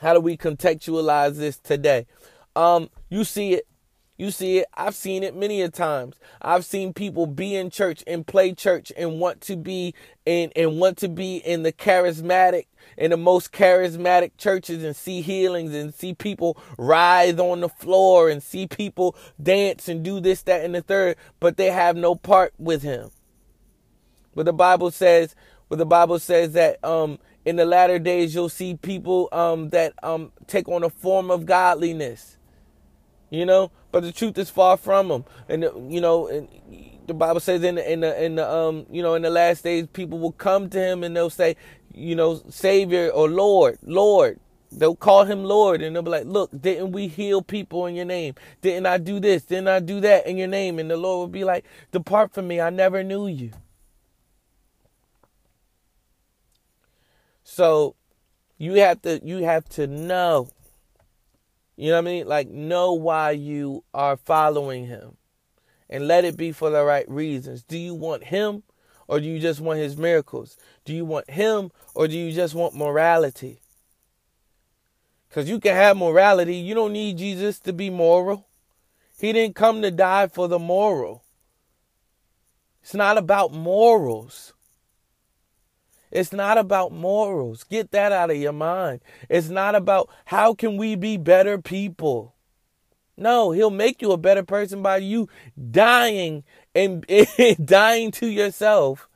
How 0.00 0.14
do 0.14 0.20
we 0.20 0.36
contextualize 0.36 1.36
this 1.36 1.58
today? 1.58 2.08
Um, 2.56 2.90
you 3.08 3.22
see 3.22 3.52
it 3.52 3.68
You 4.16 4.30
see 4.30 4.58
it. 4.58 4.68
I've 4.74 4.94
seen 4.94 5.22
it 5.22 5.36
many 5.36 5.60
a 5.60 5.68
times. 5.68 6.16
I've 6.40 6.64
seen 6.64 6.94
people 6.94 7.26
be 7.26 7.54
in 7.54 7.68
church 7.70 8.02
and 8.06 8.26
play 8.26 8.54
church 8.54 8.90
and 8.96 9.20
want 9.20 9.42
to 9.42 9.56
be 9.56 9.94
in 10.24 10.52
and 10.56 10.80
want 10.80 10.96
to 10.98 11.08
be 11.08 11.36
in 11.36 11.62
the 11.62 11.72
charismatic 11.72 12.66
in 12.96 13.10
the 13.10 13.16
most 13.16 13.52
charismatic 13.52 14.32
churches 14.38 14.82
and 14.82 14.96
see 14.96 15.20
healings 15.20 15.74
and 15.74 15.92
see 15.94 16.14
people 16.14 16.56
writhe 16.78 17.38
on 17.38 17.60
the 17.60 17.68
floor 17.68 18.30
and 18.30 18.42
see 18.42 18.66
people 18.66 19.16
dance 19.42 19.88
and 19.88 20.02
do 20.04 20.20
this, 20.20 20.42
that, 20.42 20.64
and 20.64 20.74
the 20.74 20.82
third, 20.82 21.16
but 21.40 21.56
they 21.56 21.70
have 21.70 21.96
no 21.96 22.14
part 22.14 22.54
with 22.58 22.82
him. 22.82 23.10
But 24.34 24.46
the 24.46 24.52
Bible 24.52 24.90
says, 24.90 25.34
but 25.68 25.78
the 25.78 25.86
Bible 25.86 26.18
says 26.18 26.52
that 26.52 26.82
um 26.84 27.18
in 27.44 27.56
the 27.56 27.64
latter 27.64 27.98
days 27.98 28.34
you'll 28.34 28.48
see 28.48 28.74
people 28.74 29.28
um 29.32 29.70
that 29.70 29.92
um 30.02 30.32
take 30.46 30.68
on 30.68 30.84
a 30.84 30.90
form 30.90 31.30
of 31.30 31.44
godliness 31.44 32.36
you 33.30 33.46
know. 33.46 33.70
But 33.92 34.02
the 34.02 34.12
truth 34.12 34.36
is 34.38 34.50
far 34.50 34.76
from 34.76 35.08
them, 35.08 35.24
and 35.48 35.62
you 35.92 36.00
know, 36.00 36.26
and 36.28 36.48
the 37.06 37.14
Bible 37.14 37.40
says 37.40 37.62
in 37.62 37.76
the, 37.76 37.92
in 37.92 38.00
the 38.00 38.24
in 38.24 38.34
the 38.36 38.50
um 38.50 38.86
you 38.90 39.02
know 39.02 39.14
in 39.14 39.22
the 39.22 39.30
last 39.30 39.64
days 39.64 39.86
people 39.92 40.18
will 40.18 40.32
come 40.32 40.68
to 40.70 40.80
him 40.80 41.04
and 41.04 41.16
they'll 41.16 41.30
say, 41.30 41.56
you 41.94 42.14
know, 42.14 42.42
Savior 42.48 43.10
or 43.10 43.28
Lord, 43.28 43.78
Lord. 43.82 44.40
They'll 44.72 44.96
call 44.96 45.24
him 45.24 45.44
Lord 45.44 45.80
and 45.80 45.94
they'll 45.94 46.02
be 46.02 46.10
like, 46.10 46.26
Look, 46.26 46.50
didn't 46.60 46.92
we 46.92 47.06
heal 47.06 47.40
people 47.40 47.86
in 47.86 47.94
your 47.94 48.04
name? 48.04 48.34
Didn't 48.60 48.86
I 48.86 48.98
do 48.98 49.20
this? 49.20 49.44
Didn't 49.44 49.68
I 49.68 49.78
do 49.78 50.00
that 50.00 50.26
in 50.26 50.36
your 50.36 50.48
name? 50.48 50.78
And 50.78 50.90
the 50.90 50.96
Lord 50.96 51.18
will 51.20 51.32
be 51.32 51.44
like, 51.44 51.64
Depart 51.92 52.34
from 52.34 52.48
me, 52.48 52.60
I 52.60 52.70
never 52.70 53.02
knew 53.04 53.28
you. 53.28 53.52
So 57.44 57.94
you 58.58 58.74
have 58.74 59.02
to 59.02 59.20
you 59.24 59.44
have 59.44 59.68
to 59.70 59.86
know 59.86 60.48
you 61.76 61.90
know 61.90 61.96
what 61.96 62.08
I 62.08 62.10
mean? 62.10 62.26
Like, 62.26 62.48
know 62.48 62.94
why 62.94 63.32
you 63.32 63.84
are 63.92 64.16
following 64.16 64.86
him 64.86 65.16
and 65.90 66.08
let 66.08 66.24
it 66.24 66.36
be 66.36 66.52
for 66.52 66.70
the 66.70 66.82
right 66.84 67.08
reasons. 67.08 67.62
Do 67.62 67.78
you 67.78 67.94
want 67.94 68.24
him 68.24 68.62
or 69.06 69.20
do 69.20 69.26
you 69.26 69.38
just 69.38 69.60
want 69.60 69.78
his 69.78 69.96
miracles? 69.96 70.56
Do 70.84 70.94
you 70.94 71.04
want 71.04 71.30
him 71.30 71.70
or 71.94 72.08
do 72.08 72.16
you 72.16 72.32
just 72.32 72.54
want 72.54 72.74
morality? 72.74 73.60
Because 75.28 75.50
you 75.50 75.60
can 75.60 75.74
have 75.74 75.96
morality. 75.96 76.56
You 76.56 76.74
don't 76.74 76.94
need 76.94 77.18
Jesus 77.18 77.58
to 77.60 77.72
be 77.72 77.90
moral. 77.90 78.48
He 79.18 79.32
didn't 79.32 79.54
come 79.54 79.82
to 79.82 79.90
die 79.90 80.28
for 80.28 80.48
the 80.48 80.58
moral. 80.58 81.24
It's 82.82 82.94
not 82.94 83.18
about 83.18 83.52
morals. 83.52 84.54
It's 86.10 86.32
not 86.32 86.58
about 86.58 86.92
morals. 86.92 87.64
Get 87.64 87.90
that 87.90 88.12
out 88.12 88.30
of 88.30 88.36
your 88.36 88.52
mind. 88.52 89.00
It's 89.28 89.48
not 89.48 89.74
about 89.74 90.08
how 90.26 90.54
can 90.54 90.76
we 90.76 90.94
be 90.94 91.16
better 91.16 91.58
people. 91.58 92.34
No, 93.16 93.50
he'll 93.50 93.70
make 93.70 94.02
you 94.02 94.12
a 94.12 94.18
better 94.18 94.42
person 94.42 94.82
by 94.82 94.98
you 94.98 95.28
dying 95.70 96.44
and 96.74 97.04
dying 97.64 98.10
to 98.12 98.26
yourself 98.26 99.08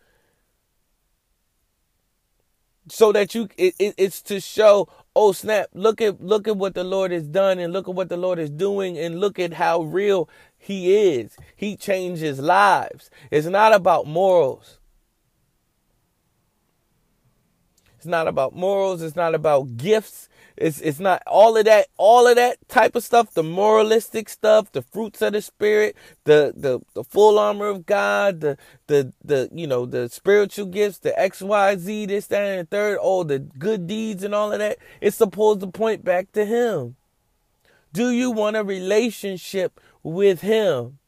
so 2.91 3.13
that 3.13 3.35
you 3.35 3.49
it, 3.57 3.75
it, 3.79 3.95
it's 3.97 4.21
to 4.23 4.41
show 4.41 4.89
oh 5.15 5.33
snap 5.33 5.69
look 5.75 6.01
at 6.01 6.21
look 6.21 6.49
at 6.49 6.57
what 6.57 6.75
the 6.75 6.83
lord 6.83 7.13
has 7.13 7.27
done 7.27 7.59
and 7.59 7.73
look 7.73 7.89
at 7.89 7.95
what 7.95 8.09
the 8.09 8.17
lord 8.17 8.39
is 8.39 8.51
doing 8.51 8.99
and 8.99 9.21
look 9.21 9.39
at 9.39 9.53
how 9.53 9.83
real 9.83 10.29
he 10.59 10.97
is 11.13 11.37
he 11.55 11.77
changes 11.77 12.41
lives 12.41 13.11
it's 13.31 13.47
not 13.47 13.73
about 13.73 14.07
morals 14.07 14.80
It's 18.01 18.07
not 18.07 18.29
about 18.29 18.57
morals. 18.57 19.03
It's 19.03 19.15
not 19.15 19.35
about 19.35 19.77
gifts. 19.77 20.31
It's 20.57 20.81
it's 20.81 21.01
not 21.01 21.23
all 21.27 21.55
of 21.59 21.67
that 21.67 21.89
all 21.99 22.27
of 22.27 22.37
that 22.37 22.57
type 22.67 22.97
of 22.97 23.05
stuff, 23.05 23.35
the 23.35 23.43
moralistic 23.43 24.31
stuff, 24.31 24.73
the 24.73 24.81
fruits 24.81 25.21
of 25.21 25.35
the 25.35 25.43
spirit, 25.43 25.95
the 26.25 26.55
the, 26.57 26.81
the 26.95 27.05
full 27.05 27.39
armor 27.39 27.67
of 27.67 27.85
God, 27.85 28.41
the 28.41 28.57
the 28.87 29.13
the 29.23 29.51
you 29.53 29.67
know, 29.67 29.85
the 29.85 30.09
spiritual 30.09 30.65
gifts, 30.65 30.97
the 30.97 31.11
XYZ, 31.11 32.09
this, 32.09 32.27
that, 32.29 32.41
and 32.43 32.61
the 32.67 32.71
third, 32.71 32.97
all 32.97 33.23
the 33.23 33.39
good 33.39 33.87
deeds 33.87 34.25
and 34.25 34.35
all 34.35 34.51
of 34.51 34.61
that. 34.61 34.79
It's 35.03 35.19
supposed 35.19 35.61
to 35.61 35.67
point 35.67 36.03
back 36.03 36.33
to 36.33 36.47
him. 36.47 36.97
Do 37.93 38.09
you 38.09 38.31
want 38.31 38.57
a 38.57 38.65
relationship 38.65 39.79
with 40.03 40.41
him? 40.41 41.01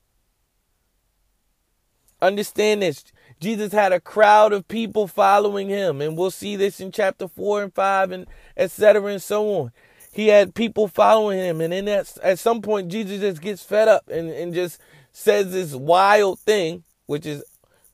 Understand 2.20 2.82
this. 2.82 3.02
Jesus 3.42 3.72
had 3.72 3.92
a 3.92 3.98
crowd 3.98 4.52
of 4.52 4.68
people 4.68 5.08
following 5.08 5.68
him, 5.68 6.00
and 6.00 6.16
we'll 6.16 6.30
see 6.30 6.54
this 6.54 6.78
in 6.78 6.92
chapter 6.92 7.26
4 7.26 7.64
and 7.64 7.74
5 7.74 8.12
and 8.12 8.26
etc. 8.56 9.04
and 9.06 9.20
so 9.20 9.48
on. 9.56 9.72
He 10.12 10.28
had 10.28 10.54
people 10.54 10.86
following 10.86 11.40
him, 11.40 11.60
and 11.60 11.72
then 11.72 11.88
at, 11.88 12.16
at 12.22 12.38
some 12.38 12.62
point, 12.62 12.88
Jesus 12.88 13.20
just 13.20 13.42
gets 13.42 13.64
fed 13.64 13.88
up 13.88 14.08
and, 14.08 14.30
and 14.30 14.54
just 14.54 14.80
says 15.10 15.50
this 15.50 15.74
wild 15.74 16.38
thing, 16.38 16.84
which 17.06 17.26
is 17.26 17.42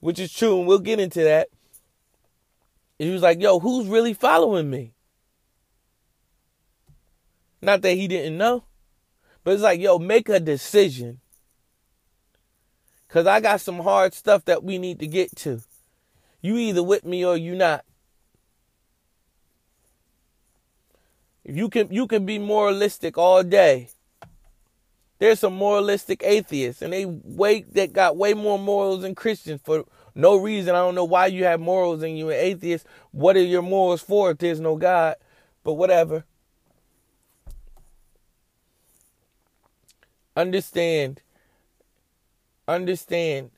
which 0.01 0.19
is 0.19 0.33
true, 0.33 0.59
and 0.59 0.69
we'll 0.69 0.81
get 0.81 1.01
into 1.01 1.25
that. 1.25 1.49
he 2.99 3.09
was 3.11 3.23
like, 3.23 3.41
Yo, 3.41 3.59
who's 3.59 3.87
really 3.87 4.13
following 4.13 4.69
me? 4.69 4.93
Not 7.63 7.81
that 7.83 7.95
he 7.95 8.07
didn't 8.07 8.37
know, 8.37 8.65
but 9.45 9.55
it's 9.55 9.63
like, 9.63 9.81
Yo, 9.81 9.99
make 9.99 10.29
a 10.29 10.39
decision 10.41 11.21
Cause 13.09 13.27
I 13.27 13.41
got 13.41 13.63
some 13.63 13.81
hard 13.81 14.13
stuff 14.13 14.45
that 14.45 14.63
we 14.63 14.77
need 14.77 14.99
to 15.01 15.07
get 15.07 15.35
to. 15.37 15.63
You 16.43 16.57
either 16.57 16.83
with 16.83 17.05
me 17.05 17.25
or 17.25 17.37
you 17.37 17.55
not. 17.55 17.85
You 21.43 21.71
can 21.71 21.91
you 21.91 22.07
can 22.07 22.27
be 22.27 22.39
moralistic 22.39 23.17
all 23.17 23.43
day. 23.43 23.89
There's 25.19 25.41
some 25.41 25.55
moralistic 25.55 26.23
atheists 26.23 26.83
and 26.83 26.93
they 26.93 27.07
way 27.07 27.63
that 27.73 27.95
got 27.95 28.19
way 28.19 28.35
more 28.35 28.59
morals 28.59 29.03
than 29.03 29.15
Christians 29.15 29.63
for 29.65 29.85
no 30.15 30.37
reason. 30.37 30.75
I 30.75 30.79
don't 30.79 30.95
know 30.95 31.05
why 31.05 31.27
you 31.27 31.45
have 31.45 31.61
morals 31.61 32.03
and 32.03 32.19
you're 32.19 32.33
an 32.33 32.39
atheist. 32.39 32.87
What 33.11 33.37
are 33.37 33.43
your 33.43 33.63
morals 33.63 34.03
for 34.03 34.31
if 34.33 34.39
there's 34.39 34.61
no 34.61 34.77
God? 34.77 35.17
But 35.65 35.75
whatever. 35.75 36.25
Understand 40.37 41.23
understand 42.69 43.51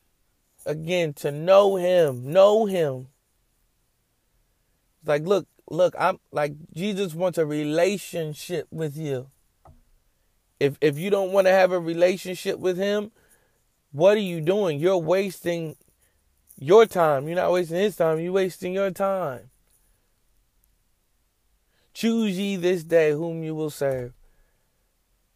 again 0.65 1.13
to 1.13 1.31
know 1.31 1.75
him 1.75 2.31
know 2.31 2.65
him. 2.65 3.07
Like 5.05 5.23
look 5.23 5.47
look 5.69 5.95
i'm 5.97 6.19
like 6.33 6.53
jesus 6.73 7.15
wants 7.15 7.37
a 7.37 7.45
relationship 7.45 8.67
with 8.71 8.97
you. 8.97 9.27
If 10.59 10.77
if 10.81 10.97
you 10.97 11.09
don't 11.09 11.31
want 11.31 11.47
to 11.47 11.51
have 11.51 11.71
a 11.71 11.79
relationship 11.79 12.59
with 12.59 12.77
him 12.77 13.11
what 13.91 14.15
are 14.15 14.21
you 14.21 14.39
doing? 14.39 14.79
You're 14.79 14.97
wasting 14.97 15.75
your 16.57 16.85
time. 16.85 17.27
You're 17.27 17.35
not 17.35 17.51
wasting 17.51 17.77
his 17.77 17.95
time 17.95 18.19
you're 18.19 18.31
wasting 18.31 18.73
your 18.73 18.91
time. 18.91 19.49
Choose 21.93 22.37
ye 22.37 22.55
this 22.55 22.83
day 22.83 23.11
whom 23.11 23.43
you 23.43 23.53
will 23.53 23.69
serve 23.69 24.13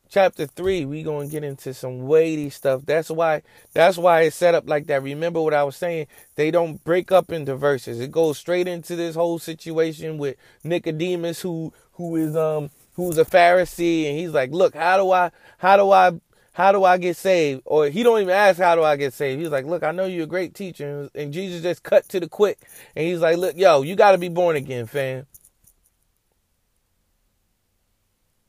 chapter 0.09 0.45
3 0.45 0.85
we 0.85 1.03
going 1.03 1.27
to 1.27 1.31
get 1.31 1.43
into 1.43 1.73
some 1.73 2.07
weighty 2.07 2.49
stuff 2.49 2.81
that's 2.85 3.09
why 3.09 3.41
that's 3.73 3.97
why 3.97 4.21
it's 4.21 4.35
set 4.35 4.55
up 4.55 4.67
like 4.69 4.87
that 4.87 5.03
remember 5.03 5.41
what 5.41 5.53
i 5.53 5.63
was 5.63 5.75
saying 5.75 6.07
they 6.35 6.51
don't 6.51 6.83
break 6.83 7.11
up 7.11 7.31
into 7.31 7.55
verses 7.55 7.99
it 7.99 8.11
goes 8.11 8.37
straight 8.37 8.67
into 8.67 8.95
this 8.95 9.15
whole 9.15 9.39
situation 9.39 10.17
with 10.17 10.35
nicodemus 10.63 11.41
who 11.41 11.73
who 11.93 12.15
is 12.15 12.35
um 12.35 12.69
who's 12.93 13.17
a 13.17 13.25
pharisee 13.25 14.07
and 14.09 14.17
he's 14.17 14.31
like 14.31 14.51
look 14.51 14.75
how 14.75 14.97
do 14.97 15.11
i 15.11 15.31
how 15.57 15.77
do 15.77 15.91
i 15.91 16.11
how 16.55 16.71
do 16.71 16.85
I 16.85 16.97
get 16.97 17.17
saved? 17.17 17.63
Or 17.65 17.89
he 17.89 18.01
don't 18.01 18.21
even 18.21 18.33
ask 18.33 18.57
how 18.57 18.75
do 18.75 18.83
I 18.83 18.95
get 18.95 19.13
saved. 19.13 19.41
He's 19.41 19.49
like, 19.49 19.65
look, 19.65 19.83
I 19.83 19.91
know 19.91 20.05
you're 20.05 20.23
a 20.23 20.27
great 20.27 20.53
teacher. 20.53 21.09
And 21.13 21.33
Jesus 21.33 21.61
just 21.61 21.83
cut 21.83 22.07
to 22.09 22.19
the 22.21 22.29
quick. 22.29 22.59
And 22.95 23.05
he's 23.05 23.19
like, 23.19 23.35
look, 23.35 23.57
yo, 23.57 23.81
you 23.81 23.97
got 23.97 24.13
to 24.13 24.17
be 24.17 24.29
born 24.29 24.55
again, 24.55 24.85
fam. 24.85 25.27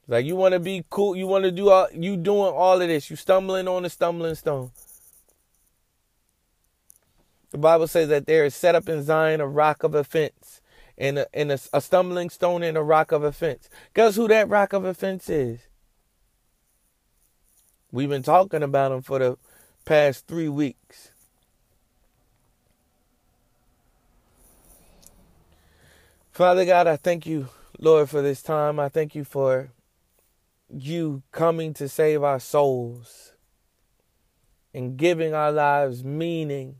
Like 0.09 0.25
you 0.25 0.37
want 0.37 0.53
to 0.53 0.61
be 0.61 0.85
cool, 0.89 1.17
you 1.17 1.27
want 1.27 1.45
to 1.45 1.51
do 1.51 1.71
all, 1.71 1.89
you 1.93 2.17
doing 2.17 2.53
all 2.53 2.81
of 2.81 2.89
this, 2.89 3.11
you 3.11 3.17
stumbling 3.17 3.67
on 3.67 3.85
a 3.85 3.91
stumbling 3.91 4.37
stone. 4.37 4.71
The 7.51 7.59
Bible 7.59 7.89
says 7.89 8.09
that 8.09 8.27
there 8.27 8.45
is 8.45 8.55
set 8.55 8.75
up 8.75 8.89
in 8.89 9.03
Zion 9.03 9.41
a 9.41 9.47
rock 9.47 9.83
of 9.83 9.95
offense 9.95 10.61
and 10.97 11.19
a, 11.19 11.27
and 11.35 11.51
a, 11.51 11.59
a 11.73 11.81
stumbling 11.81 12.31
stone 12.31 12.63
and 12.63 12.77
a 12.77 12.83
rock 12.83 13.13
of 13.13 13.25
offense. 13.25 13.69
Guess 13.95 14.17
who 14.17 14.29
that 14.29 14.49
rock 14.49 14.73
of 14.73 14.85
offense 14.85 15.29
is? 15.29 15.61
We've 17.91 18.09
been 18.09 18.23
talking 18.23 18.63
about 18.63 18.93
him 18.93 19.03
for 19.03 19.19
the 19.19 19.39
past 19.85 20.27
three 20.27 20.49
weeks. 20.49 21.11
Father 26.31 26.67
God, 26.67 26.87
I 26.87 26.97
thank 26.97 27.25
you, 27.25 27.49
Lord, 27.79 28.11
for 28.11 28.21
this 28.21 28.43
time. 28.43 28.79
I 28.79 28.91
thank 28.91 29.15
you 29.15 29.25
for 29.25 29.71
you 30.71 31.23
coming 31.33 31.75
to 31.75 31.89
save 31.89 32.23
our 32.23 32.41
souls 32.41 33.33
and 34.75 34.97
giving 34.97 35.35
our 35.35 35.53
lives 35.53 36.05
meaning. 36.05 36.77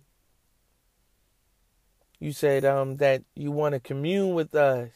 You 2.19 2.33
said 2.33 2.65
um, 2.65 2.97
that 2.97 3.23
you 3.35 3.53
want 3.53 3.75
to 3.75 3.81
commune 3.81 4.35
with 4.35 4.55
us. 4.55 4.91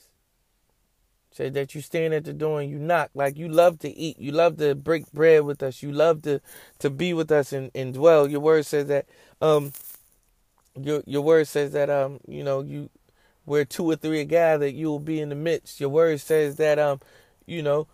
Says 1.32 1.52
that 1.52 1.74
you 1.74 1.80
stand 1.80 2.12
at 2.12 2.24
the 2.24 2.32
door 2.32 2.60
and 2.60 2.68
you 2.70 2.78
knock. 2.78 3.10
Like 3.14 3.36
you 3.36 3.48
love 3.48 3.78
to 3.80 3.88
eat. 3.88 4.18
You 4.18 4.32
love 4.32 4.56
to 4.56 4.74
break 4.74 5.12
bread 5.12 5.42
with 5.42 5.62
us. 5.62 5.82
You 5.82 5.92
love 5.92 6.22
to 6.22 6.40
to 6.80 6.90
be 6.90 7.12
with 7.12 7.30
us 7.30 7.52
and, 7.52 7.70
and 7.72 7.94
dwell. 7.94 8.26
Your 8.26 8.40
word 8.40 8.66
says 8.66 8.86
that 8.88 9.06
um 9.40 9.72
your 10.78 11.02
your 11.06 11.22
word 11.22 11.46
says 11.46 11.72
that 11.72 11.90
um, 11.90 12.20
you 12.26 12.44
know, 12.44 12.60
you 12.60 12.90
where 13.44 13.64
two 13.64 13.84
or 13.84 13.96
three 13.96 14.20
are 14.20 14.24
gathered, 14.24 14.74
you 14.74 14.88
will 14.88 15.00
be 15.00 15.20
in 15.20 15.28
the 15.28 15.34
midst. 15.34 15.80
Your 15.80 15.88
word 15.88 16.20
says 16.20 16.56
that 16.56 16.78
um, 16.78 17.00
you 17.46 17.62
know, 17.62 17.86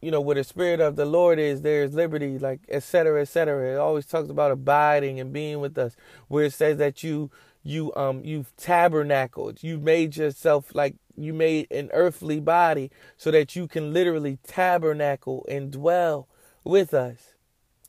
you 0.00 0.10
know, 0.10 0.20
where 0.20 0.36
the 0.36 0.44
spirit 0.44 0.80
of 0.80 0.96
the 0.96 1.04
Lord 1.04 1.38
is, 1.38 1.62
there 1.62 1.84
is 1.84 1.92
liberty, 1.92 2.38
like 2.38 2.60
et 2.68 2.82
cetera, 2.82 3.20
et 3.20 3.28
cetera. 3.28 3.74
It 3.74 3.78
always 3.78 4.06
talks 4.06 4.30
about 4.30 4.50
abiding 4.50 5.20
and 5.20 5.32
being 5.32 5.60
with 5.60 5.76
us. 5.76 5.96
Where 6.28 6.44
it 6.44 6.52
says 6.52 6.78
that 6.78 7.02
you 7.02 7.30
you 7.62 7.92
um 7.94 8.22
you've 8.24 8.56
tabernacled, 8.56 9.62
you've 9.62 9.82
made 9.82 10.16
yourself 10.16 10.74
like 10.74 10.96
you 11.16 11.34
made 11.34 11.70
an 11.70 11.90
earthly 11.92 12.40
body 12.40 12.90
so 13.16 13.30
that 13.30 13.54
you 13.54 13.68
can 13.68 13.92
literally 13.92 14.38
tabernacle 14.46 15.44
and 15.48 15.70
dwell 15.70 16.28
with 16.64 16.94
us 16.94 17.34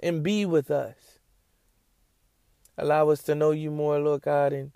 and 0.01 0.24
be 0.24 0.45
with 0.45 0.70
us. 0.70 1.20
Allow 2.78 3.09
us 3.09 3.22
to 3.24 3.36
know 3.36 3.51
you 3.51 3.72
more, 3.72 3.99
Lord 3.99 4.24
God, 4.24 4.53
and 4.53 4.72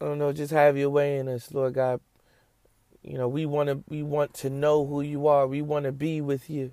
I 0.00 0.06
don't 0.06 0.18
know, 0.18 0.32
just 0.32 0.52
have 0.52 0.76
your 0.76 0.90
way 0.90 1.18
in 1.18 1.28
us, 1.28 1.52
Lord 1.52 1.74
God. 1.74 2.00
You 3.04 3.18
know, 3.18 3.28
we 3.28 3.44
want 3.44 3.68
to 3.68 3.84
we 3.86 4.02
want 4.02 4.32
to 4.34 4.50
know 4.50 4.86
who 4.86 5.02
you 5.02 5.26
are. 5.26 5.46
We 5.46 5.60
want 5.60 5.84
to 5.84 5.92
be 5.92 6.22
with 6.22 6.48
you. 6.48 6.72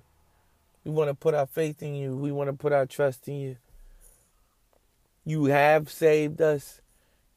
We 0.84 0.90
want 0.90 1.10
to 1.10 1.14
put 1.14 1.34
our 1.34 1.46
faith 1.46 1.82
in 1.82 1.94
you. 1.94 2.16
We 2.16 2.32
want 2.32 2.48
to 2.48 2.54
put 2.54 2.72
our 2.72 2.86
trust 2.86 3.28
in 3.28 3.38
you. 3.38 3.56
You 5.24 5.44
have 5.46 5.90
saved 5.90 6.40
us. 6.40 6.80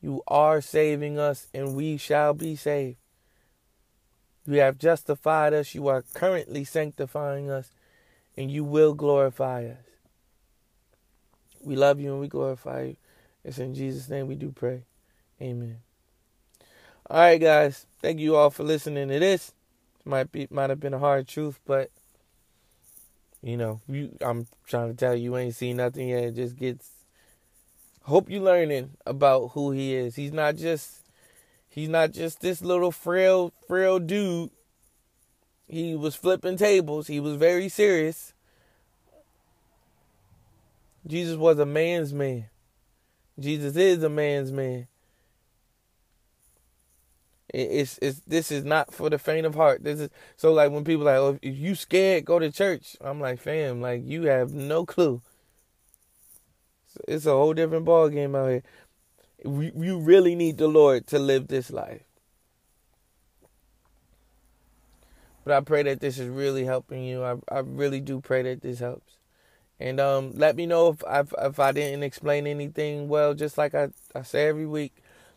You 0.02 0.24
are 0.28 0.62
saving 0.62 1.20
us, 1.20 1.48
and 1.54 1.76
we 1.76 1.98
shall 1.98 2.34
be 2.34 2.56
saved. 2.56 2.98
You 4.48 4.60
have 4.60 4.78
justified 4.78 5.54
us. 5.54 5.76
You 5.76 5.88
are 5.88 6.04
currently 6.14 6.64
sanctifying 6.64 7.50
us, 7.50 7.72
and 8.38 8.50
you 8.50 8.64
will 8.64 8.94
glorify 8.94 9.66
us. 9.66 9.86
We 11.62 11.76
love 11.76 12.00
you 12.00 12.12
and 12.12 12.22
we 12.22 12.28
glorify 12.28 12.84
you. 12.84 12.98
It's 13.44 13.58
in 13.58 13.74
Jesus' 13.74 14.10
name 14.10 14.28
we 14.28 14.36
do 14.36 14.52
pray. 14.52 14.84
Amen. 15.42 15.80
All 17.10 17.20
right, 17.20 17.42
guys. 17.42 17.86
Thank 18.06 18.20
you 18.20 18.36
all 18.36 18.52
for 18.52 18.64
listening 18.64 19.08
to 19.08 19.18
this. 19.18 19.52
Might 20.06 20.32
be 20.32 20.48
might 20.52 20.70
have 20.70 20.80
been 20.80 20.94
a 20.94 21.00
hard 21.00 21.28
truth, 21.28 21.60
but 21.66 21.90
you 23.42 23.58
know, 23.58 23.82
you 23.88 24.16
I'm 24.22 24.46
trying 24.68 24.92
to 24.92 24.96
tell 24.96 25.16
you, 25.16 25.24
you 25.24 25.38
ain't 25.38 25.56
seen 25.56 25.78
nothing 25.78 26.10
yet. 26.10 26.26
It 26.26 26.36
just 26.36 26.56
gets 26.56 26.88
hope 28.04 28.30
you 28.30 28.42
learning 28.42 28.92
about 29.08 29.54
who 29.54 29.72
he 29.72 29.96
is. 29.96 30.16
He's 30.16 30.32
not 30.32 30.56
just 30.56 31.08
he's 31.68 31.90
not 31.90 32.12
just 32.12 32.42
this 32.42 32.62
little 32.62 32.92
frail 32.92 33.52
frail 33.68 33.98
dude. 33.98 34.52
He 35.68 35.96
was 35.96 36.14
flipping 36.14 36.58
tables. 36.58 37.08
He 37.08 37.20
was 37.20 37.38
very 37.38 37.70
serious. 37.70 38.36
Jesus 41.08 41.38
was 41.38 41.58
a 41.58 41.66
man's 41.66 42.14
man. 42.14 42.46
Jesus 43.40 43.76
is 43.76 44.04
a 44.04 44.10
man's 44.10 44.52
man. 44.52 44.86
It's 47.50 48.00
it's 48.02 48.22
this 48.28 48.52
is 48.52 48.64
not 48.64 48.94
for 48.94 49.10
the 49.10 49.20
faint 49.20 49.46
of 49.46 49.56
heart. 49.56 49.84
This 49.84 50.00
is 50.00 50.10
so 50.36 50.52
like 50.52 50.72
when 50.72 50.84
people 50.84 51.06
like, 51.06 51.18
oh, 51.18 51.40
if 51.42 51.56
you 51.58 51.76
scared, 51.76 52.26
go 52.26 52.40
to 52.40 52.52
church. 52.52 52.98
I'm 53.02 53.22
like, 53.22 53.40
fam, 53.40 53.82
like 53.82 54.02
you 54.04 54.24
have 54.24 54.54
no 54.54 54.86
clue. 54.86 55.22
It's 57.08 57.26
a 57.26 57.32
whole 57.32 57.54
different 57.54 57.86
ball 57.86 58.10
game 58.10 58.36
out 58.36 58.50
here. 58.50 58.64
You 59.44 60.00
really 60.00 60.34
need 60.34 60.58
the 60.58 60.68
Lord 60.68 61.06
to 61.08 61.20
live 61.20 61.48
this 61.48 61.70
life. 61.70 62.02
But 65.44 65.54
I 65.54 65.62
pray 65.62 65.84
that 65.84 66.00
this 66.00 66.18
is 66.18 66.28
really 66.28 66.66
helping 66.66 67.04
you. 67.04 67.24
I 67.24 67.36
I 67.50 67.60
really 67.60 68.02
do 68.02 68.20
pray 68.22 68.42
that 68.42 68.62
this 68.62 68.80
helps. 68.80 69.18
And 69.80 70.00
um, 70.00 70.32
let 70.36 70.56
me 70.56 70.66
know 70.66 70.90
if 70.90 71.04
I 71.06 71.24
if 71.46 71.60
I 71.60 71.72
didn't 71.72 72.04
explain 72.04 72.48
anything 72.48 73.08
well. 73.08 73.36
Just 73.36 73.58
like 73.58 73.76
I, 73.76 73.90
I 74.16 74.24
say 74.24 74.48
every 74.48 74.66
week, 74.66 74.96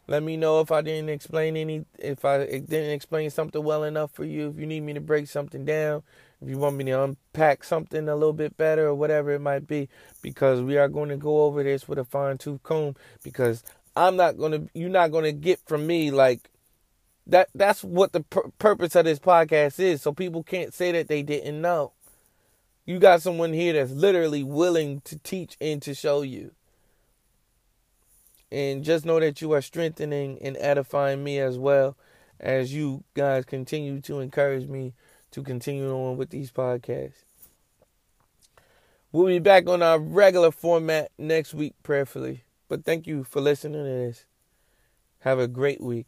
let 0.09 0.22
me 0.22 0.38
know 0.38 0.61
if 0.61 0.72
I 0.72 0.80
didn't 0.80 1.11
explain 1.11 1.56
any 1.56 1.84
if 1.98 2.24
I 2.24 2.46
didn't 2.46 2.90
explain 2.90 3.28
something 3.30 3.62
well 3.62 3.84
enough 3.84 4.11
for 4.11 4.24
you. 4.24 4.48
If 4.48 4.59
you 4.59 4.66
need 4.66 4.80
me 4.80 4.94
to 4.94 5.00
break 5.00 5.28
something 5.28 5.66
down, 5.66 6.02
if 6.40 6.48
you 6.48 6.56
want 6.56 6.76
me 6.76 6.84
to 6.84 7.02
unpack 7.04 7.62
something 7.62 8.09
a 8.09 8.14
little 8.14 8.32
bit 8.32 8.56
better 8.56 8.88
or 8.88 8.94
whatever 8.94 9.32
it 9.32 9.40
might 9.40 9.66
be, 9.66 9.88
because 10.22 10.62
we 10.62 10.78
are 10.78 10.88
going 10.88 11.11
to 11.11 11.18
go 11.18 11.42
over 11.44 11.62
this 11.62 11.86
with 11.86 11.98
a 11.98 12.04
fine 12.04 12.38
tooth 12.38 12.62
comb. 12.62 12.96
Because 13.22 13.62
I'm 13.94 14.16
not 14.16 14.38
going 14.38 14.52
to, 14.52 14.68
you're 14.72 14.88
not 14.88 15.12
going 15.12 15.24
to 15.24 15.32
get 15.32 15.61
from 15.66 15.86
me 15.86 16.11
like 16.11 16.50
that. 17.26 17.50
That's 17.54 17.84
what 17.84 18.12
the 18.12 18.22
pur- 18.22 18.50
purpose 18.59 18.96
of 18.96 19.04
this 19.04 19.18
podcast 19.18 19.78
is, 19.78 20.00
so 20.00 20.12
people 20.12 20.42
can't 20.42 20.72
say 20.72 20.90
that 20.92 21.09
they 21.09 21.22
didn't 21.22 21.61
know. 21.61 21.92
You 22.86 22.98
got 22.98 23.20
someone 23.20 23.52
here 23.52 23.74
that's 23.74 23.92
literally 23.92 24.42
willing 24.42 25.02
to 25.02 25.18
teach 25.18 25.59
and 25.61 25.82
to 25.82 25.92
show 25.92 26.22
you. 26.22 26.52
And 28.51 28.82
just 28.82 29.05
know 29.05 29.20
that 29.20 29.42
you 29.42 29.53
are 29.53 29.61
strengthening 29.61 30.38
and 30.40 30.57
edifying 30.59 31.22
me 31.22 31.38
as 31.38 31.59
well 31.59 31.96
as 32.40 32.72
you 32.72 33.05
guys 33.14 33.44
continue 33.44 34.01
to 34.03 34.20
encourage 34.20 34.66
me 34.68 34.94
to 35.32 35.42
continue 35.42 35.90
on 35.92 36.16
with 36.16 36.30
these 36.30 36.51
podcasts. 36.51 37.24
We'll 39.12 39.26
be 39.26 39.38
back 39.38 39.68
on 39.68 39.82
our 39.82 39.99
regular 39.99 40.51
format 40.51 41.11
next 41.18 41.55
week, 41.55 41.74
prayerfully. 41.82 42.44
But 42.68 42.84
thank 42.84 43.07
you 43.07 43.24
for 43.24 43.40
listening 43.40 43.84
to 43.84 43.90
this. 43.90 44.24
Have 45.20 45.38
a 45.38 45.49
great 45.49 45.80
week. 45.80 46.07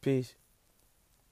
Peace. 0.00 0.34